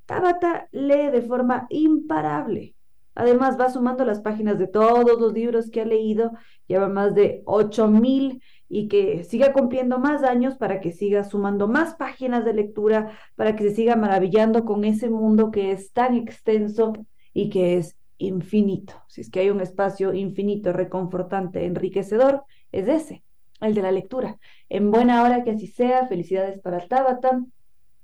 Tabata 0.06 0.68
lee 0.72 1.10
de 1.12 1.22
forma 1.22 1.66
imparable. 1.70 2.75
Además, 3.16 3.58
va 3.58 3.70
sumando 3.70 4.04
las 4.04 4.20
páginas 4.20 4.58
de 4.58 4.68
todos 4.68 5.18
los 5.18 5.32
libros 5.32 5.70
que 5.70 5.80
ha 5.80 5.86
leído, 5.86 6.32
lleva 6.68 6.88
más 6.88 7.14
de 7.14 7.42
ocho 7.46 7.88
mil 7.88 8.42
y 8.68 8.88
que 8.88 9.24
siga 9.24 9.54
cumpliendo 9.54 9.98
más 9.98 10.22
años 10.22 10.56
para 10.56 10.80
que 10.80 10.92
siga 10.92 11.24
sumando 11.24 11.66
más 11.66 11.94
páginas 11.94 12.44
de 12.44 12.52
lectura, 12.52 13.12
para 13.34 13.56
que 13.56 13.64
se 13.64 13.74
siga 13.74 13.96
maravillando 13.96 14.66
con 14.66 14.84
ese 14.84 15.08
mundo 15.08 15.50
que 15.50 15.72
es 15.72 15.92
tan 15.92 16.14
extenso 16.14 16.92
y 17.32 17.48
que 17.48 17.78
es 17.78 17.96
infinito. 18.18 18.94
Si 19.08 19.22
es 19.22 19.30
que 19.30 19.40
hay 19.40 19.50
un 19.50 19.62
espacio 19.62 20.12
infinito, 20.12 20.74
reconfortante, 20.74 21.64
enriquecedor, 21.64 22.44
es 22.70 22.86
ese, 22.86 23.24
el 23.62 23.74
de 23.74 23.82
la 23.82 23.92
lectura. 23.92 24.38
En 24.68 24.90
buena 24.90 25.22
hora 25.22 25.42
que 25.42 25.52
así 25.52 25.68
sea, 25.68 26.06
felicidades 26.06 26.60
para 26.60 26.86
Tabata 26.86 27.42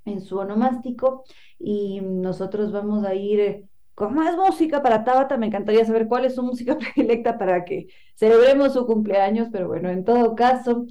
en 0.06 0.20
su 0.22 0.38
onomástico 0.38 1.24
y 1.58 2.00
nosotros 2.00 2.72
vamos 2.72 3.04
a 3.04 3.14
ir 3.14 3.66
con 3.94 4.14
más 4.14 4.36
música 4.36 4.82
para 4.82 5.04
Tabata. 5.04 5.36
Me 5.36 5.46
encantaría 5.46 5.84
saber 5.84 6.08
cuál 6.08 6.24
es 6.24 6.34
su 6.34 6.42
música 6.42 6.76
predilecta 6.94 7.38
para 7.38 7.64
que 7.64 7.86
celebremos 8.14 8.72
su 8.74 8.86
cumpleaños, 8.86 9.48
pero 9.52 9.68
bueno, 9.68 9.90
en 9.90 10.04
todo 10.04 10.34
caso, 10.34 10.86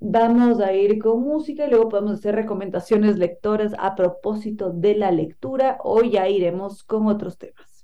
vamos 0.00 0.60
a 0.60 0.72
ir 0.72 0.98
con 0.98 1.22
música 1.22 1.66
y 1.66 1.70
luego 1.70 1.88
podemos 1.88 2.12
hacer 2.14 2.34
recomendaciones 2.34 3.18
lectoras 3.18 3.74
a 3.78 3.94
propósito 3.94 4.70
de 4.70 4.94
la 4.96 5.10
lectura. 5.10 5.78
Hoy 5.82 6.10
ya 6.12 6.28
iremos 6.28 6.84
con 6.84 7.06
otros 7.06 7.38
temas. 7.38 7.77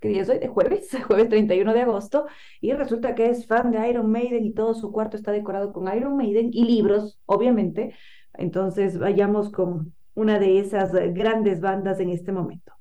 ¿qué 0.00 0.08
día? 0.08 0.24
De 0.24 0.46
jueves, 0.46 0.88
jueves 1.06 1.28
31 1.28 1.74
de 1.74 1.80
agosto, 1.80 2.26
y 2.60 2.74
resulta 2.74 3.16
que 3.16 3.28
es 3.28 3.48
fan 3.48 3.72
de 3.72 3.88
Iron 3.88 4.08
Maiden 4.08 4.44
y 4.44 4.52
todo 4.52 4.74
su 4.74 4.92
cuarto 4.92 5.16
está 5.16 5.32
decorado 5.32 5.72
con 5.72 5.92
Iron 5.94 6.16
Maiden 6.16 6.50
y 6.52 6.64
libros, 6.64 7.18
obviamente. 7.26 7.92
Entonces, 8.34 8.98
vayamos 8.98 9.50
con 9.50 9.94
una 10.14 10.38
de 10.38 10.60
esas 10.60 10.92
grandes 11.12 11.60
bandas 11.60 11.98
en 11.98 12.10
este 12.10 12.30
momento. 12.30 12.72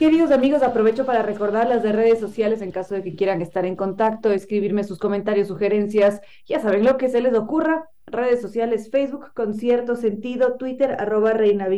Queridos 0.00 0.30
amigos, 0.30 0.62
aprovecho 0.62 1.04
para 1.04 1.20
recordarlas 1.20 1.82
de 1.82 1.92
redes 1.92 2.20
sociales 2.20 2.62
en 2.62 2.70
caso 2.70 2.94
de 2.94 3.02
que 3.02 3.14
quieran 3.14 3.42
estar 3.42 3.66
en 3.66 3.76
contacto, 3.76 4.32
escribirme 4.32 4.82
sus 4.82 4.98
comentarios, 4.98 5.48
sugerencias, 5.48 6.22
ya 6.46 6.58
saben 6.58 6.84
lo 6.84 6.96
que 6.96 7.10
se 7.10 7.20
les 7.20 7.34
ocurra. 7.34 7.90
Redes 8.06 8.40
sociales, 8.40 8.88
Facebook, 8.90 9.34
Concierto 9.34 9.96
Sentido, 9.96 10.56
Twitter, 10.56 10.96
arroba 10.98 11.34
Reina 11.34 11.68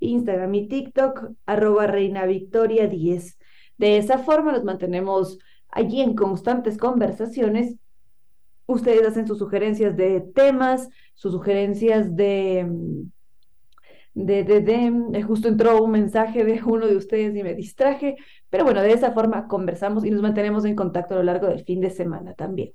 Instagram 0.00 0.54
y 0.56 0.66
TikTok, 0.66 1.30
arroba 1.46 1.86
Reina 1.86 2.26
Victoria 2.26 2.88
10. 2.88 3.38
De 3.78 3.98
esa 3.98 4.18
forma 4.18 4.50
nos 4.50 4.64
mantenemos 4.64 5.38
allí 5.68 6.00
en 6.00 6.16
constantes 6.16 6.78
conversaciones. 6.78 7.76
Ustedes 8.66 9.06
hacen 9.06 9.28
sus 9.28 9.38
sugerencias 9.38 9.96
de 9.96 10.20
temas, 10.20 10.88
sus 11.14 11.30
sugerencias 11.30 12.16
de 12.16 12.66
mm, 12.68 13.02
de, 14.14 14.44
de, 14.44 14.60
de, 14.60 15.22
justo 15.22 15.48
entró 15.48 15.82
un 15.82 15.90
mensaje 15.92 16.44
de 16.44 16.62
uno 16.64 16.86
de 16.86 16.96
ustedes 16.96 17.34
y 17.36 17.42
me 17.42 17.54
distraje, 17.54 18.16
pero 18.48 18.64
bueno, 18.64 18.82
de 18.82 18.92
esa 18.92 19.12
forma 19.12 19.46
conversamos 19.46 20.04
y 20.04 20.10
nos 20.10 20.22
mantenemos 20.22 20.64
en 20.64 20.74
contacto 20.76 21.14
a 21.14 21.18
lo 21.18 21.22
largo 21.24 21.46
del 21.48 21.64
fin 21.64 21.80
de 21.80 21.90
semana 21.90 22.34
también. 22.34 22.72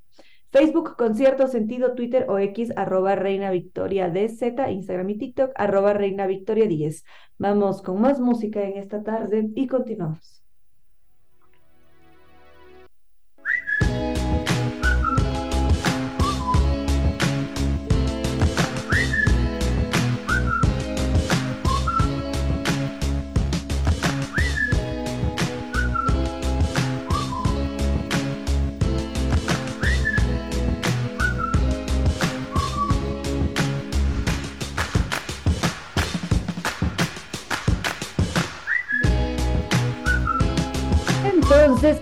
Facebook, 0.52 0.96
Concierto 0.96 1.48
Sentido, 1.48 1.96
Twitter 1.96 2.28
o 2.30 2.40
X, 2.40 2.72
arroba 2.78 3.16
Reina 3.16 3.52
Victoria 3.52 4.10
DZ, 4.10 4.70
Instagram 4.70 5.10
y 5.10 5.18
TikTok, 5.18 5.52
arroba 5.56 5.94
Reina 5.94 6.28
Victoria 6.28 6.66
10. 6.66 7.04
Vamos 7.38 7.82
con 7.82 8.00
más 8.00 8.22
música 8.22 8.64
en 8.64 8.78
esta 8.78 9.04
tarde 9.04 9.50
y 9.54 9.68
continuamos. 9.68 10.45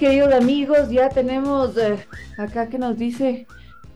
Queridos 0.04 0.34
amigos, 0.34 0.90
ya 0.90 1.08
tenemos 1.08 1.78
eh, 1.78 1.98
acá 2.38 2.68
que 2.68 2.78
nos 2.78 2.98
dice. 2.98 3.48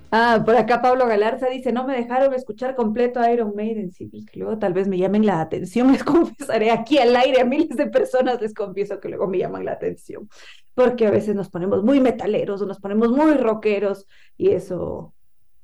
Ah, 0.09 0.41
por 0.45 0.55
acá 0.55 0.81
Pablo 0.81 1.05
Galarza 1.05 1.49
dice, 1.49 1.73
no 1.73 1.85
me 1.85 1.97
dejaron 1.97 2.33
escuchar 2.33 2.77
completo 2.77 3.19
Iron 3.29 3.53
Maiden. 3.57 3.91
Sí, 3.91 4.05
pues 4.05 4.25
que 4.25 4.39
luego 4.39 4.57
tal 4.57 4.71
vez 4.71 4.87
me 4.87 4.97
llamen 4.97 5.25
la 5.25 5.41
atención, 5.41 5.91
les 5.91 6.05
confesaré 6.05 6.71
aquí 6.71 6.97
al 6.97 7.13
aire 7.13 7.41
a 7.41 7.45
miles 7.45 7.75
de 7.75 7.87
personas, 7.87 8.41
les 8.41 8.53
confieso 8.53 9.01
que 9.01 9.09
luego 9.09 9.27
me 9.27 9.39
llaman 9.39 9.65
la 9.65 9.73
atención, 9.73 10.29
porque 10.75 11.07
a 11.07 11.11
veces 11.11 11.35
nos 11.35 11.49
ponemos 11.49 11.83
muy 11.83 11.99
metaleros 11.99 12.61
o 12.61 12.65
nos 12.65 12.79
ponemos 12.79 13.11
muy 13.11 13.33
rockeros 13.33 14.07
y 14.37 14.51
eso 14.51 15.13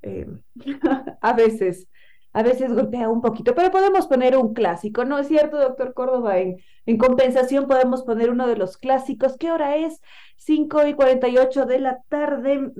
eh, 0.01 0.27
a 1.21 1.31
veces 1.31 1.87
a 2.33 2.43
veces 2.43 2.73
golpea 2.73 3.09
un 3.09 3.21
poquito, 3.21 3.53
pero 3.55 3.71
podemos 3.71 4.07
poner 4.07 4.35
un 4.35 4.53
clásico, 4.53 5.05
¿no 5.05 5.19
es 5.19 5.27
cierto, 5.27 5.57
doctor 5.57 5.93
Córdoba? 5.93 6.39
En, 6.39 6.57
en 6.85 6.97
compensación 6.97 7.67
podemos 7.67 8.03
poner 8.03 8.31
uno 8.31 8.47
de 8.47 8.57
los 8.57 8.77
clásicos. 8.77 9.37
¿Qué 9.37 9.51
hora 9.51 9.75
es? 9.77 10.01
5 10.37 10.87
y 10.87 10.93
48 10.93 11.65
de 11.65 11.79
la 11.79 12.01
tarde. 12.09 12.71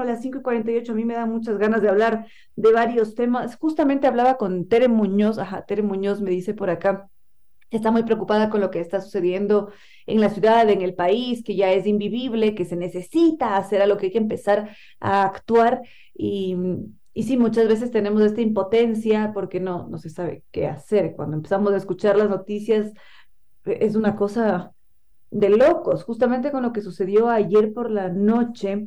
a 0.00 0.04
las 0.04 0.22
5 0.22 0.38
y 0.38 0.42
48 0.42 0.92
a 0.92 0.94
mí 0.94 1.04
me 1.04 1.14
dan 1.14 1.30
muchas 1.30 1.56
ganas 1.56 1.80
de 1.82 1.88
hablar 1.88 2.26
de 2.56 2.72
varios 2.72 3.14
temas. 3.14 3.56
Justamente 3.56 4.06
hablaba 4.06 4.36
con 4.36 4.68
Tere 4.68 4.88
Muñoz, 4.88 5.38
ajá, 5.38 5.64
Tere 5.64 5.82
Muñoz 5.82 6.20
me 6.20 6.30
dice 6.30 6.52
por 6.52 6.68
acá, 6.68 7.08
está 7.70 7.90
muy 7.90 8.02
preocupada 8.02 8.50
con 8.50 8.60
lo 8.60 8.70
que 8.70 8.80
está 8.80 9.00
sucediendo 9.00 9.70
en 10.06 10.20
la 10.20 10.30
ciudad, 10.30 10.68
en 10.68 10.82
el 10.82 10.94
país, 10.94 11.42
que 11.44 11.54
ya 11.56 11.72
es 11.72 11.86
invivible, 11.86 12.54
que 12.54 12.64
se 12.64 12.76
necesita 12.76 13.56
hacer 13.56 13.82
a 13.82 13.86
lo 13.86 13.96
que 13.96 14.06
hay 14.06 14.12
que 14.12 14.18
empezar 14.18 14.76
a 15.00 15.24
actuar 15.24 15.82
y 16.14 16.56
y 17.18 17.24
sí, 17.24 17.36
muchas 17.36 17.66
veces 17.66 17.90
tenemos 17.90 18.22
esta 18.22 18.40
impotencia 18.42 19.32
porque 19.34 19.58
no, 19.58 19.88
no 19.88 19.98
se 19.98 20.08
sabe 20.08 20.44
qué 20.52 20.68
hacer. 20.68 21.16
Cuando 21.16 21.36
empezamos 21.36 21.72
a 21.72 21.76
escuchar 21.76 22.16
las 22.16 22.30
noticias, 22.30 22.92
e, 23.64 23.78
es 23.84 23.96
una 23.96 24.14
cosa 24.14 24.72
de 25.32 25.48
locos. 25.48 26.04
Justamente 26.04 26.52
con 26.52 26.62
lo 26.62 26.72
que 26.72 26.80
sucedió 26.80 27.28
ayer 27.28 27.72
por 27.72 27.90
la 27.90 28.08
noche, 28.08 28.86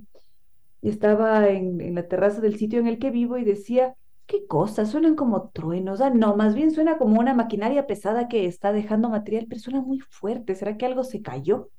estaba 0.81 1.49
en, 1.49 1.81
en 1.81 1.95
la 1.95 2.07
terraza 2.07 2.39
del 2.39 2.57
sitio 2.57 2.79
en 2.79 2.87
el 2.87 2.99
que 2.99 3.11
vivo 3.11 3.37
y 3.37 3.43
decía, 3.43 3.95
¿qué 4.27 4.47
cosas? 4.47 4.91
Suenan 4.91 5.15
como 5.15 5.49
truenos. 5.49 5.99
Ah, 5.99 6.09
no, 6.09 6.37
más 6.37 6.55
bien 6.55 6.71
suena 6.71 6.97
como 6.97 7.19
una 7.19 7.33
maquinaria 7.33 7.85
pesada 7.85 8.29
que 8.29 8.45
está 8.45 8.71
dejando 8.71 9.09
material, 9.09 9.47
pero 9.49 9.59
suena 9.59 9.81
muy 9.81 9.99
fuerte. 9.99 10.55
¿Será 10.55 10.77
que 10.77 10.85
algo 10.85 11.03
se 11.03 11.21
cayó? 11.21 11.69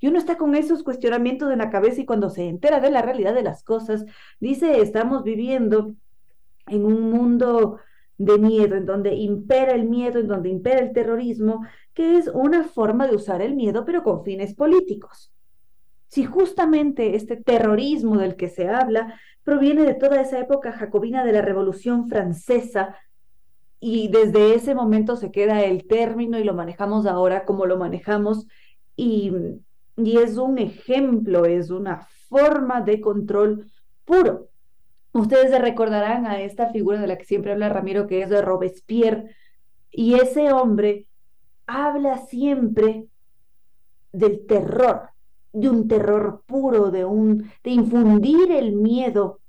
Y 0.00 0.08
uno 0.08 0.18
está 0.18 0.36
con 0.36 0.54
esos 0.54 0.82
cuestionamientos 0.82 1.50
en 1.52 1.58
la 1.58 1.70
cabeza 1.70 2.00
y 2.00 2.06
cuando 2.06 2.30
se 2.30 2.48
entera 2.48 2.80
de 2.80 2.90
la 2.90 3.02
realidad 3.02 3.34
de 3.34 3.42
las 3.42 3.64
cosas, 3.64 4.04
dice, 4.40 4.80
estamos 4.80 5.24
viviendo 5.24 5.94
en 6.66 6.84
un 6.84 7.10
mundo 7.10 7.78
de 8.16 8.38
miedo, 8.38 8.76
en 8.76 8.86
donde 8.86 9.14
impera 9.14 9.72
el 9.72 9.88
miedo, 9.88 10.18
en 10.18 10.28
donde 10.28 10.48
impera 10.48 10.80
el 10.80 10.92
terrorismo, 10.92 11.64
que 11.94 12.16
es 12.16 12.28
una 12.28 12.64
forma 12.64 13.06
de 13.06 13.16
usar 13.16 13.42
el 13.42 13.54
miedo, 13.54 13.84
pero 13.84 14.02
con 14.02 14.24
fines 14.24 14.54
políticos. 14.54 15.32
Si 16.08 16.24
justamente 16.24 17.16
este 17.16 17.36
terrorismo 17.36 18.18
del 18.18 18.36
que 18.36 18.48
se 18.48 18.68
habla 18.68 19.20
proviene 19.44 19.84
de 19.84 19.94
toda 19.94 20.20
esa 20.20 20.38
época 20.38 20.72
jacobina 20.72 21.24
de 21.24 21.32
la 21.32 21.42
Revolución 21.42 22.08
Francesa, 22.08 22.96
y 23.80 24.08
desde 24.08 24.54
ese 24.54 24.74
momento 24.74 25.14
se 25.14 25.30
queda 25.30 25.62
el 25.62 25.86
término 25.86 26.38
y 26.38 26.44
lo 26.44 26.52
manejamos 26.54 27.06
ahora 27.06 27.44
como 27.44 27.66
lo 27.66 27.76
manejamos, 27.78 28.48
y 28.96 29.32
y 29.98 30.18
es 30.18 30.36
un 30.36 30.58
ejemplo, 30.58 31.44
es 31.44 31.70
una 31.70 32.06
forma 32.28 32.80
de 32.80 33.00
control 33.00 33.70
puro. 34.04 34.48
Ustedes 35.12 35.50
se 35.50 35.58
recordarán 35.58 36.26
a 36.26 36.40
esta 36.40 36.70
figura 36.70 37.00
de 37.00 37.08
la 37.08 37.18
que 37.18 37.24
siempre 37.24 37.52
habla 37.52 37.68
Ramiro, 37.68 38.06
que 38.06 38.22
es 38.22 38.30
de 38.30 38.40
Robespierre, 38.40 39.34
y 39.90 40.14
ese 40.14 40.52
hombre 40.52 41.06
habla 41.66 42.18
siempre 42.18 43.06
del 44.12 44.46
terror, 44.46 45.10
de 45.52 45.68
un 45.68 45.88
terror 45.88 46.42
puro, 46.46 46.90
de 46.90 47.04
un 47.04 47.50
de 47.64 47.70
infundir 47.70 48.52
el 48.52 48.76
miedo, 48.76 49.40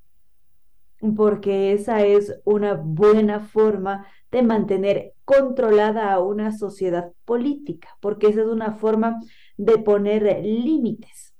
porque 1.15 1.73
esa 1.73 2.01
es 2.01 2.39
una 2.43 2.73
buena 2.73 3.39
forma 3.39 4.07
de 4.31 4.41
mantener 4.41 5.13
controlada 5.25 6.11
a 6.11 6.19
una 6.19 6.51
sociedad 6.51 7.11
política, 7.25 7.89
porque 7.99 8.27
esa 8.27 8.41
es 8.41 8.47
una 8.47 8.73
forma 8.73 9.19
de 9.59 9.77
poner 9.77 10.23
límites. 10.41 11.33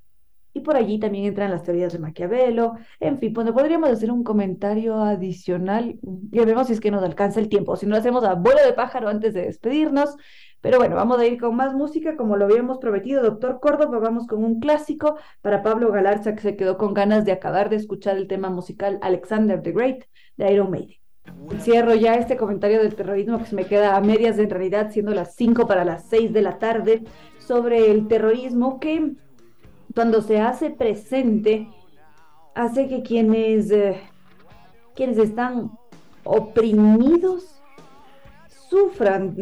Y 0.54 0.60
por 0.60 0.76
allí 0.76 1.00
también 1.00 1.26
entran 1.26 1.52
las 1.52 1.64
teorías 1.64 1.94
de 1.94 2.00
Maquiavelo. 2.00 2.74
En 3.00 3.18
fin, 3.20 3.32
pues 3.34 3.50
podríamos 3.52 3.90
hacer 3.90 4.12
un 4.12 4.24
comentario 4.24 4.96
adicional. 4.98 5.98
Ya 6.32 6.44
vemos 6.44 6.68
si 6.68 6.74
es 6.74 6.82
que 6.82 6.92
nos 6.92 7.04
alcanza 7.04 7.40
el 7.40 7.48
tiempo, 7.48 7.78
si 7.78 7.86
no 7.86 7.96
hacemos 7.96 8.24
a 8.26 8.34
vuelo 8.34 8.60
de 8.66 8.74
pájaro 8.74 9.08
antes 9.08 9.34
de 9.34 9.44
despedirnos. 9.44 10.18
Pero 10.60 10.80
bueno, 10.80 10.98
vamos 10.98 11.18
a 11.20 11.26
ir 11.26 11.40
con 11.40 11.56
más 11.56 11.74
música, 11.74 12.18
como 12.18 12.36
lo 12.36 12.46
habíamos 12.46 12.80
prometido, 12.80 13.24
doctor 13.24 13.62
Córdoba. 13.62 14.00
Vamos 14.00 14.28
con 14.28 14.44
un 14.44 14.60
clásico 14.60 15.16
para 15.42 15.64
Pablo 15.64 15.94
Galarza, 15.94 16.36
que 16.36 16.42
se 16.42 16.58
quedó 16.58 16.78
con 16.78 16.94
ganas 16.94 17.24
de 17.24 17.32
acabar 17.32 17.70
de 17.70 17.78
escuchar 17.78 18.18
el 18.18 18.28
tema 18.28 18.50
musical 18.50 19.00
Alexander 19.02 19.62
the 19.62 19.72
Great 19.72 20.04
de 20.36 20.52
Iron 20.52 20.72
Maiden. 20.72 20.98
Cierro 21.60 21.96
ya 21.96 22.16
este 22.16 22.36
comentario 22.36 22.82
del 22.82 22.96
terrorismo 22.96 23.38
que 23.38 23.46
se 23.46 23.56
me 23.56 23.66
queda 23.66 23.96
a 23.96 24.02
medias 24.02 24.38
en 24.40 24.50
realidad, 24.50 24.92
siendo 24.92 25.14
las 25.14 25.36
5 25.36 25.68
para 25.68 25.86
las 25.86 26.10
6 26.10 26.34
de 26.34 26.42
la 26.42 26.58
tarde 26.58 27.04
sobre 27.50 27.90
el 27.90 28.08
terrorismo 28.08 28.80
que 28.80 29.14
cuando 29.96 30.22
se 30.22 30.40
hace 30.40 30.70
presente 30.70 31.68
hace 32.54 32.88
que 32.88 33.02
quienes, 33.02 33.72
eh, 33.72 34.00
quienes 34.96 35.18
están 35.18 35.72
oprimidos 36.24 37.60
sufran 38.70 39.34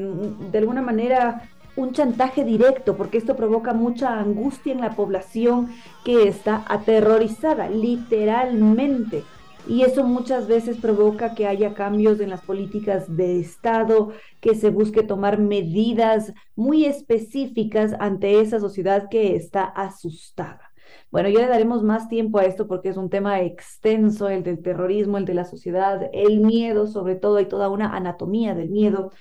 de 0.52 0.58
alguna 0.58 0.82
manera 0.82 1.50
un 1.76 1.92
chantaje 1.92 2.46
directo, 2.46 2.96
porque 2.96 3.18
esto 3.18 3.36
provoca 3.36 3.74
mucha 3.74 4.18
angustia 4.18 4.72
en 4.72 4.80
la 4.80 4.92
población 4.92 5.68
que 6.06 6.30
está 6.30 6.64
aterrorizada, 6.66 7.68
literalmente 7.68 9.26
y 9.68 9.84
eso 9.84 10.04
muchas 10.04 10.48
veces 10.48 10.78
provoca 10.78 11.36
que 11.36 11.48
haya 11.48 11.74
cambios 11.74 12.20
en 12.20 12.30
las 12.30 12.42
políticas 12.42 13.16
de 13.16 13.40
Estado, 13.40 14.12
que 14.40 14.56
se 14.56 14.70
busque 14.70 15.04
tomar 15.04 15.40
medidas 15.40 16.34
muy 16.56 16.86
específicas 16.86 17.94
ante 18.00 18.40
esa 18.40 18.60
sociedad 18.60 19.10
que 19.10 19.36
está 19.36 19.64
asustada. 19.64 20.72
Bueno, 21.12 21.30
ya 21.30 21.42
le 21.42 21.48
daremos 21.48 21.84
más 21.84 22.08
tiempo 22.10 22.40
a 22.40 22.46
esto 22.46 22.68
porque 22.68 22.90
es 22.90 22.98
un 22.98 23.10
tema 23.10 23.42
extenso, 23.42 24.30
el 24.30 24.44
del 24.44 24.62
terrorismo, 24.62 25.18
el 25.18 25.26
de 25.26 25.34
la 25.34 25.46
sociedad, 25.46 26.10
el 26.14 26.40
miedo, 26.40 26.88
sobre 26.88 27.16
todo, 27.16 27.38
hay 27.38 27.46
toda 27.48 27.70
una 27.70 27.96
anatomía 27.96 28.56
del 28.56 28.70
miedo, 28.70 29.12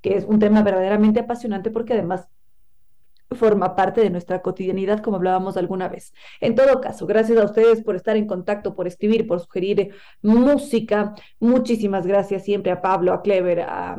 que 0.00 0.16
es 0.16 0.24
un 0.24 0.38
tema 0.38 0.62
verdaderamente 0.62 1.20
apasionante 1.20 1.70
porque 1.70 1.94
además 1.94 2.28
forma 3.36 3.76
parte 3.76 4.00
de 4.00 4.10
nuestra 4.10 4.42
cotidianidad, 4.42 5.00
como 5.00 5.16
hablábamos 5.16 5.56
alguna 5.56 5.88
vez. 5.88 6.12
En 6.40 6.54
todo 6.54 6.80
caso, 6.80 7.06
gracias 7.06 7.38
a 7.38 7.44
ustedes 7.44 7.82
por 7.82 7.96
estar 7.96 8.16
en 8.16 8.26
contacto, 8.26 8.74
por 8.74 8.86
escribir, 8.86 9.26
por 9.26 9.40
sugerir 9.40 9.94
música. 10.22 11.14
Muchísimas 11.38 12.06
gracias 12.06 12.44
siempre 12.44 12.72
a 12.72 12.82
Pablo, 12.82 13.12
a 13.12 13.22
Clever, 13.22 13.60
a 13.60 13.96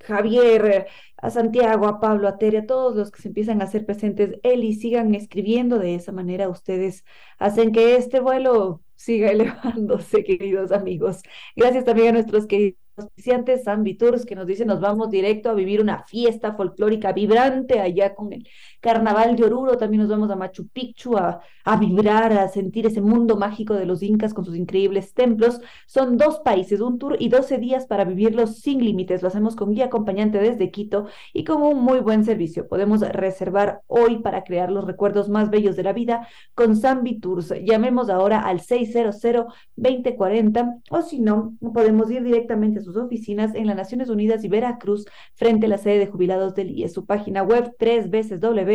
Javier, 0.00 0.86
a 1.16 1.30
Santiago, 1.30 1.86
a 1.86 2.00
Pablo, 2.00 2.28
a 2.28 2.38
Tere, 2.38 2.58
a 2.58 2.66
todos 2.66 2.96
los 2.96 3.10
que 3.10 3.22
se 3.22 3.28
empiezan 3.28 3.60
a 3.60 3.64
hacer 3.64 3.86
presentes, 3.86 4.38
Eli, 4.42 4.74
sigan 4.74 5.14
escribiendo 5.14 5.78
de 5.78 5.94
esa 5.94 6.12
manera. 6.12 6.48
Ustedes 6.48 7.04
hacen 7.38 7.72
que 7.72 7.96
este 7.96 8.20
vuelo 8.20 8.82
siga 8.94 9.30
elevándose, 9.32 10.24
queridos 10.24 10.72
amigos. 10.72 11.22
Gracias 11.56 11.84
también 11.84 12.08
a 12.08 12.12
nuestros 12.12 12.46
queridos 12.46 12.83
auspiciantes 12.96 13.64
San 13.64 13.82
Viturs 13.82 14.24
que 14.24 14.34
nos 14.34 14.46
dice 14.46 14.64
nos 14.64 14.80
vamos 14.80 15.10
directo 15.10 15.50
a 15.50 15.54
vivir 15.54 15.80
una 15.80 16.04
fiesta 16.04 16.54
folclórica 16.54 17.12
vibrante 17.12 17.80
allá 17.80 18.14
con 18.14 18.32
el 18.32 18.48
Carnaval 18.84 19.34
de 19.34 19.44
Oruro, 19.44 19.78
también 19.78 20.02
nos 20.02 20.10
vamos 20.10 20.30
a 20.30 20.36
Machu 20.36 20.68
Picchu 20.68 21.16
a, 21.16 21.40
vibrar, 21.80 22.34
a 22.34 22.48
sentir 22.48 22.84
ese 22.84 23.00
mundo 23.00 23.38
mágico 23.38 23.72
de 23.72 23.86
los 23.86 24.02
incas 24.02 24.34
con 24.34 24.44
sus 24.44 24.54
increíbles 24.54 25.14
templos. 25.14 25.58
Son 25.86 26.18
dos 26.18 26.40
países, 26.40 26.82
un 26.82 26.98
tour 26.98 27.16
y 27.18 27.30
12 27.30 27.56
días 27.56 27.86
para 27.86 28.04
vivirlos 28.04 28.58
sin 28.58 28.84
límites. 28.84 29.22
Lo 29.22 29.28
hacemos 29.28 29.56
con 29.56 29.72
guía 29.72 29.86
acompañante 29.86 30.38
desde 30.38 30.70
Quito 30.70 31.06
y 31.32 31.44
con 31.44 31.62
un 31.62 31.82
muy 31.82 32.00
buen 32.00 32.26
servicio. 32.26 32.68
Podemos 32.68 33.00
reservar 33.00 33.80
hoy 33.86 34.18
para 34.18 34.44
crear 34.44 34.70
los 34.70 34.84
recuerdos 34.84 35.30
más 35.30 35.48
bellos 35.48 35.76
de 35.76 35.82
la 35.82 35.94
vida 35.94 36.28
con 36.54 36.76
Zambi 36.76 37.20
Tours. 37.20 37.54
Llamemos 37.64 38.10
ahora 38.10 38.40
al 38.40 38.60
600-2040 38.60 40.82
o 40.90 41.00
si 41.00 41.20
no, 41.20 41.54
podemos 41.72 42.10
ir 42.10 42.22
directamente 42.22 42.80
a 42.80 42.82
sus 42.82 42.98
oficinas 42.98 43.54
en 43.54 43.66
las 43.66 43.76
Naciones 43.76 44.10
Unidas 44.10 44.44
y 44.44 44.48
Veracruz 44.48 45.06
frente 45.32 45.64
a 45.64 45.70
la 45.70 45.78
sede 45.78 46.00
de 46.00 46.06
jubilados 46.06 46.54
del 46.54 46.70
IE. 46.70 46.90
Su 46.90 47.06
página 47.06 47.42
web 47.42 47.74
tres 47.78 48.10
veces 48.10 48.40
W 48.40 48.73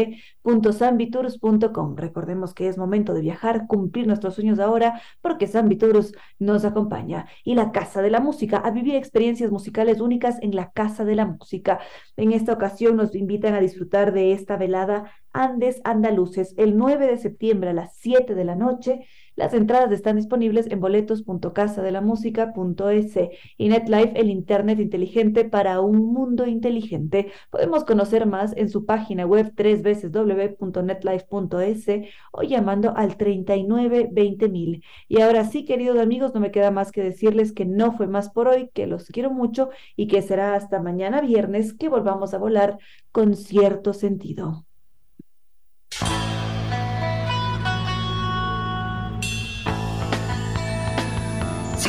Recordemos 1.96 2.54
que 2.54 2.68
es 2.68 2.78
momento 2.78 3.14
de 3.14 3.22
viajar, 3.22 3.68
cumplir 3.68 4.08
nuestros 4.08 4.36
sueños 4.36 4.60
ahora, 4.60 5.02
porque 5.22 5.48
San 5.48 5.70
nos 6.40 6.66
acompaña. 6.66 7.28
Y 7.44 7.56
la 7.56 7.72
Casa 7.72 8.02
de 8.02 8.10
la 8.10 8.20
Música, 8.20 8.58
a 8.58 8.72
vivir 8.72 8.96
experiencias 8.96 9.52
musicales 9.52 10.02
únicas 10.02 10.38
en 10.42 10.56
la 10.56 10.72
Casa 10.72 11.06
de 11.06 11.16
la 11.16 11.26
Música. 11.26 11.80
En 12.18 12.32
esta 12.32 12.54
ocasión 12.54 12.96
nos 12.96 13.16
invitan 13.16 13.54
a 13.54 13.62
disfrutar 13.62 14.14
de 14.14 14.34
esta 14.34 14.58
velada 14.58 15.12
Andes 15.32 15.80
Andaluces 15.84 16.56
el 16.58 16.78
9 16.78 17.08
de 17.08 17.18
septiembre 17.18 17.70
a 17.70 17.74
las 17.74 17.96
7 17.98 18.34
de 18.34 18.46
la 18.46 18.56
noche 18.56 19.06
las 19.40 19.54
entradas 19.54 19.92
están 19.94 20.18
disponibles 20.18 20.68
en 20.70 20.82
boletos.casadelamusica.es 20.82 23.20
y 23.58 23.70
NetLife, 23.70 24.20
el 24.20 24.30
Internet 24.30 24.82
inteligente 24.82 25.46
para 25.46 25.80
un 25.80 26.12
mundo 26.12 26.46
inteligente. 26.46 27.32
Podemos 27.50 27.86
conocer 27.86 28.26
más 28.26 28.52
en 28.58 28.68
su 28.68 28.86
página 28.86 29.26
web 29.26 29.54
www.netlife.es 29.56 31.88
o 32.34 32.42
llamando 32.42 32.94
al 32.98 33.16
39 33.16 34.10
mil. 34.52 34.84
Y 35.08 35.22
ahora 35.22 35.46
sí, 35.46 35.64
queridos 35.64 36.00
amigos, 36.00 36.34
no 36.34 36.42
me 36.42 36.52
queda 36.52 36.70
más 36.70 36.92
que 36.92 37.02
decirles 37.02 37.54
que 37.54 37.64
no 37.64 37.94
fue 37.94 38.08
más 38.08 38.30
por 38.30 38.50
hoy, 38.50 38.70
que 38.74 38.88
los 38.88 39.06
quiero 39.06 39.32
mucho 39.32 39.70
y 39.96 40.08
que 40.08 40.22
será 40.22 40.54
hasta 40.54 40.82
mañana 40.82 41.22
viernes 41.22 41.74
que 41.74 41.88
volvamos 41.88 42.34
a 42.34 42.40
volar 42.40 42.78
con 43.14 43.38
cierto 43.38 43.94
sentido. 43.94 44.66